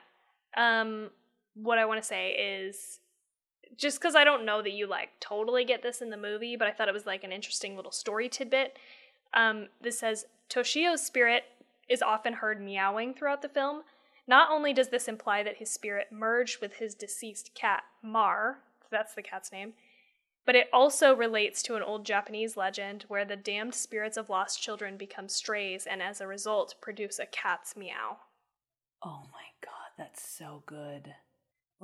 [0.55, 1.11] um,
[1.53, 2.99] what I want to say is
[3.75, 6.67] just because I don't know that you like totally get this in the movie, but
[6.67, 8.77] I thought it was like an interesting little story tidbit.
[9.33, 11.43] Um, this says Toshio's spirit
[11.87, 13.83] is often heard meowing throughout the film.
[14.25, 18.59] Not only does this imply that his spirit merged with his deceased cat, Mar,
[18.91, 19.73] that's the cat's name,
[20.47, 24.61] but it also relates to an old Japanese legend where the damned spirits of lost
[24.61, 28.17] children become strays and as a result produce a cat's meow.
[29.03, 31.13] Oh my god, that's so good.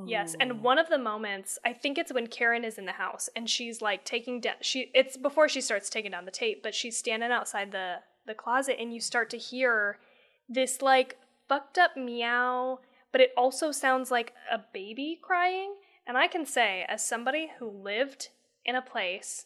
[0.08, 3.30] Yes, and one of the moments, I think it's when Karen is in the house
[3.36, 6.74] and she's like taking down she it's before she starts taking down the tape, but
[6.74, 10.00] she's standing outside the the closet and you start to hear
[10.48, 11.18] this like
[11.50, 12.80] fucked up meow,
[13.12, 15.76] but it also sounds like a baby crying.
[16.08, 18.30] And I can say as somebody who lived
[18.66, 19.46] in a place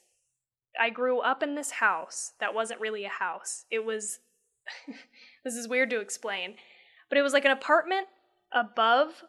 [0.79, 3.65] I grew up in this house that wasn't really a house.
[3.71, 4.19] It was
[5.43, 6.55] this is weird to explain,
[7.09, 8.07] but it was like an apartment
[8.51, 9.23] above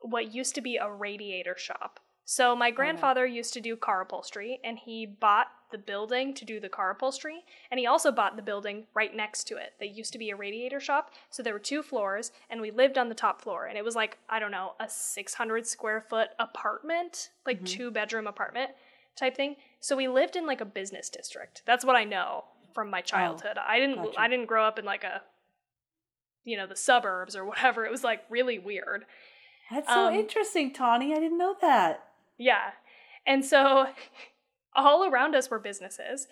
[0.00, 2.00] what used to be a radiator shop.
[2.26, 6.58] So my grandfather used to do car upholstery and he bought the building to do
[6.58, 10.12] the car upholstery and he also bought the building right next to it that used
[10.14, 11.10] to be a radiator shop.
[11.28, 13.94] So there were two floors and we lived on the top floor and it was
[13.94, 17.66] like I don't know, a 600 square foot apartment, like Mhm.
[17.66, 18.70] two bedroom apartment
[19.16, 19.56] type thing.
[19.80, 21.62] So we lived in like a business district.
[21.66, 23.58] That's what I know from my childhood.
[23.58, 24.20] I didn't gotcha.
[24.20, 25.22] I didn't grow up in like a
[26.44, 27.84] you know, the suburbs or whatever.
[27.84, 29.04] It was like really weird.
[29.70, 31.12] That's so um, interesting, Tawny.
[31.12, 32.04] I didn't know that.
[32.38, 32.72] Yeah.
[33.26, 33.86] And so
[34.76, 36.28] all around us were businesses,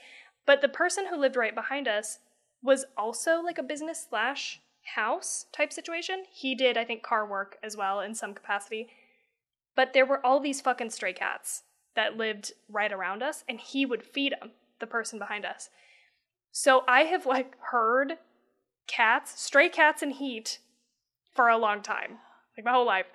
[0.47, 2.19] but the person who lived right behind us
[2.63, 4.61] was also like a business slash
[4.95, 6.25] house type situation.
[6.31, 8.89] He did, I think, car work as well in some capacity.
[9.75, 11.63] But there were all these fucking stray cats
[11.95, 15.71] that lived right around us, and he would feed them, the person behind us.
[16.51, 18.15] So I have like heard
[18.87, 20.59] cats, stray cats in heat
[21.35, 22.19] for a long time,
[22.57, 23.07] like my whole life.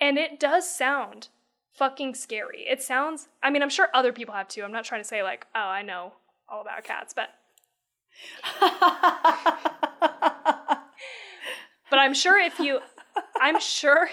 [0.00, 1.28] And it does sound
[1.74, 2.64] fucking scary.
[2.68, 4.62] It sounds, I mean, I'm sure other people have too.
[4.62, 6.14] I'm not trying to say, like, oh, I know
[6.48, 7.30] all about cats, but
[11.90, 12.80] but I'm sure if you
[13.40, 14.10] I'm sure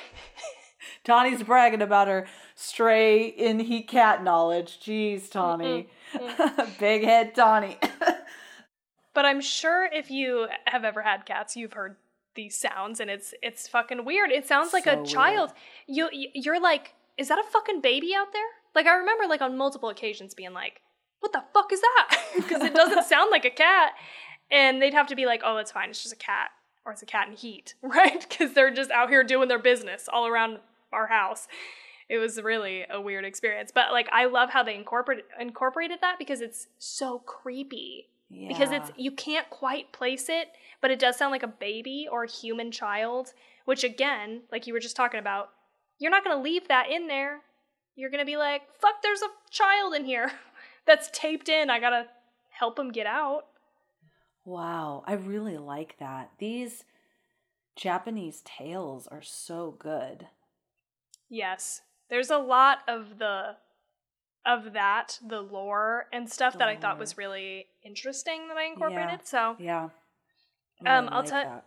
[1.03, 4.79] Tawny's bragging about her stray in heat cat knowledge.
[4.79, 5.87] Jeez, Tawny.
[6.79, 7.77] Big head Tawny.
[9.13, 11.95] but I'm sure if you have ever had cats, you've heard
[12.35, 14.31] these sounds and it's it's fucking weird.
[14.31, 15.51] It sounds like So a child.
[15.87, 18.41] You you- you're like, is that a fucking baby out there?
[18.75, 20.81] Like I remember like on multiple occasions being like,
[21.21, 22.15] what the fuck is that?
[22.35, 23.93] Because it doesn't sound like a cat.
[24.51, 25.89] And they'd have to be like, oh, it's fine.
[25.89, 26.49] It's just a cat.
[26.85, 28.25] Or it's a cat in heat, right?
[28.27, 30.59] Because they're just out here doing their business all around
[30.91, 31.47] our house.
[32.07, 33.71] It was really a weird experience.
[33.73, 38.07] But like I love how they incorporated incorporated that because it's so creepy.
[38.47, 40.49] Because it's you can't quite place it,
[40.81, 43.33] but it does sound like a baby or a human child,
[43.65, 45.49] which again, like you were just talking about,
[45.97, 47.41] you're not gonna leave that in there.
[47.95, 50.31] You're gonna be like, fuck, there's a child in here
[50.85, 51.71] that's taped in.
[51.71, 52.05] I gotta
[52.51, 53.45] help him get out.
[54.45, 56.31] Wow, I really like that.
[56.37, 56.83] These
[57.75, 60.27] Japanese tales are so good.
[61.29, 61.81] Yes.
[62.09, 63.55] There's a lot of the
[64.45, 68.63] of that, the lore and stuff The that I thought was really interesting that I
[68.63, 69.19] incorporated.
[69.19, 69.23] Yeah.
[69.23, 69.89] So Yeah.
[70.85, 71.63] Um I'll like tell-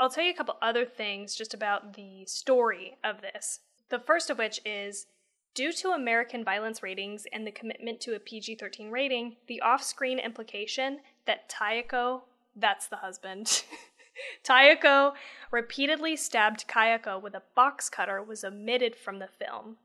[0.00, 3.60] I'll tell you a couple other things just about the story of this.
[3.88, 5.06] The first of which is
[5.54, 9.82] due to American violence ratings and the commitment to a PG 13 rating, the off
[9.82, 12.22] screen implication that Tayako,
[12.54, 13.64] that's the husband,
[14.44, 15.12] Tayako
[15.50, 19.76] repeatedly stabbed Kayako with a box cutter was omitted from the film.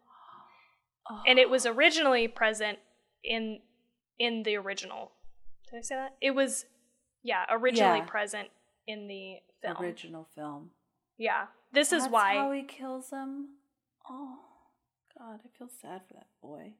[1.27, 2.79] And it was originally present
[3.23, 3.59] in
[4.19, 5.11] in the original.
[5.69, 6.15] Did I say that?
[6.21, 6.65] It was
[7.23, 8.05] yeah, originally Yeah.
[8.05, 8.49] present
[8.87, 9.77] in the film.
[9.77, 10.71] original film.
[11.17, 11.47] Yeah.
[11.71, 13.49] This is why how he kills him.
[14.09, 14.39] Oh
[15.17, 16.73] God, I feel sad for that boy.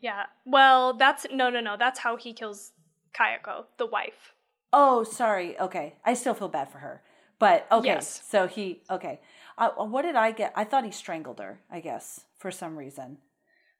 [0.00, 0.26] Yeah.
[0.44, 2.72] Well, that's no no no, that's how he kills
[3.14, 4.34] Kayako, the wife.
[4.72, 5.58] Oh, sorry.
[5.58, 7.02] Okay, I still feel bad for her.
[7.38, 8.22] But okay, Yes.
[8.28, 9.20] so he okay.
[9.56, 10.52] Uh, what did I get?
[10.56, 11.60] I thought he strangled her.
[11.70, 13.18] I guess for some reason.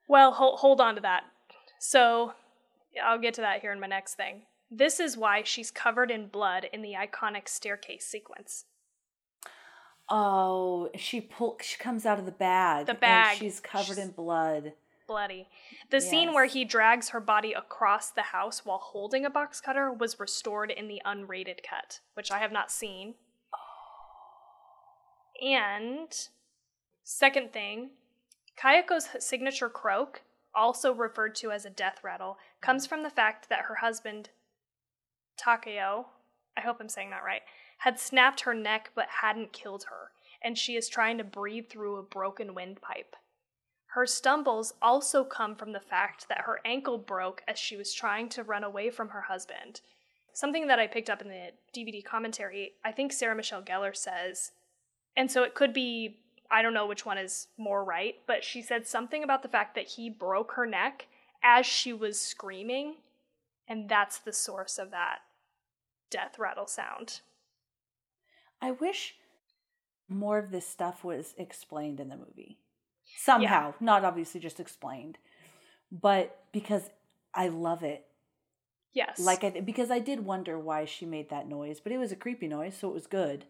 [0.09, 1.25] Well, hold, hold on to that.
[1.79, 2.33] So,
[3.05, 4.43] I'll get to that here in my next thing.
[4.71, 8.65] This is why she's covered in blood in the iconic staircase sequence.
[10.09, 11.59] Oh, she pull.
[11.63, 12.87] She comes out of the bag.
[12.87, 13.39] The and bag.
[13.39, 14.73] she's covered She's- in blood.
[15.09, 15.49] Bloody.
[15.91, 19.91] The scene where he drags her body across the house while holding a box cutter
[19.91, 23.15] was restored in the unrated cut, which I have not seen.
[25.43, 26.09] And
[27.05, 27.91] second thing,
[28.63, 30.23] Kayako's signature croak,
[30.55, 34.29] also referred to as a death rattle, comes from the fact that her husband,
[35.39, 36.07] Takeo,
[36.55, 37.43] I hope I'm saying that right,
[37.79, 40.11] had snapped her neck but hadn't killed her,
[40.43, 43.17] and she is trying to breathe through a broken windpipe.
[43.93, 48.29] Her stumbles also come from the fact that her ankle broke as she was trying
[48.31, 49.81] to run away from her husband.
[50.35, 54.53] Something that I picked up in the DVD commentary, I think Sarah Michelle Gellar says,
[55.17, 56.19] and so it could be,
[56.51, 59.75] I don't know which one is more right, but she said something about the fact
[59.75, 61.07] that he broke her neck
[61.43, 62.97] as she was screaming,
[63.67, 65.21] and that's the source of that
[66.11, 67.21] death rattle sound.
[68.61, 69.17] I wish
[70.09, 72.59] more of this stuff was explained in the movie.
[73.17, 73.73] Somehow, yeah.
[73.81, 75.19] not obviously just explained,
[75.91, 76.91] but because
[77.35, 78.05] I love it.
[78.93, 79.19] Yes.
[79.19, 82.17] Like I because I did wonder why she made that noise, but it was a
[82.17, 83.45] creepy noise, so it was good.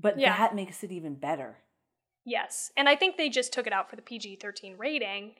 [0.00, 0.36] But yeah.
[0.36, 1.58] that makes it even better.
[2.24, 2.72] Yes.
[2.76, 5.32] And I think they just took it out for the PG-13 rating.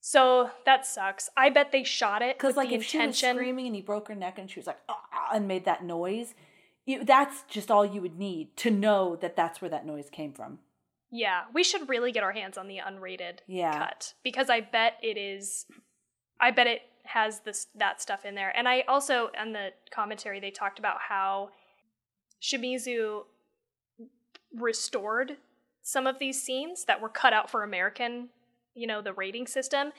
[0.00, 1.30] So that sucks.
[1.36, 3.12] I bet they shot it because, like, if intention...
[3.14, 5.64] she was screaming and he broke her neck and she was like, ah, and made
[5.64, 6.34] that noise,
[6.84, 10.32] you, that's just all you would need to know that that's where that noise came
[10.32, 10.58] from.
[11.14, 13.78] Yeah, we should really get our hands on the unrated yeah.
[13.78, 15.66] cut because I bet it is.
[16.40, 20.40] I bet it has this that stuff in there, and I also on the commentary
[20.40, 21.50] they talked about how
[22.42, 23.24] Shimizu
[24.54, 25.36] restored
[25.82, 28.30] some of these scenes that were cut out for American,
[28.74, 29.92] you know, the rating system,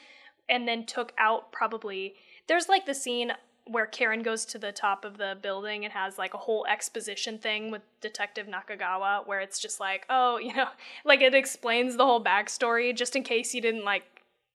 [0.50, 2.16] and then took out probably.
[2.48, 3.34] There's like the scene
[3.66, 7.38] where Karen goes to the top of the building and has like a whole exposition
[7.38, 10.68] thing with Detective Nakagawa where it's just like, oh, you know,
[11.06, 14.04] like it explains the whole backstory just in case you didn't like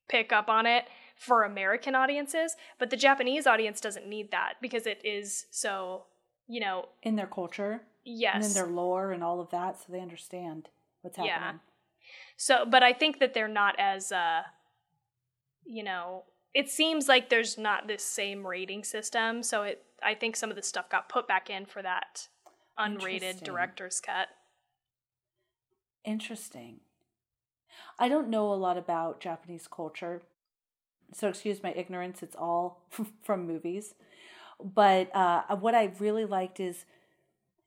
[0.09, 0.85] pick up on it
[1.17, 2.55] for American audiences.
[2.79, 6.05] But the Japanese audience doesn't need that because it is so,
[6.47, 6.89] you know.
[7.03, 7.83] In their culture.
[8.05, 8.35] Yes.
[8.37, 10.69] And in their lore and all of that, so they understand
[11.03, 11.35] what's happening.
[11.35, 11.53] Yeah.
[12.37, 14.43] So, but I think that they're not as, uh,
[15.67, 16.25] you know,
[16.59, 20.57] it seems like there's not this same rating system, so it I think some of
[20.57, 22.27] the stuff got put back in for that
[22.77, 24.27] unrated director's cut.
[26.05, 26.81] Interesting.
[27.97, 30.23] I don't know a lot about Japanese culture,
[31.13, 32.25] so excuse my ignorance.
[32.25, 32.83] It's all
[33.23, 33.95] from movies.
[34.61, 36.87] But uh, what I really liked is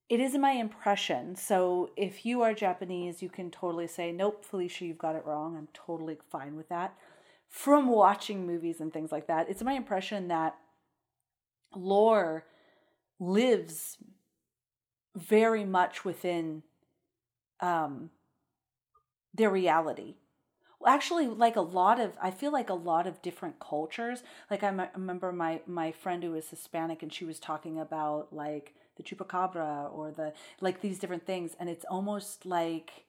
[0.09, 1.37] it is my impression.
[1.37, 5.55] So if you are Japanese, you can totally say, nope, Felicia, you've got it wrong.
[5.55, 6.93] I'm totally fine with that
[7.51, 10.55] from watching movies and things like that, it's my impression that
[11.75, 12.45] lore
[13.19, 13.97] lives
[15.15, 16.63] very much within
[17.59, 18.09] um,
[19.33, 20.15] their reality.
[20.79, 24.23] Well, actually, like a lot of, I feel like a lot of different cultures.
[24.49, 28.73] Like I, remember my my friend who was Hispanic, and she was talking about like
[28.95, 33.05] the chupacabra or the like these different things, and it's almost like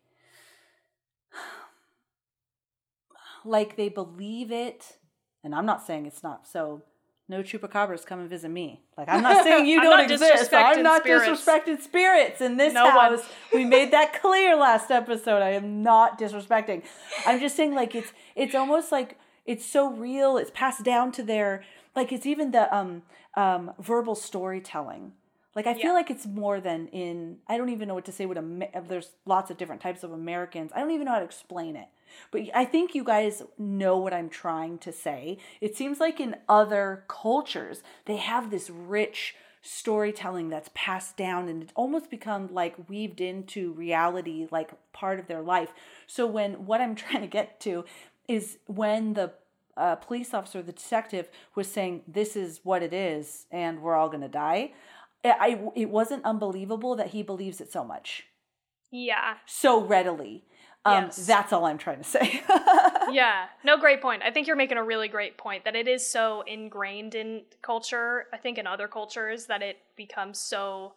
[3.44, 4.98] like they believe it.
[5.44, 6.46] And I'm not saying it's not.
[6.46, 6.82] So
[7.28, 8.82] no chupacabras come and visit me.
[8.96, 10.52] Like I'm not saying you don't exist.
[10.52, 11.42] I'm not spirits.
[11.42, 13.22] disrespecting spirits in this no house.
[13.52, 15.42] We made that clear last episode.
[15.42, 16.82] I am not disrespecting.
[17.26, 20.36] I'm just saying like it's it's almost like it's so real.
[20.36, 21.64] It's passed down to their
[21.96, 23.02] like it's even the um
[23.34, 25.12] um verbal storytelling.
[25.54, 25.92] Like I feel yeah.
[25.92, 28.26] like it's more than in I don't even know what to say.
[28.26, 30.70] What a there's lots of different types of Americans.
[30.74, 31.88] I don't even know how to explain it.
[32.30, 35.38] But I think you guys know what I'm trying to say.
[35.60, 39.34] It seems like in other cultures, they have this rich
[39.64, 45.28] storytelling that's passed down and it's almost become like weaved into reality, like part of
[45.28, 45.72] their life.
[46.06, 47.84] So, when what I'm trying to get to
[48.28, 49.32] is when the
[49.76, 54.08] uh, police officer, the detective, was saying, This is what it is, and we're all
[54.08, 54.72] going to die.
[55.24, 58.24] I, it wasn't unbelievable that he believes it so much.
[58.90, 59.34] Yeah.
[59.46, 60.44] So readily.
[60.84, 61.26] Um, yes.
[61.26, 62.42] That's all I'm trying to say.
[63.12, 64.22] yeah, no, great point.
[64.24, 68.26] I think you're making a really great point that it is so ingrained in culture.
[68.32, 70.94] I think in other cultures that it becomes so,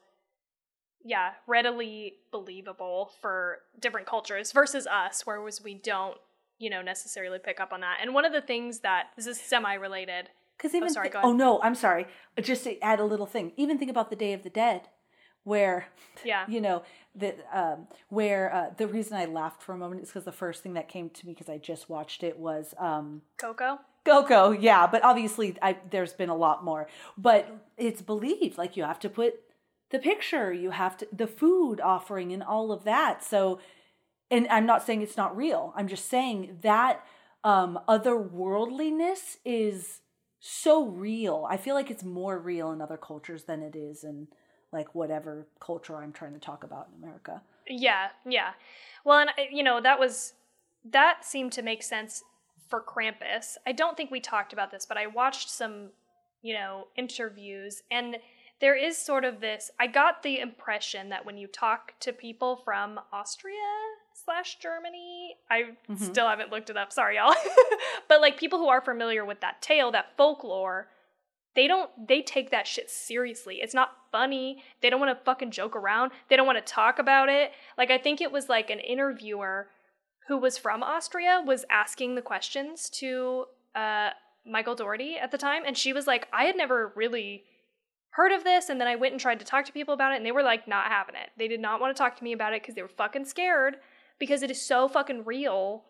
[1.03, 6.17] yeah, readily believable for different cultures versus us, whereas we don't,
[6.57, 7.97] you know, necessarily pick up on that.
[8.01, 10.29] And one of the things that this is semi-related.
[10.57, 12.07] Because even oh, sorry, th- oh no, I'm sorry.
[12.41, 13.51] Just to add a little thing.
[13.55, 14.87] Even think about the Day of the Dead
[15.45, 15.85] where
[16.25, 16.83] yeah you know
[17.17, 20.63] that um, where uh, the reason I laughed for a moment is because the first
[20.63, 23.79] thing that came to me because I just watched it was um, Coco.
[24.05, 26.87] Coco, yeah, but obviously I, there's been a lot more.
[27.17, 29.35] But it's believed like you have to put
[29.89, 33.23] the picture, you have to the food offering and all of that.
[33.23, 33.59] So,
[34.29, 35.73] and I'm not saying it's not real.
[35.75, 37.05] I'm just saying that
[37.43, 40.01] um, otherworldliness is
[40.39, 41.47] so real.
[41.49, 44.27] I feel like it's more real in other cultures than it is in
[44.76, 47.41] like whatever culture I'm trying to talk about in America.
[47.68, 48.52] Yeah, yeah.
[49.06, 50.34] Well, and you know, that was
[50.91, 52.23] that seemed to make sense
[52.69, 53.56] for Krampus.
[53.65, 55.89] I don't think we talked about this, but I watched some,
[56.41, 58.18] you know, interviews and
[58.61, 62.57] there is sort of this I got the impression that when you talk to people
[62.65, 63.56] from Austria
[64.14, 65.99] slash Germany, I Mhm.
[65.99, 67.34] still haven't looked it up, sorry y'all.
[68.10, 70.89] but like people who are familiar with that tale, that folklore,
[71.56, 73.60] they don't they take that shit seriously.
[73.61, 74.64] It's not funny.
[74.82, 76.11] They don't want to fucking joke around.
[76.30, 77.52] They don't want to talk about it.
[77.77, 79.68] Like I think it was like an interviewer
[80.27, 83.45] who was from Austria was asking the questions to
[83.76, 84.10] uh,
[84.45, 87.44] Michael Doherty at the time, and she was like, I had never really
[88.11, 90.18] heard of this, and then I went and tried to talk to people about it,
[90.18, 91.30] and they were like not having it.
[91.38, 93.77] They did not want to talk to me about it because they were fucking scared
[94.19, 95.84] because it is so fucking real.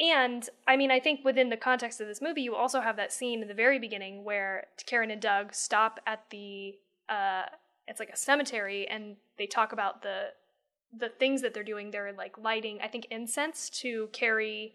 [0.00, 3.12] And I mean, I think within the context of this movie, you also have that
[3.12, 6.74] scene in the very beginning where Karen and Doug stop at the
[7.08, 7.42] uh,
[7.86, 10.28] it's like a cemetery, and they talk about the
[10.96, 11.90] the things that they're doing.
[11.90, 14.74] They're like lighting, I think, incense to carry.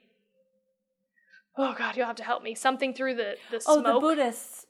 [1.57, 2.53] Oh God, you'll have to help me.
[2.53, 3.83] Something through the the smoke.
[3.85, 4.67] Oh, the Buddhists.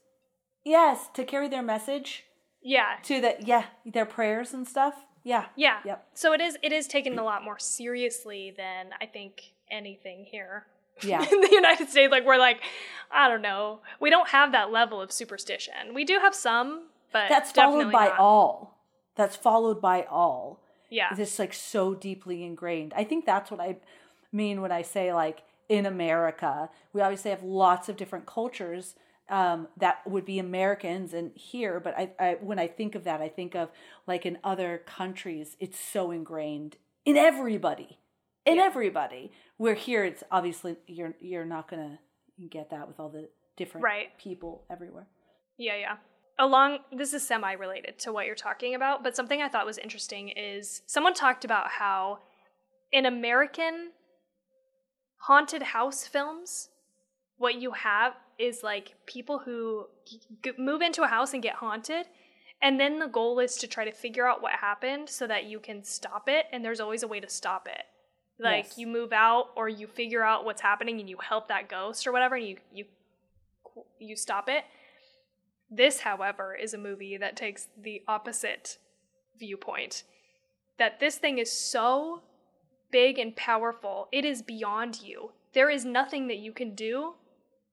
[0.64, 2.24] Yes, to carry their message
[2.62, 4.94] yeah, to the yeah, their prayers and stuff.
[5.22, 5.46] Yeah.
[5.56, 5.78] yeah.
[5.84, 6.06] Yep.
[6.14, 10.66] So it is it is taken a lot more seriously than I think anything here.
[11.02, 11.20] Yeah.
[11.32, 12.60] in the United States, like we're like,
[13.10, 15.94] I don't know, we don't have that level of superstition.
[15.94, 18.18] We do have some, but That's followed by not.
[18.18, 18.78] all.
[19.14, 20.60] That's followed by all.
[20.88, 22.94] Yeah, It's like so deeply ingrained.
[22.96, 23.76] I think that's what I
[24.32, 28.94] mean when I say like in America, we obviously have lots of different cultures
[29.28, 33.20] um, that would be Americans and here, but I, I when I think of that,
[33.20, 33.70] I think of
[34.06, 37.98] like in other countries, it's so ingrained in everybody,
[38.46, 38.64] in Yeah.
[38.64, 39.32] everybody.
[39.58, 41.98] Where here, it's obviously you're you're not gonna
[42.50, 44.16] get that with all the different Right.
[44.18, 45.06] people everywhere.
[45.58, 45.96] Yeah, yeah.
[46.38, 49.78] Along, this is semi related to what you're talking about, but something I thought was
[49.78, 52.20] interesting is someone talked about how
[52.92, 53.92] in American
[55.20, 56.68] haunted house films,
[57.38, 61.54] what you have is like people who g- g- move into a house and get
[61.56, 62.06] haunted,
[62.60, 65.58] and then the goal is to try to figure out what happened so that you
[65.58, 67.82] can stop it, and there's always a way to stop it.
[68.38, 68.78] Like Yes.
[68.78, 72.12] you move out or you figure out what's happening and you help that ghost or
[72.12, 72.84] whatever, and you you
[73.98, 74.64] you stop it.
[75.70, 78.78] This, however, is a movie that takes the opposite
[79.38, 80.04] viewpoint.
[80.78, 82.22] That this thing is so
[82.90, 85.32] big and powerful, it is beyond you.
[85.54, 87.14] There is nothing that you can do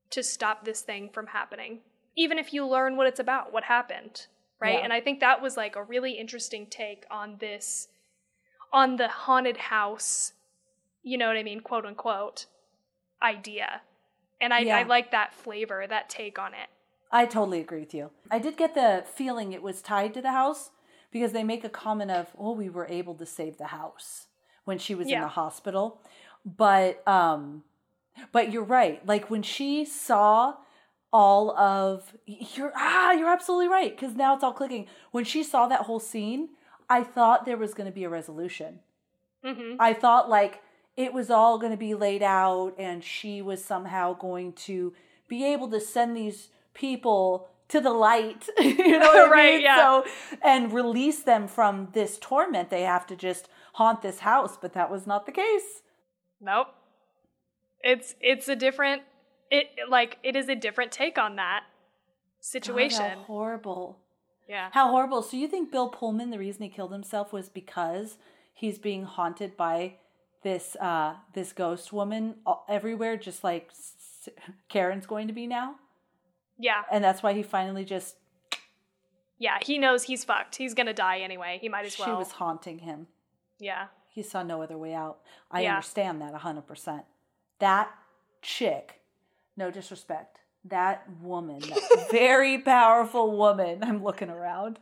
[0.10, 1.80] to stop this thing from happening,
[2.16, 4.28] even if you learn what it's about, what happened,
[4.60, 4.76] right?
[4.76, 4.84] Yeah.
[4.84, 7.90] And I think that was like a really interesting take on this,
[8.72, 10.34] on the haunted house,
[11.04, 12.46] you know what I mean, quote unquote,
[13.22, 13.82] idea.
[14.42, 14.78] And I, Yeah.
[14.78, 16.70] I like that flavor, that take on it.
[17.12, 18.10] I totally agree with you.
[18.32, 20.72] I did get the feeling it was tied to the house
[21.12, 24.28] because they make a comment of, "Oh, we were able to save the house
[24.66, 26.02] when she was in the hospital."
[26.44, 27.64] But um
[28.32, 29.06] but you're right.
[29.06, 30.56] Like when she saw
[31.12, 34.88] all of you're ah, you're absolutely right cuz now it's all clicking.
[35.12, 36.50] When she saw that whole scene,
[36.90, 38.80] I thought there was going to be a resolution.
[39.44, 40.63] hmm I thought like
[40.96, 44.94] it was all going to be laid out and she was somehow going to
[45.28, 49.62] be able to send these people to the light, you know what I mean?
[49.62, 49.78] yeah.
[49.78, 50.06] So
[50.44, 52.70] and release them from this torment.
[52.70, 55.82] They have to just haunt this house, but that was not the case.
[56.40, 56.68] Nope.
[57.84, 59.02] It's it's a different
[59.50, 63.02] it like it is a different take on that God, situation.
[63.02, 63.98] how horrible.
[64.48, 64.70] yeah.
[64.72, 65.24] How horrible.
[65.24, 68.18] So you think Bill Pullman the reason he killed himself was because
[68.54, 69.96] he's being haunted by
[70.44, 72.36] this uh this ghost woman
[72.70, 73.72] everywhere just like
[74.70, 75.76] Karen's going to be now?
[76.60, 76.84] Yeah.
[76.92, 78.16] and that's why he finally just
[79.40, 80.56] Yeah, he knows he's fucked.
[80.56, 81.58] He's going to die anyway.
[81.62, 82.08] He might as well.
[82.08, 83.08] she was haunting him
[83.60, 83.88] yeah.
[84.10, 85.20] he saw no other way out
[85.52, 85.76] i Yeah.
[85.76, 87.04] understand that 100%
[87.60, 87.90] that
[88.42, 89.00] chick
[89.58, 94.80] no disrespect that woman that very powerful woman i'm looking around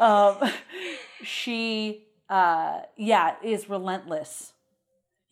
[0.00, 0.36] um
[1.22, 4.52] she uh yeah is relentless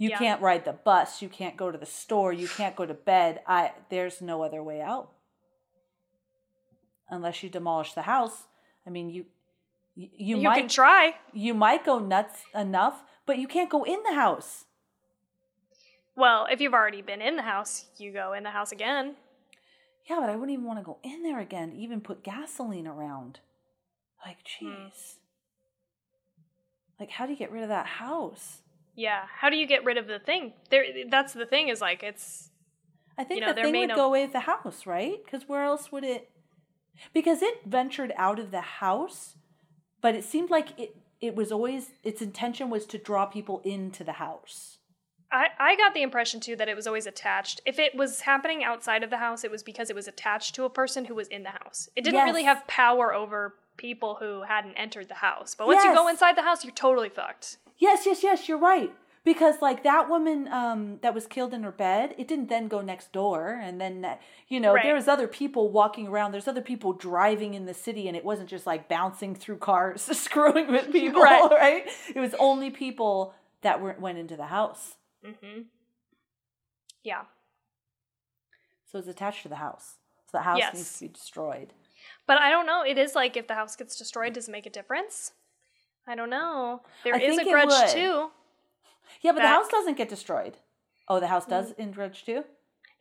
[0.03, 0.19] you Yeah.
[0.23, 3.33] can't ride the bus you can't go to the store you can't go to bed
[3.47, 3.61] i
[3.93, 5.07] there's no other way out
[7.09, 8.39] unless you demolish the house
[8.87, 9.23] i mean you
[9.95, 11.15] you, you, You, might can try.
[11.47, 14.65] you might go nuts enough, but you can't go in the house.
[16.17, 19.17] Well, if you've already been in the house, you go in the house again.
[20.09, 23.41] Yeah, but I wouldn't even want to go in there again, even put gasoline around.
[24.25, 24.67] Like, Hmm.
[24.67, 25.17] jeez.
[26.99, 28.62] Like, how do you get rid of that house?
[28.95, 29.23] Yeah.
[29.41, 30.53] How do you get rid of the thing?
[30.71, 32.51] There that's the thing is like it's
[33.19, 35.23] I think You know, the thing would no- go away with the house, right?
[35.25, 36.31] Because where else would it?
[37.13, 39.35] Because it ventured out of the house,
[40.01, 40.97] but it seemed like it.
[41.21, 44.79] It was always its intention was to draw people into the house.
[45.31, 47.61] I, I got the impression too that it was always attached.
[47.65, 50.65] If it was happening outside of the house, it was because it was attached to
[50.65, 51.89] a person who was in the house.
[51.97, 55.55] It didn't really have power over people who hadn't entered the house.
[55.55, 57.57] But once you go inside the house, you're totally fucked.
[57.83, 58.93] Yes, yes, yes, you're right.
[59.25, 62.81] Because like that woman um that was killed in her bed, it didn't then go
[62.81, 64.17] next door and then uh,
[64.53, 64.85] you know, Right.
[64.85, 68.25] there was other people walking around, there's other people driving in the city and it
[68.25, 71.51] wasn't just like bouncing through cars screwing with people, Right.
[71.51, 71.85] right?
[72.15, 74.97] It was only people that were went into the house.
[75.25, 75.63] hmm
[77.03, 77.23] Yeah.
[78.91, 79.97] So it's attached to the house.
[80.31, 80.75] So the house Yes.
[80.75, 81.73] needs to be destroyed.
[82.27, 82.83] But I don't know.
[82.93, 85.33] It is like if the house gets destroyed, does it make a difference?
[86.07, 86.83] I don't know.
[87.05, 87.89] There I is a grudge would.
[87.89, 88.31] too.
[89.21, 90.57] Yeah, but the house doesn't get destroyed.
[91.09, 91.51] Oh, the house Mm.
[91.51, 92.45] does in Grudge 2?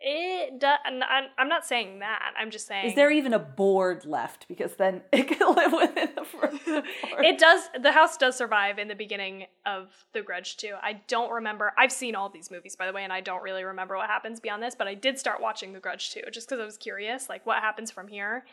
[0.03, 0.79] It does.
[0.83, 2.33] I'm not saying that.
[2.35, 4.47] I'm just saying Is there even a board left?
[4.47, 6.83] Because then it could live within the board.
[7.23, 7.69] It does.
[7.79, 10.73] The house does survive in the beginning of The Grudge 2.
[10.81, 11.71] I don't remember.
[11.77, 14.39] I've seen all these movies, by the way, and I don't really remember what happens
[14.39, 14.73] beyond this.
[14.73, 17.59] But I did start watching The Grudge 2, just because I was curious, like what
[17.59, 18.45] happens from here.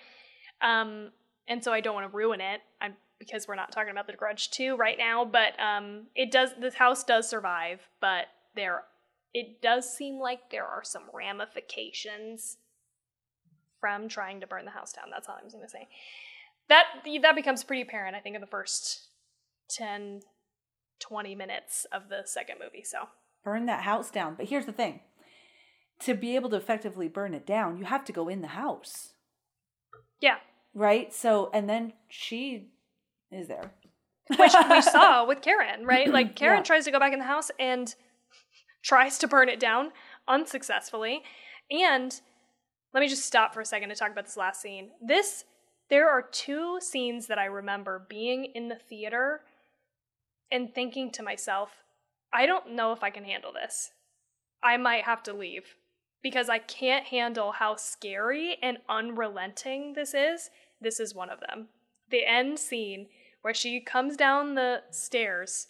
[0.61, 1.13] Um,
[1.49, 2.61] and so I don't want to ruin it.
[2.83, 5.25] I'm because we're not talking about The Grudge two right now.
[5.25, 6.51] But um, it does.
[6.61, 8.85] This house does survive, but there,
[9.35, 12.59] it does seem like there are some ramifications
[13.81, 15.07] from trying to burn the house down.
[15.11, 15.89] That's all I was going to say.
[16.69, 16.85] That
[17.23, 19.09] that becomes pretty apparent, I think, in the first
[19.71, 20.21] 10,
[21.01, 22.85] 20 minutes of the second movie.
[22.85, 23.09] So
[23.45, 24.35] burn that house down.
[24.35, 25.01] But here's the thing
[26.01, 29.15] to be able to effectively burn it down, you have to go in the house,
[30.21, 30.37] yeah,
[30.75, 31.13] right?
[31.13, 32.69] So, and then she
[33.31, 33.71] is there.
[34.37, 36.11] which we saw with Karen, right?
[36.13, 36.63] Like Karen Yeah.
[36.65, 37.95] tries to go back in the house and
[38.83, 39.93] tries to burn it down
[40.27, 41.23] unsuccessfully.
[41.71, 42.19] And
[42.95, 44.91] let me just stop for a second to talk about this last scene.
[45.07, 45.45] This
[45.91, 49.41] there are two scenes that I remember being in the theater
[50.51, 51.71] and thinking to myself,
[52.33, 53.91] I don't know if I can handle this.
[54.63, 55.77] I might have to leave
[56.23, 60.51] because I can't handle how scary and unrelenting this is.
[60.81, 61.69] This is one of them.
[62.11, 63.07] The end scene
[63.43, 65.69] where she comes down the stairs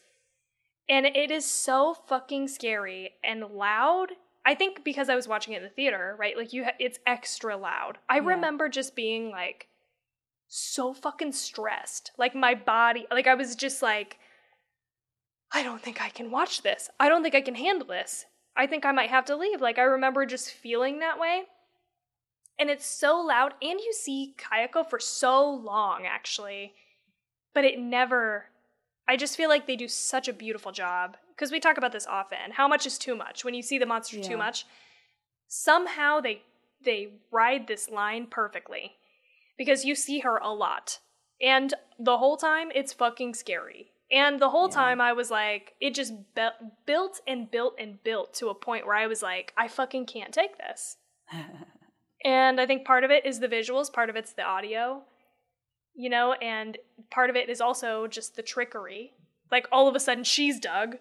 [0.88, 4.12] and it is so fucking scary and loud.
[4.46, 6.36] I think because I was watching it in the theater, right?
[6.36, 7.98] Like you ha- it's extra loud.
[8.08, 8.26] I Yeah.
[8.28, 9.68] remember just being like
[10.46, 12.12] so fucking stressed.
[12.16, 14.18] Like my body, like I was just like
[15.52, 16.90] I don't think I can watch this.
[17.00, 18.26] I don't think I can handle this.
[18.56, 19.60] I think I might have to leave.
[19.60, 21.42] Like I remember just feeling that way.
[22.58, 26.74] And it's so loud and you see Kayako for so long actually.
[27.54, 28.46] But it never
[29.08, 32.06] I just feel like they do such a beautiful job because we talk about this
[32.06, 32.52] often.
[32.52, 33.44] How much is too much?
[33.44, 34.28] When you see the monster Yeah.
[34.28, 34.64] too much,
[35.46, 36.42] somehow they
[36.84, 38.96] they ride this line perfectly
[39.56, 40.98] because you see her a lot.
[41.40, 43.92] And the whole time it's fucking scary.
[44.10, 44.74] And the whole Yeah.
[44.74, 46.48] time I was like it just be-
[46.86, 50.34] built and built and built to a point where I was like I fucking can't
[50.34, 50.96] take this.
[52.24, 55.02] And I think part of it is the visuals, part of it's the audio,
[55.94, 56.76] you know, and
[57.10, 59.12] part of it is also just the trickery.
[59.50, 60.96] Like all of a sudden she's Doug,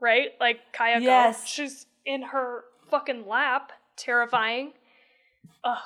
[0.00, 0.30] right?
[0.40, 1.46] Like Kayako, Yes.
[1.46, 4.72] she's in her fucking lap, terrifying.
[5.64, 5.78] Ugh,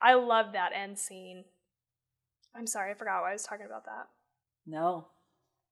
[0.00, 1.44] I love that end scene.
[2.54, 4.08] I'm sorry, I forgot why I was talking about that.
[4.66, 5.08] no,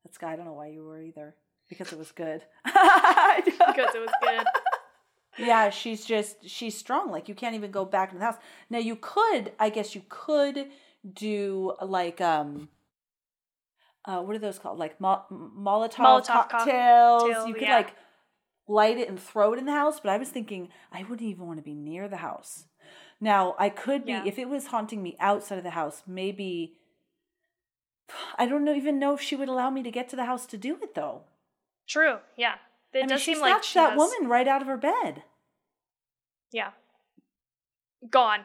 [0.05, 0.27] that's good.
[0.27, 1.37] I don't know why you were either.
[1.69, 2.43] Because it was good.
[2.65, 4.45] Because it was good.
[5.39, 7.11] Yeah, she's just she's strong.
[7.11, 8.37] Like you can't even go back in the house.
[8.71, 10.69] Now you could, I guess you could
[11.11, 12.69] do like um
[14.05, 14.79] uh what are those called?
[14.79, 17.23] Like mo- Molotov, Molotov cocktails.
[17.23, 17.77] cocktail, you could yeah.
[17.77, 17.95] like
[18.69, 21.47] light it and throw it in the house, but I was thinking I wouldn't even
[21.47, 22.67] want to be near the house.
[23.21, 24.25] Now, I could be Yeah.
[24.27, 26.77] if it was haunting me outside of the house, maybe
[28.37, 30.45] I don't know, even know if she would allow me to get to the house
[30.47, 31.23] to do it though.
[31.89, 32.57] True, yeah.
[32.93, 34.69] It I mean, does she seem like snatched she that has- woman right out of
[34.69, 35.23] her bed.
[36.53, 36.71] Yeah.
[38.11, 38.45] Gone.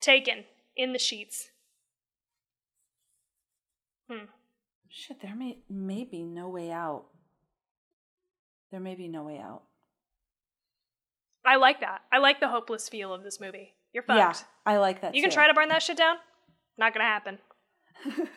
[0.00, 0.44] Taken.
[0.76, 1.50] In the sheets.
[4.10, 4.26] Hmm.
[4.88, 7.04] Shit, there may, may be no way out.
[8.70, 9.62] There may be no way out.
[11.44, 12.02] I like that.
[12.12, 13.74] I like the hopeless feel of this movie.
[13.92, 14.18] You're fucked.
[14.18, 15.14] Yeah, I like that.
[15.14, 16.16] You can try to burn that shit down.
[16.78, 17.38] Not gonna happen.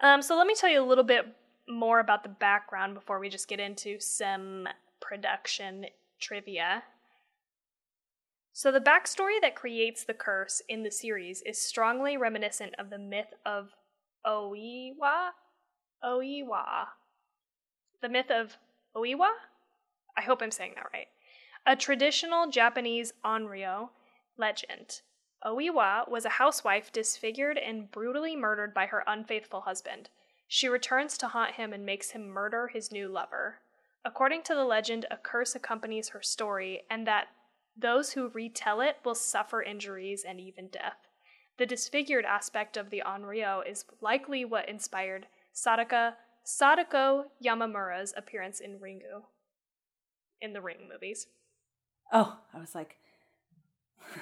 [0.00, 1.26] Um, so let me tell you a little bit
[1.68, 4.66] more about the background before we just get into some
[5.00, 5.86] production
[6.20, 6.82] trivia.
[8.52, 12.98] So the backstory that creates the curse in the series is strongly reminiscent of the
[12.98, 13.70] myth of
[14.26, 15.28] Oiwa.
[16.04, 16.86] Oiwa.
[18.02, 18.56] The myth of
[18.96, 19.30] Oiwa?
[20.16, 21.06] I hope I'm saying that right.
[21.66, 23.90] A traditional Japanese onryo
[24.36, 25.02] legend.
[25.44, 30.10] Oiwa was a housewife disfigured and brutally murdered by her unfaithful husband.
[30.48, 33.60] She returns to haunt him and makes him murder his new lover.
[34.04, 37.28] According to the legend, a curse accompanies her story, and that
[37.76, 41.06] those who retell it will suffer injuries and even death.
[41.58, 46.14] The disfigured aspect of the Onryo is likely what inspired Sadaka
[46.44, 49.24] Sadako Yamamura's appearance in Ringu
[50.40, 51.26] in the Ring movies.
[52.10, 52.96] Oh, I was like,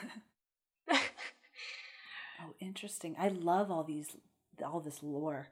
[0.90, 3.14] oh, interesting.
[3.16, 4.16] I love all these,
[4.64, 5.50] all this lore.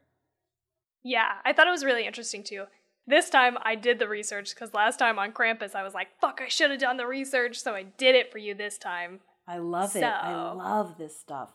[1.05, 2.65] Yeah, I thought it was really interesting too.
[3.07, 6.41] This time I did the research because last time on Krampus I was like, fuck,
[6.43, 9.21] I should have done the research, so I did it for you this time.
[9.47, 10.03] I love it.
[10.03, 11.51] I love this stuff.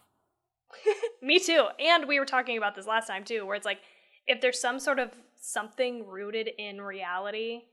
[1.23, 1.65] Me too.
[1.79, 3.79] And we were talking about this last time too, where it's like
[4.27, 5.09] if there's some sort of
[5.41, 7.63] something rooted in reality,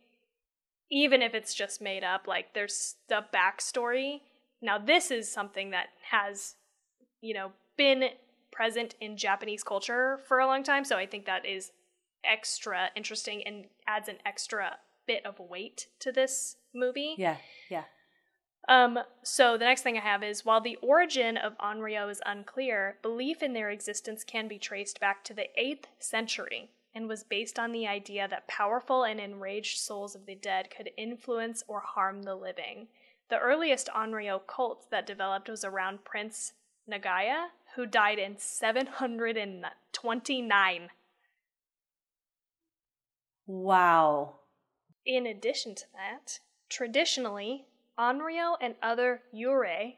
[0.90, 4.20] even if it's just made up, like there's the backstory.
[4.62, 6.54] Now, this is something that has,
[7.20, 8.04] you know, been
[8.56, 10.84] present in Japanese culture for a long time.
[10.84, 11.72] So I think that is
[12.24, 17.14] extra interesting and adds an extra bit of weight to this movie.
[17.18, 17.36] Yeah,
[17.70, 17.84] yeah.
[18.68, 22.96] Um, so the next thing I have is while the origin of Onryo is unclear,
[23.02, 27.58] belief in their existence can be traced back to the 8th century and was based
[27.58, 32.22] on the idea that powerful and enraged souls of the dead could influence or harm
[32.22, 32.88] the living.
[33.28, 36.54] The earliest Onryo cult that developed was around Prince
[36.90, 40.88] Nagaya, who died in 729.
[43.46, 44.34] Wow.
[45.04, 47.66] In addition to that, traditionally,
[47.98, 49.94] Onryo and other Yurei,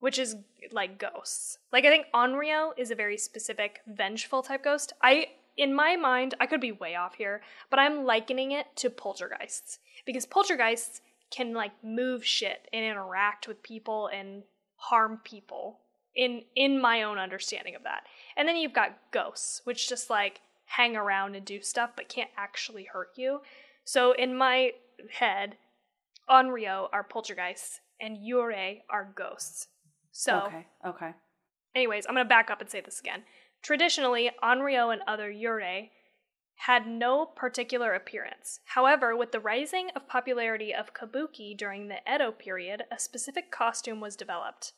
[0.00, 0.36] which is
[0.72, 1.58] like ghosts.
[1.72, 4.92] Like I think Onryo is a very specific vengeful type ghost.
[5.02, 8.88] I in my mind, I could be way off here, but I'm likening it to
[8.88, 11.00] poltergeists because poltergeists
[11.30, 14.42] can like move shit and interact with people and
[14.76, 15.79] harm people
[16.14, 18.04] in in my own understanding of that.
[18.36, 22.30] And then you've got ghosts, which just like hang around and do stuff but can't
[22.36, 23.40] actually hurt you.
[23.84, 24.72] So in my
[25.18, 25.56] head,
[26.28, 29.68] Onryo are poltergeists and Yurei are ghosts.
[30.12, 31.14] So Okay, okay.
[31.74, 33.22] Anyways, I'm going to back up and say this again.
[33.62, 35.90] Traditionally, Onryo and other Yurei
[36.56, 38.60] had no particular appearance.
[38.66, 44.00] However, with the rising of popularity of kabuki during the Edo period, a specific costume
[44.00, 44.72] was developed.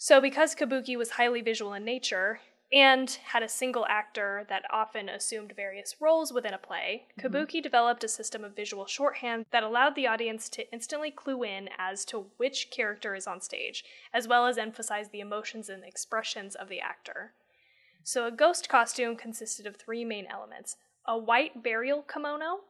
[0.00, 2.38] So, because kabuki was highly visual in nature
[2.72, 8.04] and had a single actor that often assumed various roles within a play, kabuki developed
[8.04, 12.26] a system of visual shorthand that allowed the audience to instantly clue in as to
[12.36, 13.84] which character is on stage,
[14.14, 17.32] as well as emphasize the emotions and expressions of the actor.
[18.04, 20.76] So, a ghost costume consisted of three main elements
[21.06, 22.60] a white burial kimono,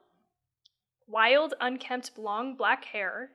[1.06, 3.32] wild, unkempt, long black hair,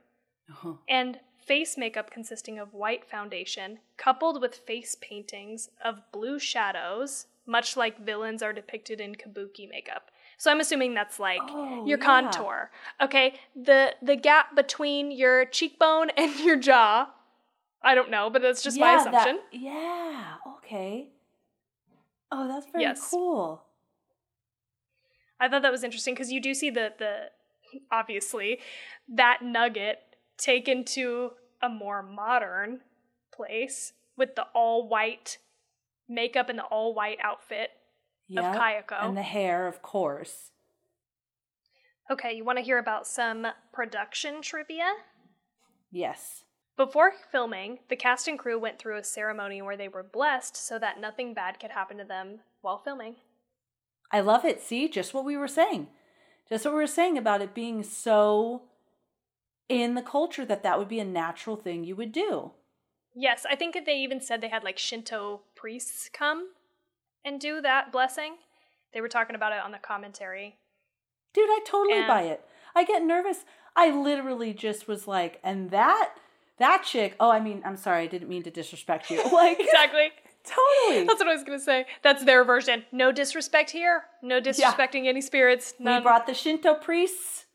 [0.50, 0.78] Uh-huh.
[0.90, 7.76] and face makeup consisting of white foundation, coupled with face paintings of blue shadows, much
[7.76, 10.10] like villains are depicted in kabuki makeup.
[10.38, 12.06] So I'm assuming that's like Oh, your yeah.
[12.06, 12.72] contour.
[13.02, 17.10] Okay, the the gap between your cheekbone and your jaw.
[17.82, 19.40] I don't know, but that's just my Yeah, that- assumption.
[19.52, 21.10] yeah, okay.
[22.32, 23.10] Oh, that's very Yes.
[23.12, 23.64] cool.
[25.40, 27.30] I thought that was interesting because you do see the the
[27.92, 28.60] obviously
[29.10, 30.00] that nugget
[30.38, 31.32] taken to
[31.62, 32.82] a more modern
[33.34, 35.38] place with the all white
[36.08, 37.70] makeup and the all white outfit.
[38.36, 39.04] of Kayako.
[39.04, 40.52] And the hair, of course.
[42.12, 44.92] Okay, you want to hear about some production trivia?
[45.92, 46.44] Yes.
[46.76, 50.80] Before filming, the cast and crew went through a ceremony where they were blessed so
[50.80, 53.16] that nothing bad could happen to them while filming.
[54.12, 54.62] I love it.
[54.62, 55.88] See, just what we were saying.
[56.50, 58.64] Just what we were saying about it being so
[59.70, 62.52] in the culture that that would be a natural thing you would do.
[63.16, 66.50] Yes, I think they even said they had like Shinto priests come
[67.24, 68.36] and do that blessing.
[68.94, 70.58] They were talking about it on the commentary.
[71.34, 72.44] Dude, I totally And- buy it.
[72.76, 73.46] I get nervous.
[73.76, 76.14] I literally just was like, and that
[76.60, 79.18] that chick, oh, I mean, I'm sorry, I didn't mean to disrespect you.
[79.32, 80.12] Like Exactly.
[80.44, 81.06] totally.
[81.06, 81.86] That's what I was going to say.
[82.04, 82.86] That's their version.
[82.92, 84.04] No disrespect here.
[84.22, 85.74] No disrespecting any spirits.
[85.80, 87.46] we brought the Shinto priests.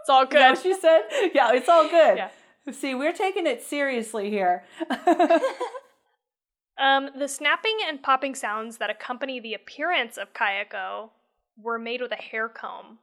[0.00, 0.62] It's all Is that what good.
[0.62, 1.02] she said?
[1.34, 2.16] Yeah, it's all good.
[2.18, 2.30] Yeah.
[2.72, 4.64] See, we're taking it seriously here.
[6.78, 11.10] Um, the snapping and popping sounds that accompany the appearance of Kayako
[11.60, 12.98] were made with a hair comb.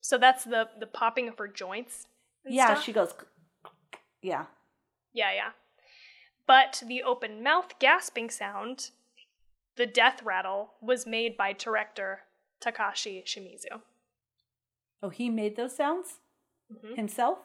[0.00, 2.06] So that's the the popping of her joints.
[2.46, 2.82] yeah, stuff.
[2.82, 3.12] she goes.
[4.22, 4.46] Yeah.
[5.12, 5.50] Yeah, yeah.
[6.46, 8.90] But the open mouth gasping sound,
[9.76, 12.20] the death rattle, was made by director
[12.64, 13.82] Takashi Shimizu.
[15.02, 16.18] Oh, he made those sounds
[16.72, 16.96] Mhm.
[16.96, 17.38] himself.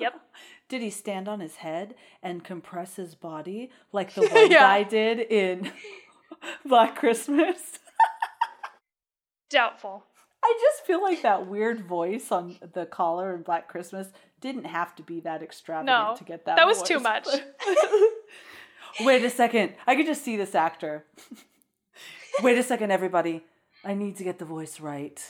[0.00, 0.14] Yep.
[0.68, 4.58] Did he stand on his head and compress his body like the one Yeah.
[4.60, 5.72] guy did in
[6.64, 7.78] Black Christmas?
[9.50, 10.04] Doubtful.
[10.44, 14.08] I just feel like that weird voice on the collar in Black Christmas
[14.40, 16.56] didn't have to be that extravagant No, to get that.
[16.56, 17.26] that was too much.
[19.00, 19.72] Wait a second.
[19.86, 21.04] I could just see this actor.
[22.42, 23.42] Wait a second, everybody.
[23.84, 25.20] I need to get the voice right.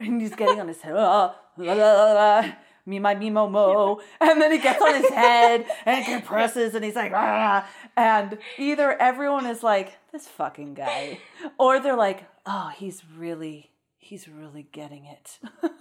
[0.00, 0.94] And he's getting on his head.
[0.96, 2.52] "Ah, la, la, la, la,
[2.86, 4.00] me, my, me, mo, mo.
[4.20, 7.68] And then he gets on his head and compresses and he's like, ah.
[7.96, 11.18] And either everyone is like, this fucking guy.
[11.58, 15.38] Or they're like, oh, he's really, he's really getting it.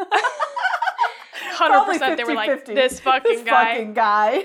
[1.44, 2.18] Hundred Probably percent.
[2.18, 2.76] They were like 50-50.
[2.76, 3.66] this fucking This guy.
[3.74, 4.44] fucking guy.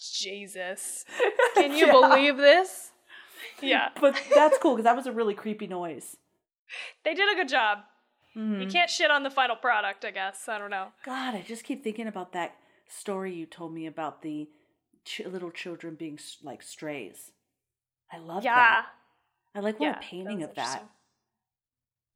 [0.00, 1.04] Jesus.
[1.54, 1.92] Can you Yeah.
[1.92, 2.90] believe this?
[3.62, 6.16] Yeah, But that's cool because that was a really creepy noise.
[7.04, 7.80] they did a good job.
[8.36, 8.62] Mm-hmm.
[8.62, 10.48] You can't shit on the final product, I guess.
[10.48, 10.88] I don't know.
[11.04, 12.56] God, I just keep thinking about that
[12.88, 14.48] story you told me about the
[15.04, 17.32] ch- little children being s- like strays.
[18.12, 18.54] I love yeah.
[18.54, 18.86] that.
[19.54, 20.84] I like want Yeah, a painting was of that.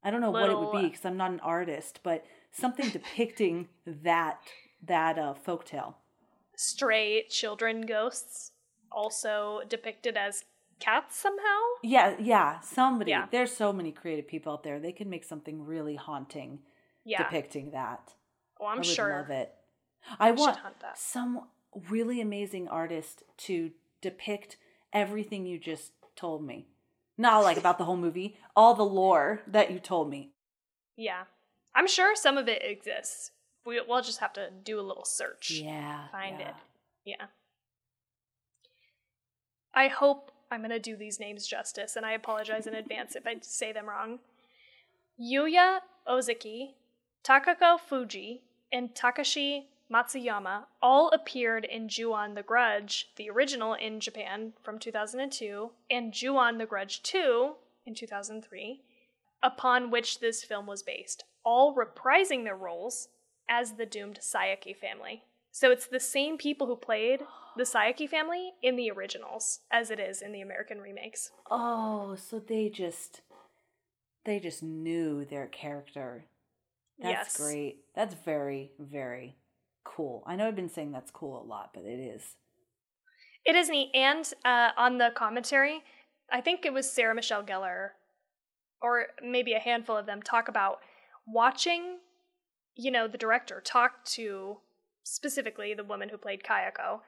[0.03, 2.89] I don't know what it would be uh, because I'm not an artist, but something
[2.89, 4.39] depicting that
[4.85, 5.95] that uh, folktale.
[6.55, 8.51] Stray children ghosts,
[8.91, 10.45] also depicted as
[10.79, 11.59] cats somehow.
[11.83, 12.59] Yeah, yeah.
[12.59, 13.11] Somebody.
[13.11, 13.27] Yeah.
[13.31, 14.79] There's so many creative people out there.
[14.79, 16.59] They can make something really haunting
[17.03, 17.23] Yeah.
[17.23, 18.13] depicting that.
[18.59, 19.17] well, I'm I would sure.
[19.17, 19.53] love it.
[20.19, 20.57] I want
[20.95, 21.47] some
[21.89, 23.71] really amazing artist to
[24.01, 24.57] depict
[24.93, 26.67] everything you just told me.
[27.17, 30.31] Not like about the whole movie, all the lore that you told me.
[30.95, 31.23] Yeah.
[31.73, 33.31] I'm sure some of it exists.
[33.65, 35.51] We, we'll just have to do a little search.
[35.51, 36.07] Yeah.
[36.11, 36.49] Find yeah.
[36.49, 36.55] it.
[37.05, 37.25] Yeah.
[39.73, 43.25] I hope I'm going to do these names justice, and I apologize in advance if
[43.25, 44.19] I say them wrong.
[45.19, 46.75] Yuya Ozaki,
[47.23, 48.41] Takako Fuji,
[48.71, 55.71] and Takashi Matsuyama all appeared in Ju-on the Grudge, the original in Japan from 2002,
[55.89, 57.53] and Ju-on the Grudge 2
[57.85, 58.81] in 2003,
[59.43, 63.09] upon which this film was based, all reprising their roles
[63.47, 65.23] as the doomed Saeki family.
[65.55, 67.21] So it's the same people who played
[67.55, 71.31] the Saeki family in the originals as it is in the American remakes.
[71.49, 73.21] Oh, so they just
[74.25, 76.25] they just knew their character.
[76.99, 77.37] That's Yes.
[77.37, 77.85] great.
[77.95, 79.37] That's very, very
[79.85, 80.23] cool.
[80.27, 82.35] I know I've been saying that's cool a lot, but it is.
[83.45, 83.91] It is neat.
[83.93, 85.83] And uh, on the commentary,
[86.29, 87.91] I think it was Sarah Michelle Gellar,
[88.81, 90.79] or maybe a handful of them, talk about
[91.25, 91.99] watching,
[92.75, 94.57] you know, the director talk to
[95.05, 96.99] specifically the woman who played Kayako.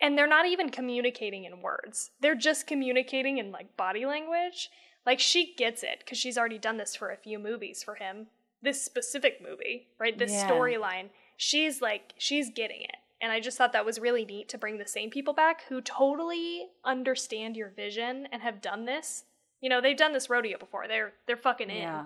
[0.00, 2.10] And they're not even communicating in words.
[2.20, 4.70] They're just communicating in like body language.
[5.04, 8.28] Like she gets it because she's already done this for a few movies for him.
[8.62, 10.16] This specific movie, right?
[10.16, 10.48] This Yeah.
[10.48, 11.08] storyline.
[11.36, 12.96] She's like, she's getting it.
[13.20, 15.80] And I just thought that was really neat to bring the same people back who
[15.80, 19.24] totally understand your vision and have done this.
[19.60, 20.86] You know, they've done this rodeo before.
[20.86, 21.78] They're they're fucking in.
[21.78, 22.04] Yeah.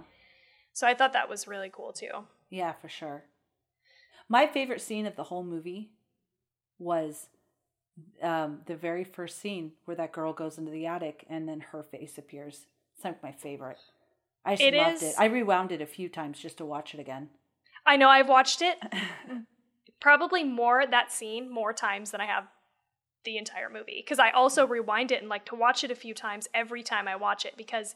[0.73, 2.27] So I thought that was really cool too.
[2.49, 3.25] Yeah, for sure.
[4.33, 5.91] My favorite scene of the whole movie
[6.79, 7.29] was
[8.23, 11.83] um, the very first scene where that girl goes into the attic and then her
[11.83, 12.65] face appears.
[12.97, 13.77] It's like my favorite.
[14.43, 15.15] I just It loved is- it.
[15.19, 17.29] I rewound it a few times just to watch it again.
[17.85, 18.79] I know I've watched it
[20.01, 22.45] probably more that scene more times than I have
[23.27, 26.15] the entire movie because I also rewind it and like to watch it a few
[26.15, 27.95] times every time I watch it because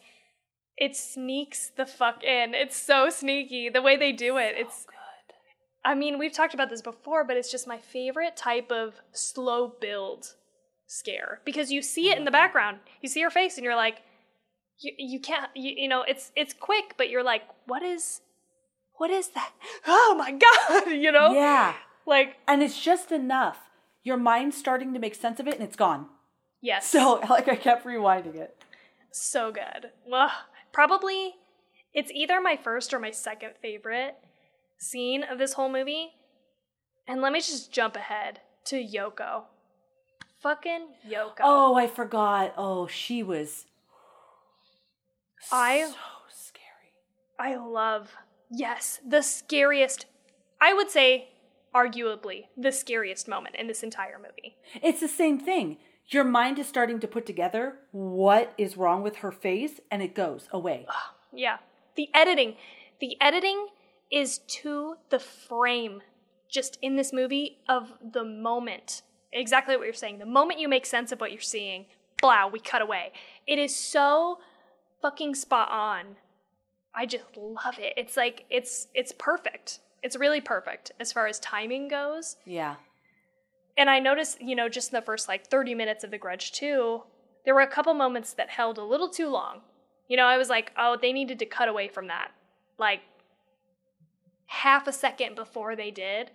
[0.76, 2.52] it sneaks the fuck in.
[2.52, 4.54] It's so sneaky the way they do it.
[4.58, 4.95] It's good.
[5.86, 9.72] I mean, we've talked about this before, but it's just my favorite type of slow
[9.80, 10.34] build
[10.88, 12.34] scare because you see it in the mm-hmm.
[12.34, 12.78] background.
[13.00, 14.02] You see her face and you're like
[14.80, 18.20] you, you can't you, you know, it's it's quick, but you're like what is
[18.94, 19.52] what is that?
[19.86, 21.32] Oh my god, you know?
[21.32, 21.74] Yeah.
[22.04, 23.70] Like And it's just enough.
[24.02, 26.06] Your mind's starting to make sense of it and it's gone.
[26.60, 26.86] yes.
[26.88, 28.56] So, like, I kept rewinding it.
[29.12, 29.90] so good.
[30.12, 30.30] Ugh.
[30.72, 31.36] Probably
[31.94, 34.16] it's either my first or my second favorite
[34.78, 36.10] scene of this whole movie.
[37.08, 39.44] And let me just jump ahead to Yoko.
[40.40, 41.40] Fucking Yoko.
[41.40, 42.52] Oh, I forgot.
[42.56, 43.66] Oh, she was
[45.52, 45.94] I- so
[46.28, 46.62] scary.
[47.38, 48.12] I love,
[48.50, 50.06] yes, the scariest,
[50.60, 51.28] I would say,
[51.74, 54.56] arguably, the scariest moment in this entire movie.
[54.82, 55.78] It's the same thing.
[56.08, 60.14] Your mind is starting to put together what is wrong with her face, and it
[60.14, 60.86] goes away.
[61.32, 61.58] Yeah.
[61.96, 62.54] The editing,
[63.00, 63.66] the editing
[64.10, 66.02] is to the frame
[66.48, 69.02] just in this movie of the moment.
[69.32, 70.18] Exactly what you're saying.
[70.18, 71.86] The moment you make sense of what you're seeing,
[72.20, 73.12] blow, we cut away.
[73.46, 74.38] It is so
[75.02, 76.16] fucking spot on.
[76.94, 77.92] I just love it.
[77.96, 79.80] It's like it's it's perfect.
[80.02, 82.36] It's really perfect as far as timing goes.
[82.46, 82.76] Yeah.
[83.76, 86.52] And I noticed, you know, just in the first like 30 minutes of The Grudge
[86.52, 87.02] 2,
[87.44, 89.60] there were a couple moments that held a little too long.
[90.08, 92.30] You know, I was like, oh, they needed to cut away from that.
[92.78, 93.00] Like
[94.46, 96.30] half a second before they did.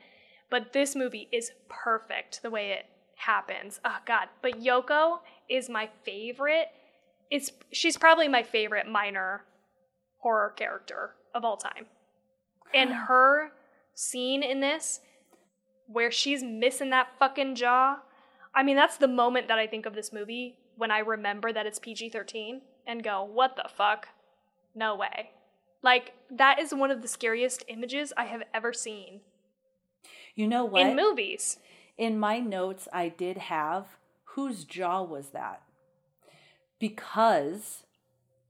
[0.49, 2.85] But this movie is perfect the way it
[3.15, 3.79] happens.
[3.85, 5.19] Oh god, but Yoko
[5.49, 6.67] is my favorite.
[7.29, 9.45] It's she's probably my favorite minor
[10.17, 11.85] horror character of all time.
[12.73, 13.51] And her
[13.95, 14.99] scene in this
[15.88, 17.97] where she's missing that fucking jaw.
[18.55, 21.65] I mean, that's the moment that I think of this movie when I remember that
[21.65, 24.09] it's PG-13 and go, "What the fuck?
[24.73, 25.31] No way."
[25.84, 29.22] Like that is one of the scariest images I have ever seen
[30.36, 30.86] You know what?
[30.88, 31.58] in movies.
[31.98, 33.98] in my notes I did have
[34.36, 35.62] whose jaw was that?
[36.80, 37.84] Because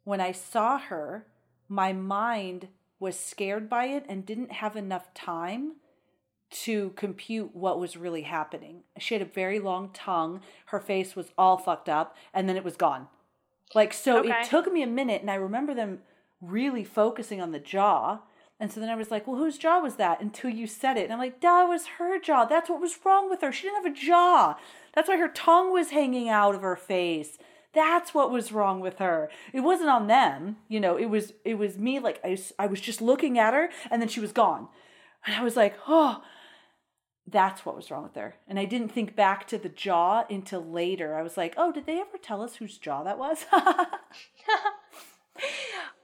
[0.03, 1.27] when I saw her,
[1.67, 2.67] my mind
[2.99, 5.73] was scared by it and didn't have enough time
[6.51, 8.83] to compute what was really happening.
[8.99, 12.63] She had a very long tongue, her face was all fucked up, and then it
[12.63, 13.07] was gone.
[13.73, 14.41] Like, so Okay.
[14.41, 16.01] it took me a minute, and I remember them
[16.41, 18.19] really focusing on the jaw.
[18.59, 20.21] And so then I was like, well, whose jaw was that?
[20.21, 21.05] Until you said it.
[21.05, 22.45] And I'm like, that was her jaw.
[22.45, 23.51] That's what was wrong with her.
[23.51, 24.57] She didn't have a jaw.
[24.93, 27.37] That's why her tongue was hanging out of her face.
[27.73, 29.29] That's what was wrong with her.
[29.53, 30.97] It wasn't on them, you know.
[30.97, 31.99] It was it was me.
[31.99, 34.67] Like I, I was just looking at her, and then she was gone,
[35.25, 36.21] and I was like, oh,
[37.25, 38.35] that's what was wrong with her.
[38.45, 41.15] And I didn't think back to the jaw until later.
[41.15, 43.45] I was like, oh, did they ever tell us whose jaw that was?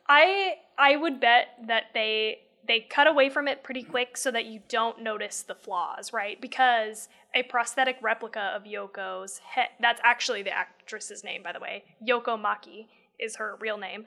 [0.10, 4.46] I I would bet that they they cut away from it pretty quick so that
[4.46, 6.40] you don't notice the flaws, right?
[6.42, 11.84] Because a prosthetic replica of Yoko's head that's actually the actress's name by the way.
[12.06, 12.88] Yoko Maki
[13.20, 14.06] is her real name.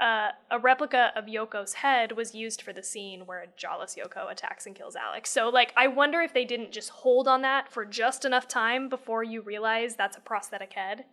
[0.00, 4.30] Uh, a replica of Yoko's head was used for the scene where a jawless Yoko
[4.30, 5.28] attacks and kills Alex.
[5.28, 8.88] So, like, I wonder if they didn't just hold on that for just enough time
[8.88, 11.04] before you realize that's a prosthetic head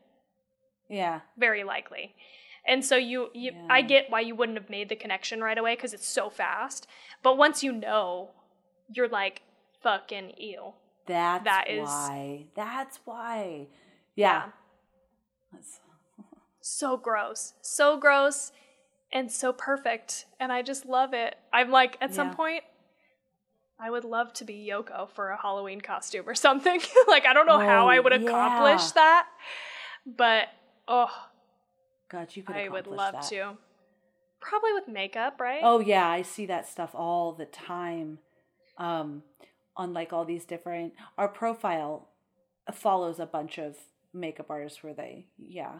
[0.88, 1.22] yeah.
[1.35, 2.14] very likely
[2.68, 3.68] and so you, you Yeah.
[3.70, 6.88] i get why you wouldn't have made the connection right away because it's so fast
[7.24, 8.32] but once you know
[8.94, 9.42] you're like
[9.82, 10.74] fucking ew
[11.08, 12.46] That's That is- why.
[12.56, 13.68] That's why.
[14.16, 14.46] Yeah.
[15.52, 15.80] That's-
[16.62, 18.52] so gross so gross
[19.14, 22.64] and so perfect and i just love it i'm like at some point
[23.80, 27.46] i would love to be yoko for a halloween costume or something like i don't
[27.46, 28.92] know how Oh, i would accomplish yeah.
[28.96, 29.28] that
[30.08, 30.48] but
[30.88, 31.12] oh
[32.10, 32.56] God, you could.
[32.56, 33.23] i would love that.
[33.30, 33.57] to
[34.40, 38.19] probably with makeup right Oh yeah, I see that stuff all the time.
[38.77, 39.23] Um,
[39.77, 40.94] on like all these different.
[41.18, 42.10] Our profile
[42.73, 43.76] follows a bunch of
[44.14, 45.27] makeup artists where they.
[45.38, 45.80] Yeah.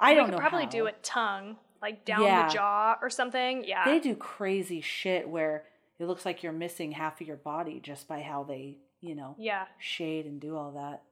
[0.00, 0.38] I we don't could know.
[0.38, 0.70] probably how.
[0.70, 2.48] do it tongue, like down Yeah.
[2.48, 3.64] the jaw or something.
[3.64, 3.84] Yeah.
[3.84, 5.64] They do crazy shit where
[5.98, 9.36] it looks like you're missing half of your body just by how they, you know,
[9.38, 9.66] yeah.
[9.78, 11.02] shade and do all that.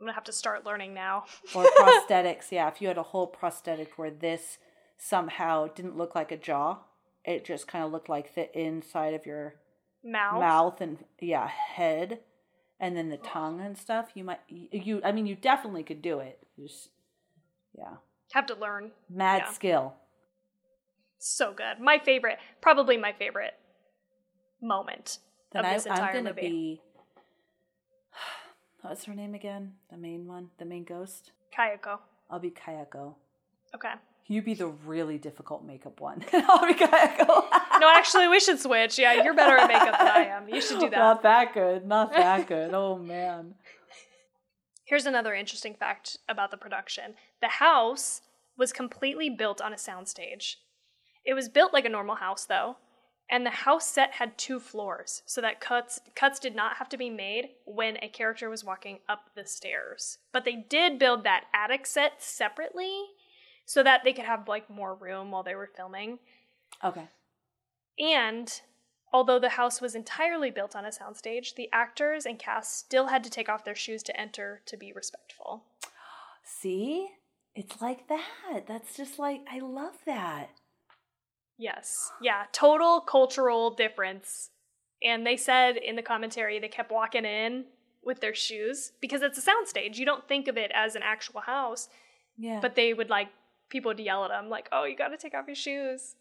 [0.00, 1.24] I'm gonna have to start learning now.
[1.54, 2.68] Or prosthetics, yeah.
[2.68, 4.58] If you had a whole prosthetic where this
[4.96, 6.78] somehow didn't look like a jaw,
[7.24, 9.54] it just kind of looked like the inside of your
[10.02, 10.40] Mouth.
[10.40, 12.20] mouth and yeah, head,
[12.80, 14.10] and then the tongue and stuff.
[14.14, 15.02] You might you.
[15.04, 16.38] I mean, you definitely could do it.
[16.58, 16.88] Just
[17.76, 17.96] yeah,
[18.32, 18.92] Have to learn.
[19.10, 19.52] mad Yeah.
[19.52, 19.94] skill.
[21.18, 21.78] So good.
[21.78, 23.52] My favorite, probably my favorite
[24.62, 25.18] moment
[25.52, 26.40] Then of I, this entire I'm gonna movie.
[26.48, 26.80] be.
[28.82, 29.72] What's her name again?
[29.90, 31.32] The main one, the main ghost.
[31.56, 31.98] Kayako.
[32.30, 33.14] I'll be Kayako.
[33.74, 33.92] Okay.
[34.26, 36.24] You be the really difficult makeup one.
[36.32, 37.44] I'll be Kayako.
[37.80, 38.98] No, actually, we should switch.
[38.98, 40.48] Yeah, you're better at makeup than I am.
[40.48, 40.98] You should do that.
[40.98, 41.86] Not that good.
[41.86, 42.72] Not that good.
[42.72, 43.54] Oh man.
[44.84, 48.22] Here's another interesting fact about the production the house
[48.56, 50.56] was completely built on a soundstage.
[51.24, 52.76] It was built like a normal house, though,
[53.30, 56.98] and the house set had two floors, so that cuts, cuts did not have to
[56.98, 60.18] be made when a character was walking up the stairs.
[60.32, 63.04] But they did build that attic set separately
[63.64, 66.18] so that they could have like more room while they were filming.
[66.82, 67.08] Okay.
[68.00, 68.52] And
[69.12, 73.22] although the house was entirely built on a soundstage, the actors and cast still had
[73.22, 75.64] to take off their shoes to enter to be respectful.
[76.42, 77.10] See?
[77.54, 78.64] It's like that.
[78.66, 80.50] That's just like I love that.
[81.60, 82.10] Yes.
[82.22, 84.48] Yeah, total cultural difference.
[85.02, 87.66] And they said in the commentary they kept walking in
[88.02, 89.96] with their shoes because it's a soundstage.
[89.96, 91.90] You don't think of it as an actual house,
[92.38, 92.60] Yeah.
[92.62, 93.28] but they would like
[93.68, 96.16] people would yell at them like, "Oh, you got to take off your shoes."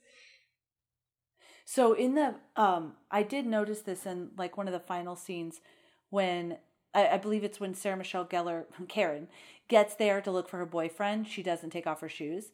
[1.64, 5.62] So in the um I did notice this in like one of the final scenes
[6.10, 6.58] when
[6.94, 9.30] I, I believe it's when Sarah Michelle Gellar Karen
[9.70, 11.30] gets there to look for her boyfriend.
[11.30, 12.52] She doesn't take off her shoes.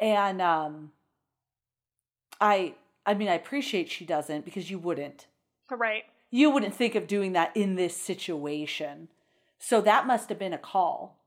[0.00, 0.92] And um
[2.40, 5.26] I I mean I appreciate she doesn't because you wouldn't.
[5.70, 6.04] Right.
[6.30, 9.08] You wouldn't think of doing that in this situation.
[9.58, 11.18] So that must have been a call.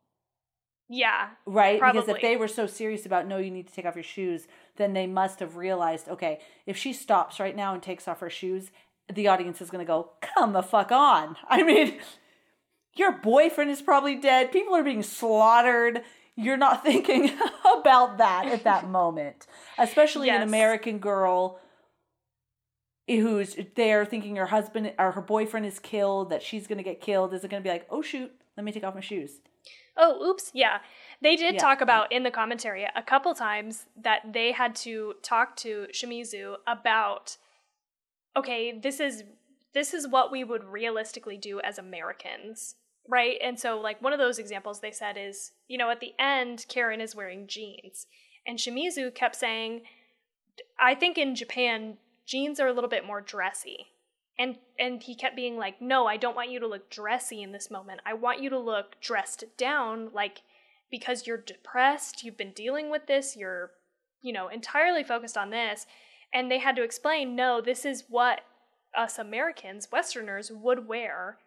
[0.88, 1.30] Yeah.
[1.46, 1.80] Right?
[1.82, 4.48] Because if they were so serious about no, you need to take off your shoes,
[4.78, 8.30] then they must have realized, okay, if she stops right now and takes off her
[8.30, 8.72] shoes,
[9.14, 11.36] the audience is going to go, come the fuck on.
[11.50, 12.00] I mean,
[12.96, 14.52] Your boyfriend is probably dead.
[14.52, 16.02] People are being slaughtered.
[16.36, 17.32] You're not thinking
[17.78, 19.48] about that at that moment,
[19.78, 21.60] especially an American girl
[23.08, 27.02] who's there thinking her husband or her boyfriend is killed, that she's going to get
[27.02, 27.34] killed.
[27.34, 29.40] Is it going to be like, oh shoot, let me take off my shoes?
[29.98, 30.52] Oh, oops.
[30.54, 30.80] Yeah.
[31.22, 31.60] They did Yeah.
[31.60, 36.56] talk about in the commentary a couple times that they had to talk to Shimizu
[36.68, 37.38] about
[38.38, 39.24] okay, this is
[39.74, 42.76] this is what we would realistically do as Americans,
[43.10, 43.38] right?
[43.44, 46.66] And so like one of those examples they said is, you know, at the end
[46.70, 48.06] Karen is wearing jeans
[48.46, 49.82] and Shimizu kept saying
[50.80, 53.88] I think in Japan jeans are a little bit more dressy.
[54.38, 57.52] And and he kept being like, "No, I don't want you to look dressy in
[57.52, 58.02] this moment.
[58.06, 60.44] I want you to look dressed down like
[60.90, 63.72] because you're depressed, you've been dealing with this, you're
[64.22, 65.86] you know, entirely focused on this."
[66.32, 68.42] And they had to explain, "No, this is what
[68.96, 71.40] us Americans, westerners would wear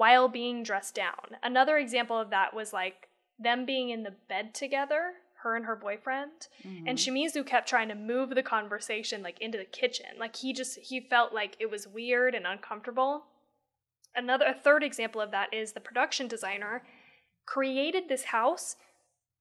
[0.00, 3.08] while being dressed down." Another example of that was like
[3.38, 5.12] them being in the bed together,
[5.42, 7.16] her and her boyfriend, and mm-hmm.
[7.16, 10.06] Shimizu kept trying to move the conversation like into the kitchen.
[10.18, 13.24] Like he just he felt like it was weird and uncomfortable.
[14.14, 16.82] Another a third example of that is the production designer
[17.46, 18.76] created this house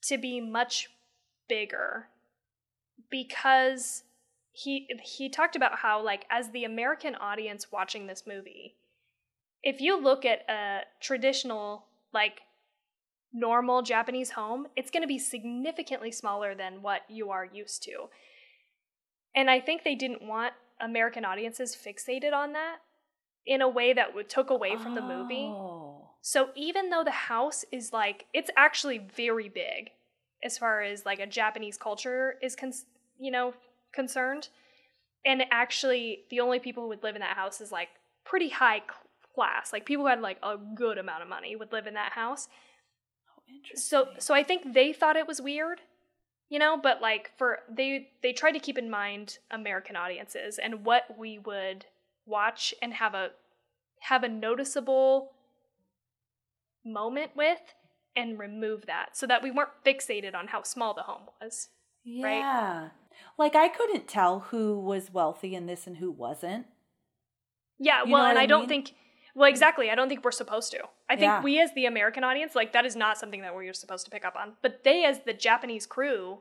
[0.03, 0.90] to be much
[1.48, 2.07] bigger
[3.10, 4.03] because
[4.52, 8.76] he he talked about how like as the American audience watching this movie
[9.64, 12.41] if you look at a traditional like
[13.34, 18.10] normal Japanese home, it's going to be significantly smaller than what you are used to.
[19.36, 22.77] And I think they didn't want American audiences fixated on that
[23.45, 25.52] in a way that would took away from the movie.
[25.52, 26.10] Oh.
[26.22, 29.91] So even though the house is like it's actually very big
[30.44, 32.73] as far as like a Japanese culture is con-
[33.19, 33.53] you know
[33.94, 34.49] concerned
[35.26, 37.90] and actually the only people who would live in that house is like
[38.26, 38.81] pretty high
[39.40, 42.11] class like people who had like a good amount of money would live in that
[42.14, 42.48] house
[43.32, 43.78] Oh, interesting.
[43.90, 45.80] so so i think they thought it was weird
[46.49, 50.84] you know but like for they they tried to keep in mind american audiences and
[50.86, 51.86] what we would
[52.26, 53.30] watch and have a
[54.02, 55.32] have a noticeable
[56.86, 57.60] moment with
[58.16, 61.70] and remove that so that we weren't fixated on how small the home was
[62.24, 62.40] right?
[62.40, 62.90] Yeah.
[63.38, 66.66] Like I couldn't tell who was wealthy in this and who wasn't.
[67.80, 68.94] yeah You well and i, I don't think
[69.40, 69.90] well exactly.
[69.90, 70.80] I don't think we're supposed to.
[71.10, 71.41] I think Yeah.
[71.41, 74.26] we as the american audience like that is not something that we're supposed to pick
[74.26, 74.53] up on.
[74.61, 76.40] But they as the japanese crew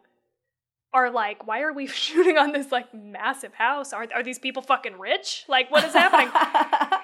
[0.93, 3.93] are like why are we shooting on this like massive house?
[3.93, 5.45] Are, are these people fucking rich?
[5.49, 6.31] Like what is happening?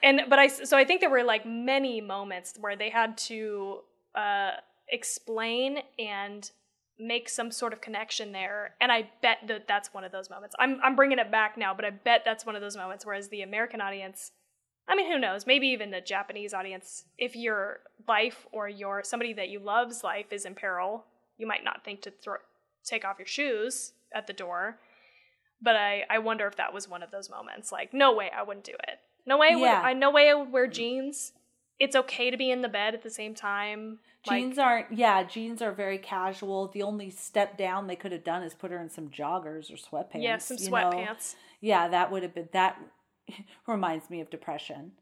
[0.00, 3.80] And but i so i think there were like many moments where they had to
[4.14, 4.52] uh
[4.88, 6.50] explain and
[7.00, 8.74] make some sort of connection there.
[8.80, 10.54] And i bet that that's one of those moments.
[10.58, 13.28] I'm i'm bringing it back now but i bet that's one of those moments whereas
[13.28, 14.30] the american audience
[14.88, 19.32] i mean who knows maybe even the japanese audience if your life or your somebody
[19.32, 21.04] that you love's life is in peril
[21.36, 22.36] you might not think to throw
[22.84, 24.78] take off your shoes at the door
[25.60, 28.42] but i i wonder if that was one of those moments like no way i
[28.42, 28.98] wouldn't do it
[29.28, 29.82] no way I would, Yeah.
[29.82, 31.32] I no way I would wear jeans.
[31.78, 34.00] It's okay to be in the bed at the same time.
[34.26, 36.68] Like, jeans aren't yeah, jeans are very casual.
[36.68, 39.76] The only step down they could have done is put her in some joggers or
[39.76, 40.22] sweatpants.
[40.22, 40.76] yeah, some you know?
[40.76, 41.36] sweatpants.
[41.60, 42.80] Yeah, that would have been that
[43.66, 44.92] reminds me of depression.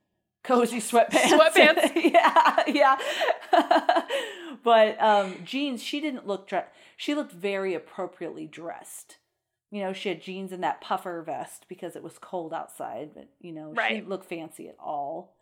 [0.44, 1.24] Cozy sweatpants.
[1.24, 1.92] Sweatpants.
[2.12, 2.96] yeah, yeah.
[4.64, 6.66] but um jeans, she didn't look dre-
[6.96, 9.18] she looked very appropriately dressed.
[9.72, 13.28] You know, she had jeans and that puffer vest because it was cold outside, but
[13.40, 13.94] you know, she Right.
[13.94, 15.34] didn't look fancy at all.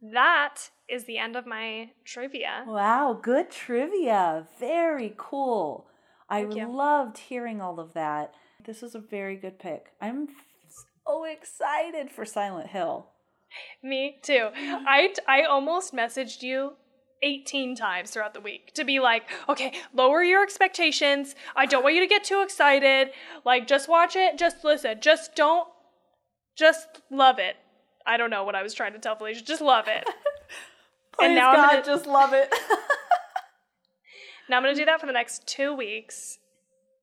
[0.00, 2.64] That is the end of my trivia.
[2.66, 4.46] Wow, good trivia.
[4.58, 5.88] Very cool.
[6.28, 6.66] I you.
[6.70, 8.34] loved hearing all of that.
[8.64, 9.92] This was a very good pick.
[10.00, 10.28] I'm
[11.06, 13.08] so excited for Silent Hill.
[13.82, 14.48] Me too.
[14.54, 16.72] I I almost messaged you
[17.22, 21.34] 18 times throughout the week to be like, okay, lower your expectations.
[21.54, 23.08] I don't want you to get too excited.
[23.44, 24.36] Like, just watch it.
[24.38, 24.98] Just listen.
[25.00, 25.68] Just don't.
[26.58, 27.56] Just love it.
[28.06, 29.44] I don't know what I was trying to tell Felicia.
[29.44, 30.04] Just love it.
[31.18, 32.48] Please now I'm God, gonna- just love it.
[34.48, 36.38] now I'm gonna do that for the next two weeks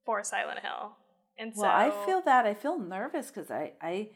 [0.06, 0.98] for Silent Hill.
[1.38, 4.10] And so well, I feel that I feel nervous because I, I,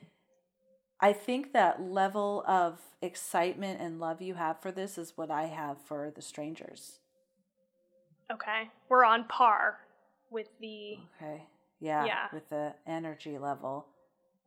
[1.01, 5.45] I think that level of excitement and love you have for this is what I
[5.45, 6.99] have for The Strangers.
[8.31, 8.69] okay.
[8.89, 9.79] We're on par
[10.29, 10.97] with the.
[11.21, 11.43] Okay.
[11.79, 12.05] Yeah.
[12.05, 12.27] Yeah.
[12.33, 13.87] With the energy level.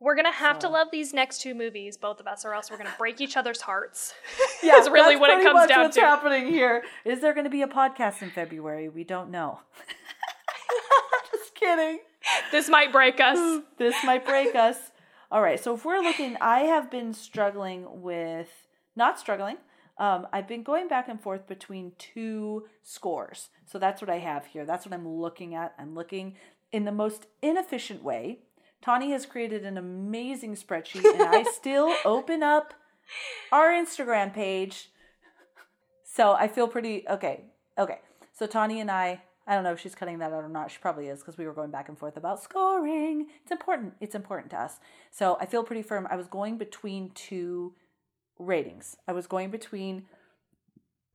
[0.03, 2.79] We're gonna have to love these next two movies, both of us, or else we're
[2.79, 4.15] gonna break each other's hearts.
[4.63, 6.03] Yeah, is really what it comes down what's to.
[6.03, 6.85] happening here.
[7.05, 8.91] Is there going to be a podcast in February?
[8.91, 9.61] We don't know.
[11.33, 12.01] Just kidding.
[12.53, 13.63] This might break us.
[13.79, 14.77] This might break us.
[15.31, 18.49] All right, so if we're looking, I have been struggling with
[18.97, 19.57] not struggling,
[19.99, 23.49] Um, I've been going back and forth between two scores.
[23.67, 24.65] So that's what I have here.
[24.65, 25.75] That's what I'm looking at.
[25.79, 26.37] I'm looking
[26.73, 28.41] in the most inefficient way.
[28.83, 32.73] Tawny has created an amazing spreadsheet, and I still open up
[33.53, 34.91] our Instagram page.
[36.05, 37.45] So I feel pretty okay.
[37.79, 37.99] Okay.
[38.33, 39.21] So Tawny and I,
[39.51, 40.71] I don't know if she's cutting that out or not.
[40.71, 43.27] She probably is because we were going back and forth about scoring.
[43.43, 43.95] It's important.
[44.01, 44.79] It's important to us.
[45.11, 46.07] So I feel pretty firm.
[46.09, 47.75] I was going between two
[48.39, 48.97] ratings.
[49.09, 50.05] I was going between,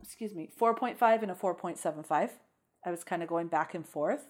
[0.04, 2.32] excuse me, 4.5 and a 4.75.
[2.86, 4.26] I was kind of going back and forth.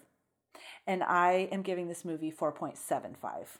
[0.86, 3.58] And I am giving this movie 4.75.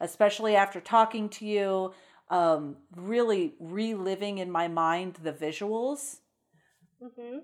[0.00, 1.92] Especially after talking to you,
[2.30, 6.20] um, really reliving in my mind the visuals.
[7.02, 7.40] Mm-hmm.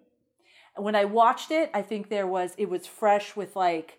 [0.78, 3.98] When I watched it, I think there was, it was fresh with like,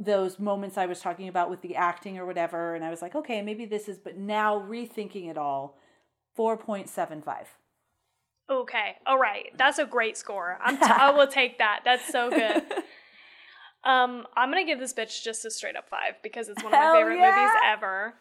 [0.00, 3.16] those moments I was talking about with the acting or whatever, and I was like,
[3.16, 5.76] okay, maybe this is, but now rethinking it all,
[6.38, 7.46] 4.75.
[8.48, 8.96] Okay.
[9.06, 9.46] All right.
[9.56, 10.58] That's a great score.
[10.62, 11.80] I'm t- I will take that.
[11.84, 12.62] That's so good.
[13.84, 16.78] Um, I'm gonna give this bitch just a straight up five because it's one of
[16.78, 17.30] my Hell favorite yeah!
[17.30, 18.14] movies ever.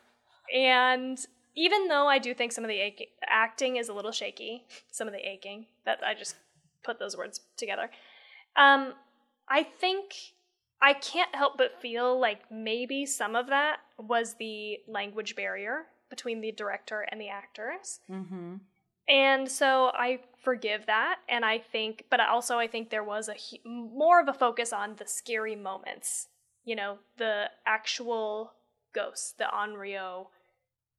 [0.53, 1.18] And
[1.56, 2.80] even though I do think some of the
[3.28, 6.36] acting is a little shaky, some of the aching that I just
[6.88, 7.91] put those words together,
[8.55, 8.93] um,
[9.47, 10.15] I think
[10.81, 16.41] I can't help but feel like maybe some of that was the language barrier between
[16.41, 17.99] the director and the actors.
[18.09, 18.55] Mm-hmm.
[19.09, 21.19] And so I forgive that.
[21.30, 23.35] And I think, but also I think there was a
[23.68, 26.27] more of a focus on the scary moments,
[26.65, 28.53] you know, the actual
[28.93, 30.27] ghosts, the Onryo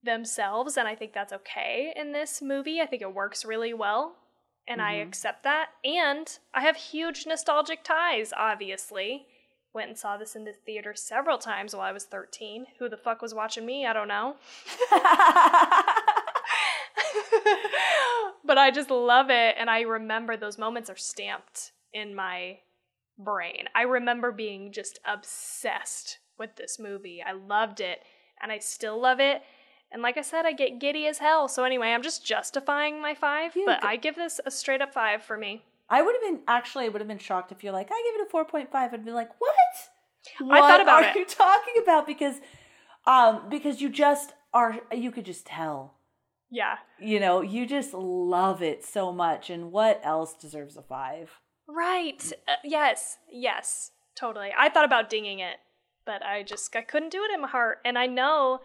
[0.02, 0.76] themselves.
[0.76, 2.80] And I think that's okay in this movie.
[2.80, 4.16] I think it works really well.
[4.68, 5.08] And I Mhm.
[5.08, 5.70] accept that.
[5.84, 9.26] And I have huge nostalgic ties, obviously.
[9.72, 12.66] Went and saw this in the theater several times while I was 13.
[12.78, 13.86] Who the fuck was watching me?
[13.86, 14.36] I don't know.
[18.44, 19.56] but I just love it.
[19.58, 22.58] And I remember those moments are stamped in my
[23.18, 23.68] brain.
[23.74, 27.22] I remember being just obsessed with this movie.
[27.22, 28.02] I loved it
[28.40, 29.42] and I still love it.
[29.90, 31.48] And like I said, I get giddy as hell.
[31.48, 34.92] So anyway, I'm just justifying my five, You but I give this a straight up
[34.92, 35.62] five for me.
[35.88, 38.20] I would have been actually I would have been shocked if you're like, I give
[38.20, 38.92] it a four point five.
[38.92, 40.52] I'd be like, What?
[40.52, 41.16] I thought about are it.
[41.16, 42.06] you talking about?
[42.06, 42.36] Because
[43.06, 45.94] um because you just are you could just tell.
[46.50, 46.76] Yeah.
[46.98, 49.50] You know, you just love it so much.
[49.50, 51.30] And what else deserves a five?
[51.66, 52.32] Right.
[52.46, 53.18] Uh, yes.
[53.30, 53.92] Yes.
[54.14, 54.50] Totally.
[54.58, 55.56] I thought about dinging it,
[56.04, 57.78] but I just I couldn't do it in my heart.
[57.84, 58.60] And I know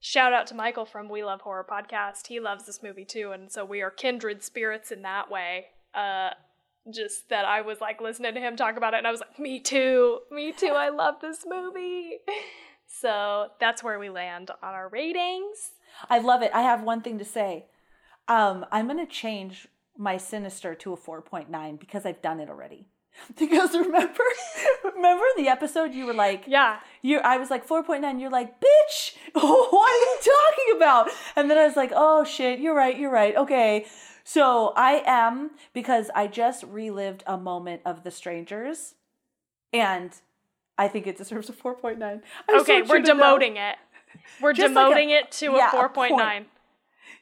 [0.00, 2.26] shout out to Michael from We Love Horror podcast.
[2.26, 5.66] He loves this movie too, and so we are kindred spirits in that way.
[5.94, 6.30] Uh
[6.92, 9.38] just that I was like listening to him talk about it and I was like,
[9.38, 10.20] "Me too.
[10.30, 10.72] Me too.
[10.74, 12.18] I love this movie."
[12.92, 15.70] So, that's where we land on our ratings.
[16.08, 16.50] I love it.
[16.52, 17.66] I have one thing to say.
[18.26, 22.88] Um, I'm gonna change my sinister to a 4.9 because I've done it already.
[23.38, 24.22] Because remember,
[24.84, 26.80] remember the episode you were like, Yeah.
[27.02, 31.10] you I was like 4.9, you're like, bitch, what are you talking about?
[31.36, 33.36] And then I was like, oh shit, you're right, you're right.
[33.36, 33.86] Okay.
[34.24, 38.94] So I am because I just relived a moment of the strangers
[39.72, 40.12] and
[40.78, 42.00] I think it deserves a 4.9.
[42.02, 42.20] I
[42.52, 43.36] just Okay, we're to know.
[43.38, 43.76] demoting it.
[44.40, 46.44] We're Just like a- demoting it to yeah, a a 4.9.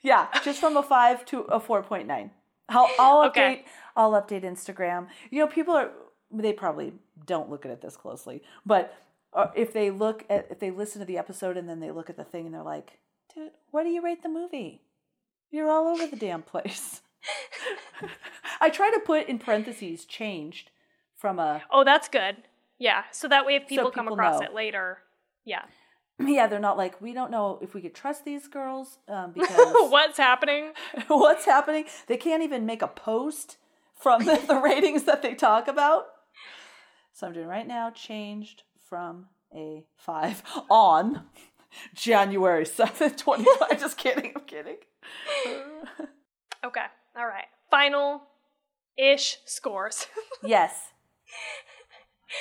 [0.02, 2.30] Yeah, just from a five to a four point nine.
[2.68, 3.28] I'll, I'll update.
[3.30, 3.64] Okay.
[3.98, 5.08] I'll update Instagram.
[5.30, 5.90] You know, people are
[6.30, 6.92] they probably
[7.26, 8.96] don't look at it this closely, but
[9.34, 12.08] uh, if they look at if they listen to the episode and then they look
[12.08, 13.00] at the thing and they're like,
[13.34, 14.82] "Dude, what do you rate the movie?
[15.50, 17.02] You're all over the damn place."
[18.60, 20.70] I try to put in parentheses changed
[21.16, 22.36] from a Oh, that's good.
[22.78, 23.02] Yeah.
[23.10, 24.46] So that way, if people, come people across know.
[24.46, 24.98] it later,
[25.44, 25.62] yeah.
[26.20, 26.46] yeah.
[26.46, 30.18] They're not like we don't know if we could trust these girls um, because What's
[30.18, 30.72] happening?
[31.08, 31.86] what's happening.
[32.06, 33.56] They can't even make a post
[33.98, 36.06] from the, the ratings that they talk about.
[37.12, 41.24] So I'm doing right now, changed from a five on
[41.94, 43.80] January 7th, 25.
[43.80, 44.32] Just kidding.
[44.36, 44.76] I'm kidding.
[46.64, 46.84] Okay.
[47.16, 47.44] All right.
[47.70, 48.22] Final
[48.96, 50.08] ish scores.
[50.42, 50.88] yes.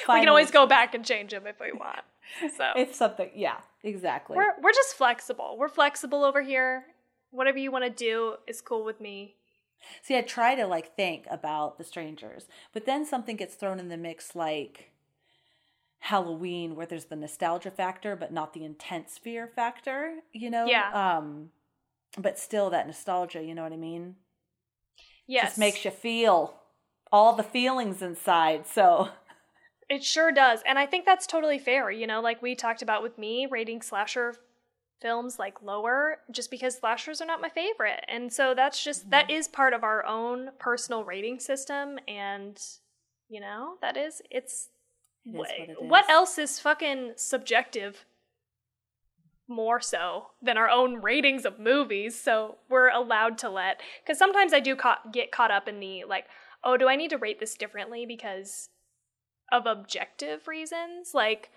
[0.09, 1.99] we can always go back and change them if we want.
[2.57, 4.35] So If something, yeah, exactly.
[4.35, 5.55] we're we're just flexible.
[5.59, 6.85] We're flexible over here.
[7.29, 9.35] Whatever you want to do is cool with me.
[10.01, 13.89] See, I try to like think about the strangers, but then something gets thrown in
[13.89, 14.91] the mix like
[15.99, 20.65] Halloween where there's the nostalgia factor but not the intense fear factor, you know?
[20.65, 21.17] Yeah.
[21.17, 21.49] Um
[22.17, 24.15] but still that nostalgia, you know what I mean?
[25.27, 25.49] Yes.
[25.49, 26.55] Just makes you feel
[27.11, 28.65] all the feelings inside.
[28.67, 29.09] So,
[29.89, 30.61] It sure does.
[30.65, 31.89] And I think that's totally fair.
[31.91, 34.35] You know, like we talked about with me, rating slasher
[35.01, 38.03] films like lower just because slashers are not my favorite.
[38.07, 39.37] And so that's just that mm-hmm.
[39.37, 42.59] is part of our own personal rating system and
[43.29, 44.69] you know, that is it's
[45.25, 46.09] It is wha- what it what is.
[46.09, 48.05] else is fucking subjective
[49.47, 54.51] more so than our own ratings of movies so we're allowed to let because sometimes
[54.53, 56.25] i do ca- get caught up in the like
[56.65, 58.67] oh do i need to rate this differently because
[59.49, 61.49] of objective reasons like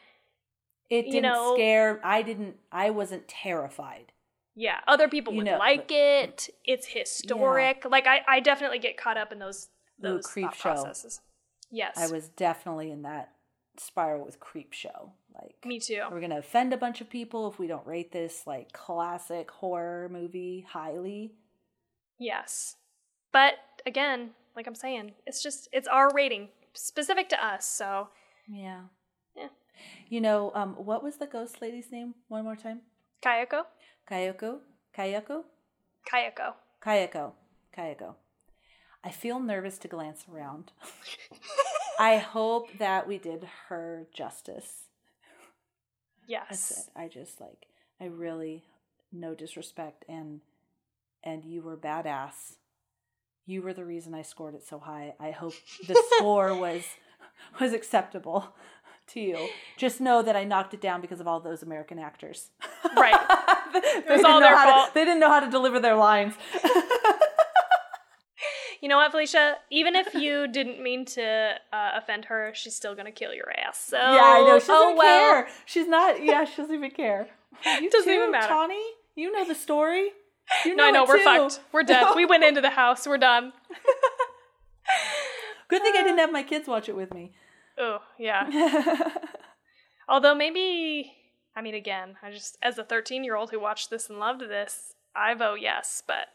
[0.91, 2.01] It didn't know- scare.
[2.05, 2.57] I didn't.
[2.73, 4.13] I wasn't terrified.
[4.57, 8.81] yeah other people You would know, like but- it it's historic like I, I definitely
[8.81, 9.69] get caught up in those
[10.01, 10.63] Ooh, those creep thought show.
[10.75, 11.21] processes
[11.71, 13.31] yes I was definitely in that
[13.79, 15.11] spiral with Creepshow.
[15.41, 18.45] Like me too we're gonna offend a bunch of people if we don't rate this
[18.47, 21.33] like classic horror movie highly.
[22.19, 22.77] Yes.
[23.33, 23.55] But
[23.87, 27.65] again, like I'm saying, it's just it's our rating specific to us.
[27.65, 28.09] So
[28.49, 28.81] Yeah.
[30.09, 32.15] You know, um, what was the ghost lady's name?
[32.29, 32.81] One more time.
[33.23, 33.65] Kayako,
[34.09, 34.59] Kayako.
[34.97, 35.45] Kayako.
[36.11, 36.55] Kayako.
[36.83, 37.33] Kayako.
[37.77, 38.15] Kayako.
[39.05, 40.73] I feel nervous to glance around.
[41.99, 44.85] I hope that we did her justice.
[46.27, 46.91] Yes.
[46.97, 47.67] I just like
[48.01, 48.65] I really
[49.13, 50.41] no disrespect and
[51.23, 52.57] and you were badass.
[53.47, 55.15] You were the reason I scored it so high.
[55.19, 55.55] I hope
[55.87, 56.85] the score was
[57.61, 58.55] was acceptable
[59.13, 59.49] to you.
[59.77, 62.51] Just know that I knocked it down because of all those American actors.
[62.97, 63.15] Right.
[63.73, 64.95] they, was didn't all their how to- fault.
[64.95, 66.35] they didn't know how to deliver their lines.
[68.83, 69.57] You know what, Felicia?
[69.71, 73.79] Even if you didn't mean to uh, offend her, she's still gonna kill your ass.
[73.79, 74.59] So yeah, I know.
[74.59, 75.33] She doesn't oh well.
[75.45, 75.49] care.
[75.67, 76.25] She's not.
[76.25, 77.29] Yeah, she doesn't even care.
[77.83, 78.49] You Doesn't too, even matter.
[78.49, 78.81] Tawny?
[79.17, 80.13] You know the story.
[80.65, 81.25] You No, I know we're too.
[81.25, 81.61] fucked.
[81.73, 82.15] We're dead.
[82.17, 83.07] We went into the house.
[83.07, 83.53] We're done.
[85.69, 87.33] Good thing I didn't have my kids watch it with me.
[87.81, 88.49] Oh yeah.
[90.09, 91.13] Although maybe,
[91.57, 94.43] I mean, again, I just as a 13 year old who watched this and loved
[94.43, 96.03] this, I vote yes.
[96.07, 96.27] But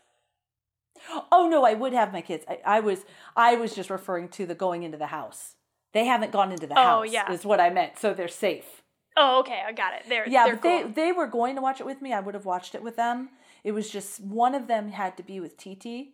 [1.31, 2.45] oh no, I would have my kids.
[2.47, 3.05] I, I was
[3.35, 5.55] I was just referring to the going into the house.
[5.93, 7.11] They haven't gone into the Oh, house.
[7.11, 7.31] yeah.
[7.31, 7.97] is what I meant.
[7.99, 8.81] So they're safe.
[9.17, 10.03] oh, okay, I got it.
[10.09, 10.83] They're Yeah, they're but cool.
[10.87, 12.11] they they were going to watch it with me.
[12.13, 13.29] I would have watched it with them.
[13.63, 16.13] It was just one of them had to be with TT.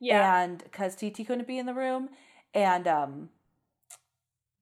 [0.00, 0.42] yeah.
[0.42, 2.08] and because TT couldn't be in the room,
[2.54, 3.28] and um,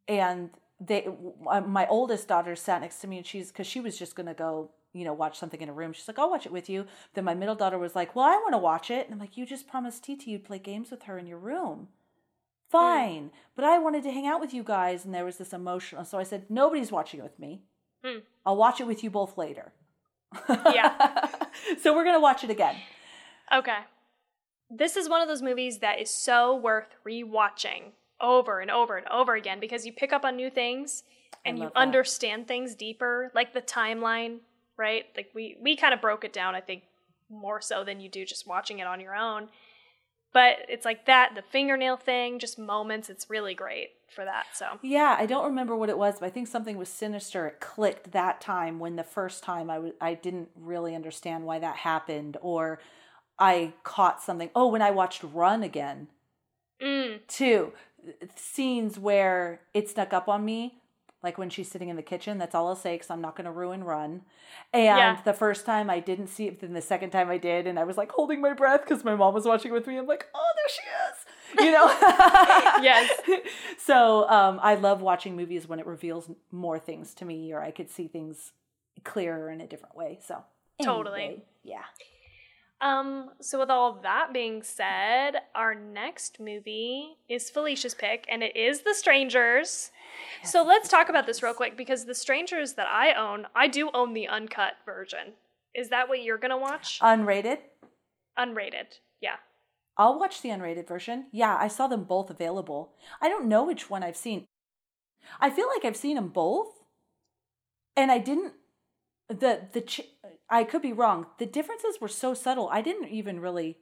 [0.09, 0.51] and
[0.81, 1.09] they,
[1.49, 4.35] uh, my oldest daughter sat next to me, and she's because she was just gonna
[4.35, 5.93] go, you know, watch something in a room.
[5.93, 6.87] She's like, I'll watch it with you.
[7.15, 9.37] Then my middle daughter was like, Well, I want to watch it, and I'm like,
[9.37, 11.89] You just promised TT you'd play games with her in your room.
[12.71, 16.05] Fine, but I wanted to hang out with you guys, and there was this emotional.
[16.05, 17.63] So I said, Nobody's watching it with me.
[18.05, 18.19] Hmm.
[18.45, 19.73] I'll watch it with you both later.
[20.49, 21.29] Yeah.
[21.83, 22.77] so we're gonna watch it again.
[23.53, 23.79] Okay.
[24.71, 27.93] This is one of those movies that is so worth rewatching
[28.25, 31.05] over and over and over again because you pick up on new things
[31.45, 31.77] and you that.
[31.77, 34.39] understand things deeper, like the timeline,
[34.77, 35.05] right?
[35.17, 36.83] Like we we kind of broke it down, I think,
[37.29, 39.49] more so than you do just watching it on your own.
[40.33, 43.09] But it's like that, the fingernail thing, just moments.
[43.09, 44.47] It's really great for that.
[44.55, 47.47] So Yeah, I don't remember what it was, but I think something was sinister.
[47.47, 51.77] It clicked that time when the first time I I didn't really understand why that
[51.77, 52.81] happened or
[53.39, 54.51] I caught something.
[54.55, 56.09] Oh, when I watched Run again,
[56.83, 57.73] mm, too.
[58.37, 60.79] Scenes where it snuck up on me,
[61.23, 62.39] like when she's sitting in the kitchen.
[62.39, 64.23] That's all I'll say because I'm not going to ruin Run.
[64.73, 65.19] And Yeah.
[65.25, 67.85] the first time I didn't see it, then the second time I did, and I
[67.85, 69.97] was like holding my breath because my mom was watching with me.
[69.97, 71.65] I'm like, oh, there she is.
[71.67, 71.87] You know?
[72.83, 73.11] Yes.
[73.79, 77.71] So um, I love watching movies when it reveals more things to me, or I
[77.71, 78.53] could see things
[79.05, 80.19] clearer in a different way.
[80.27, 80.43] So
[80.83, 81.43] Totally.
[81.63, 81.83] yeah.
[82.81, 88.57] Um, so with all that being said, our next movie is Felicia's pick, and it
[88.57, 89.91] is The Strangers.
[90.43, 93.91] So let's talk about this real quick because The Strangers that I own, I do
[93.95, 95.35] own the uncut version.
[95.75, 96.99] Is that what you're gonna watch?
[97.01, 97.59] Unrated.
[98.39, 98.99] Unrated.
[99.21, 99.37] Yeah.
[99.97, 101.27] I'll watch the unrated version.
[101.33, 102.93] Yeah, I saw them both available.
[103.23, 104.45] I don't know which one I've seen.
[105.41, 106.69] I feel like I've seen them both,
[107.97, 108.55] and I didn't.
[109.29, 110.09] The the ch-
[110.51, 111.27] I could be wrong.
[111.39, 112.69] The differences were so subtle.
[112.71, 113.79] I didn't even really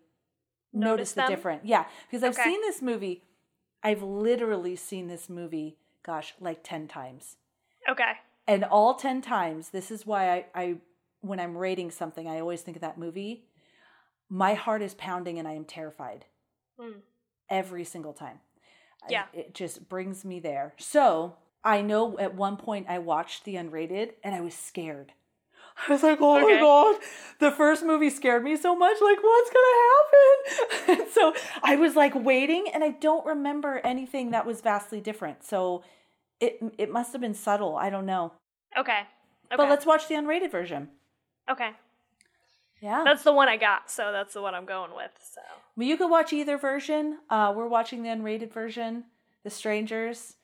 [0.73, 1.63] notice, Notice the difference.
[1.65, 2.45] Yeah, because I've Okay.
[2.45, 3.25] seen this movie.
[3.83, 5.79] I've literally seen this movie.
[6.05, 7.37] Gosh, like ten times.
[7.89, 8.13] Okay.
[8.49, 10.77] And all 10 times, this is why I, I
[11.21, 13.45] when I'm rating something, I always think of that movie.
[14.29, 16.25] My heart is pounding and I am terrified
[16.81, 16.99] Hmm.
[17.49, 18.41] every single time.
[19.05, 19.27] I- Yeah.
[19.33, 20.75] it just brings me there.
[20.79, 25.13] So I know at one point I watched the unrated and I was scared.
[25.89, 26.97] I was like, oh my God.
[27.39, 28.97] The first movie scared me so much.
[29.01, 31.07] Like, what's going to happen?
[31.13, 35.45] So I was like waiting and I don't remember anything that was vastly different.
[35.45, 35.83] So
[36.41, 37.77] it, it must have been subtle.
[37.77, 38.33] I don't know.
[38.77, 39.01] Okay.
[39.01, 39.57] Okay.
[39.57, 40.89] But let's watch the unrated version.
[41.51, 41.71] Okay.
[42.81, 43.03] Yeah.
[43.05, 45.13] That's the one I got, so that's the one I'm going with.
[45.33, 45.41] So
[45.77, 47.19] Well, you could watch either version.
[47.31, 49.05] Uh, we're watching the unrated version.
[49.45, 50.35] The Strangers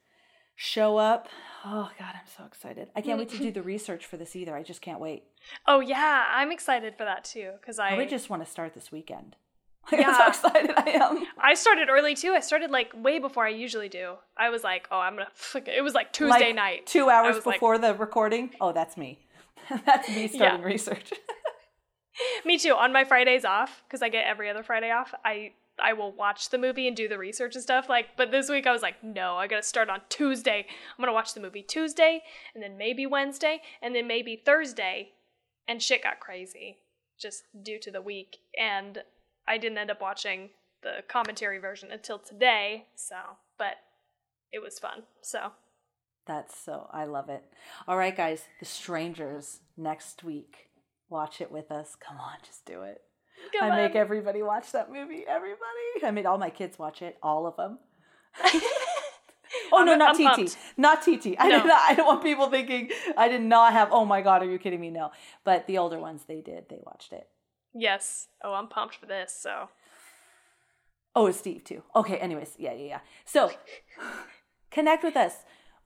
[0.54, 1.28] show up.
[1.70, 2.88] Oh God, I'm so excited!
[2.96, 4.56] I can't wait to do the research for this either.
[4.56, 5.24] I just can't wait.
[5.66, 8.90] Oh yeah, I'm excited for that too because I I just want to start this
[8.90, 9.36] weekend.
[9.92, 10.06] Like, Yeah.
[10.18, 11.24] That's how excited I am.
[11.40, 12.32] I started early too.
[12.32, 14.14] I started like way before I usually do.
[14.36, 15.28] I was like, oh, I'm gonna.
[15.54, 15.68] It.
[15.78, 16.86] it was like Tuesday Like, night.
[16.86, 18.50] two hours was like- before the recording.
[18.60, 19.18] Oh, that's me.
[19.86, 21.12] that's me starting research.
[22.44, 22.74] Me too.
[22.74, 26.50] On my Fridays off, because I get every other Friday off, I I will watch
[26.50, 27.88] the movie and do the research and stuff.
[27.88, 30.66] Like, but this week I was like, no, I gotta start on Tuesday.
[30.68, 32.22] I'm gonna watch the movie Tuesday,
[32.54, 35.10] and then maybe Wednesday, and then maybe Thursday,
[35.66, 36.78] and shit got crazy
[37.18, 39.02] just due to the week, and
[39.46, 40.50] I didn't end up watching
[40.82, 42.86] the commentary version until today.
[42.94, 43.16] So,
[43.58, 43.74] but
[44.52, 45.02] it was fun.
[45.22, 45.52] So
[46.26, 47.42] That's so I love it.
[47.86, 50.68] All right, guys, The Strangers next week.
[51.10, 51.96] Watch it with us.
[51.98, 53.02] Come on, just do it.
[53.58, 53.96] Come I make on.
[53.98, 55.24] everybody watch that movie.
[55.28, 56.04] Everybody.
[56.04, 57.16] I made all my kids watch it.
[57.22, 57.78] All of them.
[59.72, 60.56] oh no, not I'm TT.
[60.76, 61.34] Not TT.
[61.38, 61.58] I No.
[61.58, 61.80] did not.
[61.82, 63.88] I don't want people thinking I did not have.
[63.92, 64.90] Oh my god, are you kidding me?
[64.90, 65.10] No.
[65.44, 66.68] But the older ones, they did.
[66.68, 67.26] They watched it.
[67.74, 68.28] yes.
[68.44, 69.32] Oh, I'm pumped for this.
[69.38, 69.68] So
[71.16, 71.82] Oh, it's Steve too.
[71.96, 72.16] Okay.
[72.18, 73.00] Anyways, yeah, yeah, yeah.
[73.24, 73.50] So
[74.70, 75.34] connect with us.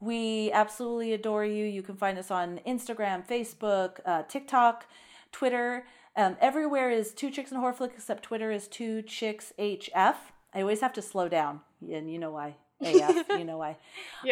[0.01, 1.65] We absolutely adore you.
[1.65, 4.87] You can find us on Instagram, Facebook, uh, TikTok,
[5.31, 5.85] Twitter.
[6.15, 10.17] Um, everywhere is Two Chicks and Horror Flick, except Twitter is Two Chicks HF.
[10.55, 11.61] I always have to slow down,
[11.91, 12.57] and you know why.
[12.81, 13.77] AF, you know why.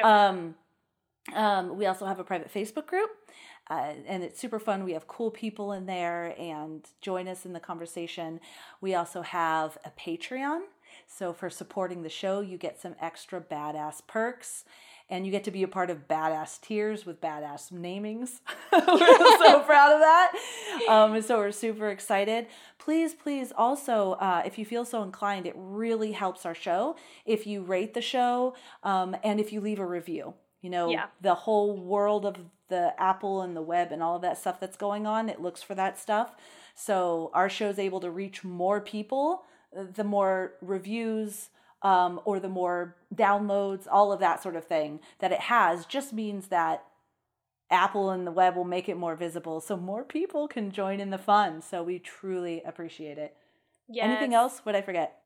[0.03, 0.55] Um,
[1.35, 3.11] um, we also have a private Facebook group,
[3.71, 4.85] uh, and it's super fun.
[4.85, 8.41] We have cool people in there, and join us in the conversation.
[8.81, 10.61] We also have a Patreon.
[11.07, 14.65] So for supporting the show, you get some extra badass perks.
[15.11, 18.41] And you get to be a part of badass tiers with badass namings.
[18.73, 20.33] we're so proud of that.
[20.89, 22.47] Um, so we're super excited.
[22.79, 26.97] Please, please, also, uh, if you feel so inclined, it really helps our show
[27.27, 28.55] if you rate the show
[28.85, 30.35] um, and if you leave a review.
[30.63, 31.07] You know, Yeah.
[31.21, 32.37] the whole world of
[32.69, 35.63] the Apple and the web and all of that stuff that's going on, it looks
[35.63, 36.37] for that stuff.
[36.77, 39.43] So our show's able to reach more people,
[39.77, 41.49] uh, the more reviews
[41.83, 46.13] um, or the more downloads, all of that sort of thing that it has just
[46.13, 46.85] means that
[47.71, 51.11] Apple and the web will make it more visible so more people can join in
[51.11, 51.63] the fun.
[51.63, 53.37] So we truly appreciate it.
[53.99, 54.61] Anything else?
[54.65, 55.17] What I forget?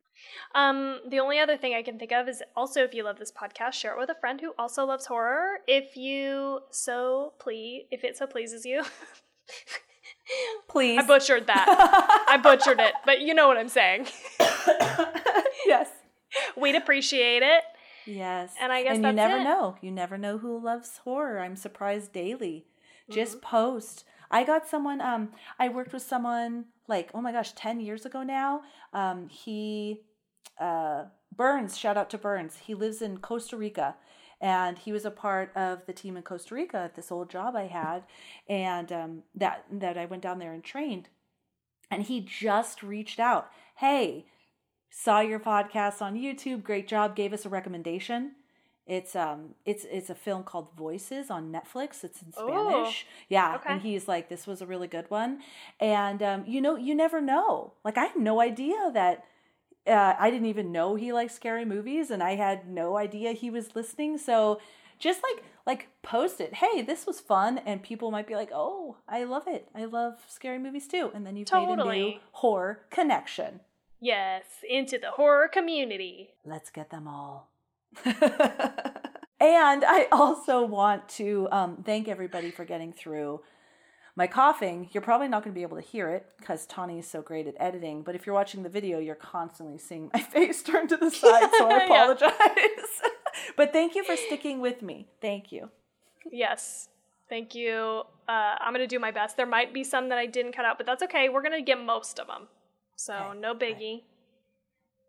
[0.54, 3.32] Um, the only other thing I can think of is also if you love this
[3.32, 5.58] podcast, share it with a friend who also loves horror.
[5.66, 8.84] If you so please, if it so pleases you.
[10.68, 10.98] Please.
[10.98, 12.24] I butchered that.
[12.28, 14.06] I butchered it, but you know what I'm saying.
[15.66, 15.88] yes.
[16.56, 17.64] We'd appreciate it.
[18.04, 18.54] Yes.
[18.60, 19.44] And I guess and you never it.
[19.44, 19.76] know.
[19.80, 21.38] You never know who loves horror.
[21.40, 22.66] I'm surprised daily.
[23.10, 23.40] Just Mm-hmm.
[23.40, 24.04] post.
[24.30, 28.22] I got someone um I worked with someone like oh my gosh 10 years ago
[28.22, 28.62] now.
[28.92, 30.00] Um he
[30.60, 31.04] uh
[31.34, 32.58] Burns, shout out to Burns.
[32.58, 33.96] He lives in Costa Rica
[34.40, 37.56] and he was a part of the team in Costa Rica at this old job
[37.56, 38.04] I had
[38.48, 41.08] and um that that I went down there and trained.
[41.90, 43.50] And he just reached out.
[43.76, 44.26] Hey,
[44.94, 46.62] saw your podcast on YouTube.
[46.62, 47.16] Great job.
[47.16, 48.32] Gave us a recommendation.
[48.86, 52.04] It's um it's it's a film called Voices on Netflix.
[52.04, 53.06] It's in Spanish.
[53.28, 53.72] yeah, okay.
[53.72, 55.40] and he's like this was a really good one.
[55.80, 57.72] And um you know, you never know.
[57.84, 59.24] Like I had no idea that
[59.86, 63.50] uh, I didn't even know he liked scary movies and I had no idea he
[63.50, 64.16] was listening.
[64.16, 64.60] So
[64.98, 66.54] just like like post it.
[66.54, 69.68] Hey, this was fun and people might be like, "Oh, I love it.
[69.74, 73.60] I love scary movies too." And then you've made a new horror connection.
[74.00, 76.30] Yes, into the horror community.
[76.44, 77.50] Let's get them all.
[78.04, 83.40] and I also want to um, thank everybody for getting through
[84.16, 84.88] my coughing.
[84.92, 87.46] You're probably not going to be able to hear it because Tawny is so great
[87.46, 88.02] at editing.
[88.02, 91.50] But if you're watching the video, you're constantly seeing my face turn to the side.
[91.58, 91.84] So I Yeah.
[91.84, 92.32] apologize.
[93.56, 95.08] but thank you for sticking with me.
[95.20, 95.70] Thank you.
[96.30, 96.88] Yes.
[97.28, 98.02] Thank you.
[98.28, 99.36] Uh, I'm going to do my best.
[99.36, 101.28] There might be some that I didn't cut out, but that's okay.
[101.28, 102.48] We're going to get most of them.
[102.96, 104.02] So, Okay, no biggie.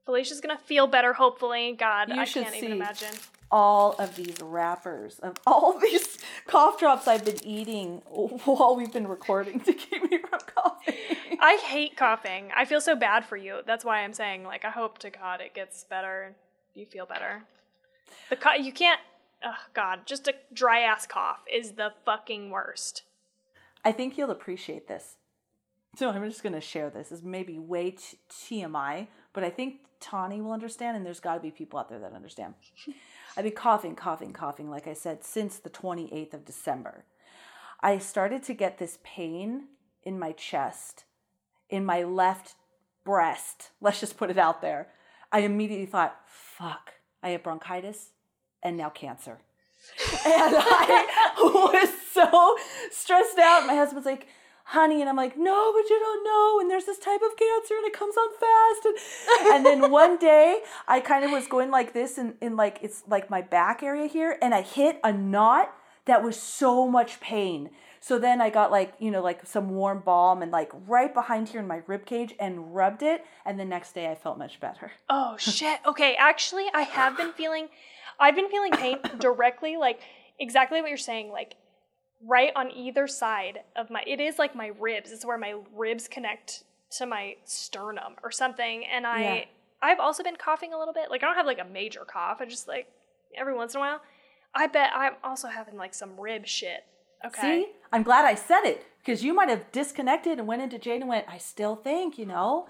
[0.05, 1.75] Felicia's going to feel better, hopefully.
[1.77, 3.13] God, You I can't even imagine.
[3.51, 6.17] All of these wrappers of all these
[6.47, 10.95] cough drops I've been eating while we've been recording to keep me from coughing.
[11.39, 12.51] I hate coughing.
[12.55, 13.61] I feel so bad for you.
[13.65, 16.35] That's why I'm saying, like, I hope to God it gets better.
[16.73, 17.43] You feel better.
[18.29, 18.99] The co- you can't.
[19.43, 23.03] Oh God, just a dry ass cough is the fucking worst.
[23.83, 25.17] I think you'll appreciate this.
[25.95, 27.09] So I'm just going to share this.
[27.09, 31.39] This maybe way t- TMI, but I think Tawny will understand, and there's got to
[31.39, 32.53] be people out there that understand.
[33.37, 37.05] I've been coughing, coughing, coughing, like I said, since the 28th of December.
[37.81, 39.65] I started to get this pain
[40.03, 41.05] in my chest,
[41.69, 42.55] in my left
[43.03, 43.71] breast.
[43.79, 44.89] Let's just put it out there.
[45.31, 46.93] I immediately thought, fuck,
[47.23, 48.11] I have bronchitis
[48.61, 49.39] and now cancer.
[50.25, 52.57] and I was so
[52.91, 53.67] stressed out.
[53.67, 54.27] My husband's like,
[54.65, 56.59] honey, and I'm like, no, but you don't know.
[56.59, 58.85] And there's this type of cancer and it comes on fast.
[58.85, 62.79] And, and then one day I kind of was going like this in, in like,
[62.81, 64.37] it's like my back area here.
[64.41, 65.73] And I hit a knot
[66.05, 67.69] that was so much pain.
[67.99, 71.49] So then I got like, you know, like some warm balm and like right behind
[71.49, 73.23] here in my rib cage and rubbed it.
[73.45, 74.91] And the next day I felt much better.
[75.09, 75.79] Oh shit.
[75.85, 77.67] Okay, actually I have been feeling
[78.19, 80.01] I've been feeling pain directly like
[80.39, 81.55] exactly what you're saying like
[82.25, 85.11] right on either side of my it is like my ribs.
[85.11, 86.63] It's where my ribs connect
[86.97, 89.45] to my sternum or something and I Yeah.
[89.81, 91.11] I've also been coughing a little bit.
[91.11, 92.37] Like I don't have like a major cough.
[92.39, 92.87] I just like
[93.37, 94.01] every once in a while.
[94.53, 96.85] I bet I'm also having like some rib shit.
[97.25, 97.41] Okay.
[97.41, 101.01] See, I'm glad I said it because you might have disconnected and went into Jade
[101.01, 102.67] and went, I still think, you know,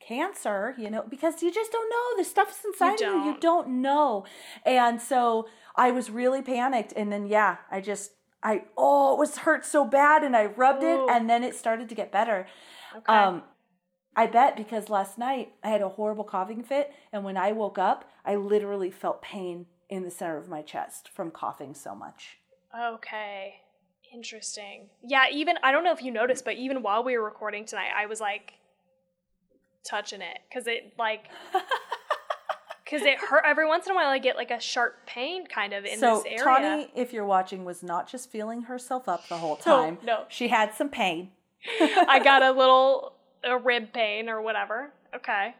[0.00, 2.22] cancer, you know, because you just don't know.
[2.22, 3.40] The stuff's inside you, you don't.
[3.40, 4.24] don't know.
[4.64, 6.92] And so I was really panicked.
[6.96, 8.12] And then, yeah, I just,
[8.42, 10.22] I, oh, it was hurt so bad.
[10.22, 11.08] And I rubbed Ooh.
[11.08, 12.46] it and then it started to get better.
[12.96, 13.12] Okay.
[13.12, 13.42] Um,
[14.16, 16.92] I bet because last night I had a horrible coughing fit.
[17.12, 21.08] And when I woke up, I literally felt pain in the center of my chest
[21.08, 22.38] from coughing so much.
[22.78, 23.54] Okay.
[24.12, 24.88] Interesting.
[25.02, 27.90] Yeah, even I don't know if you noticed, but even while we were recording tonight,
[27.96, 28.54] I was like
[29.84, 31.28] touching it cuz it like
[32.88, 35.72] cuz it hurt every once in a while I get like a sharp pain kind
[35.72, 36.42] of in so this area.
[36.44, 39.98] Tawny, if you're watching, was not just feeling herself up the whole time.
[40.02, 40.24] no.
[40.28, 41.30] She had some pain.
[41.80, 43.12] I got a little
[43.44, 44.92] a rib pain or whatever.
[45.14, 45.54] Okay.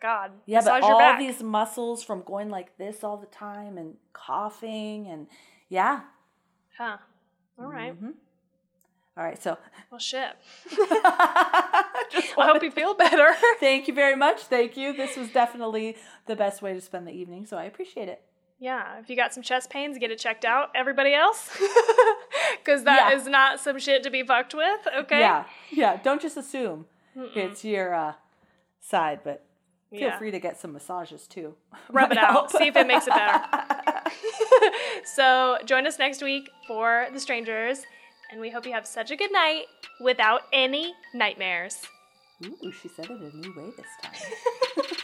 [0.00, 0.32] God.
[0.44, 1.18] Yeah, but massage all back.
[1.18, 5.28] these muscles from going like this all the time and coughing and
[5.68, 6.00] yeah.
[6.76, 6.98] Huh.
[7.58, 7.98] All right.
[8.00, 8.14] Mhm.
[9.16, 9.56] All right, so
[9.90, 10.30] Well, shit.
[12.10, 13.28] just I hope you feel better.
[13.60, 14.40] Thank you very much.
[14.42, 14.92] Thank you.
[14.92, 18.22] This was definitely the best way to spend the evening, so I appreciate it.
[18.58, 20.70] Yeah, if you got some chest pains, get it checked out.
[20.74, 21.50] Everybody else,
[22.58, 23.16] because that Yeah.
[23.18, 24.80] is not some shit to be fucked with.
[24.96, 25.20] Okay.
[25.20, 25.96] Yeah, yeah.
[26.02, 26.86] Don't just assume
[27.16, 28.12] it's your uh,
[28.80, 29.44] side, but
[29.90, 30.18] feel Yeah.
[30.18, 31.54] free to get some massages too.
[31.90, 32.50] Rub it out.
[32.52, 33.42] See if it makes it better.
[35.04, 37.82] so join us next week for The Strangers,
[38.34, 39.66] and we hope you have such a good night
[40.00, 41.78] without any nightmares.
[42.44, 44.96] Ooh, she said it a new way this time.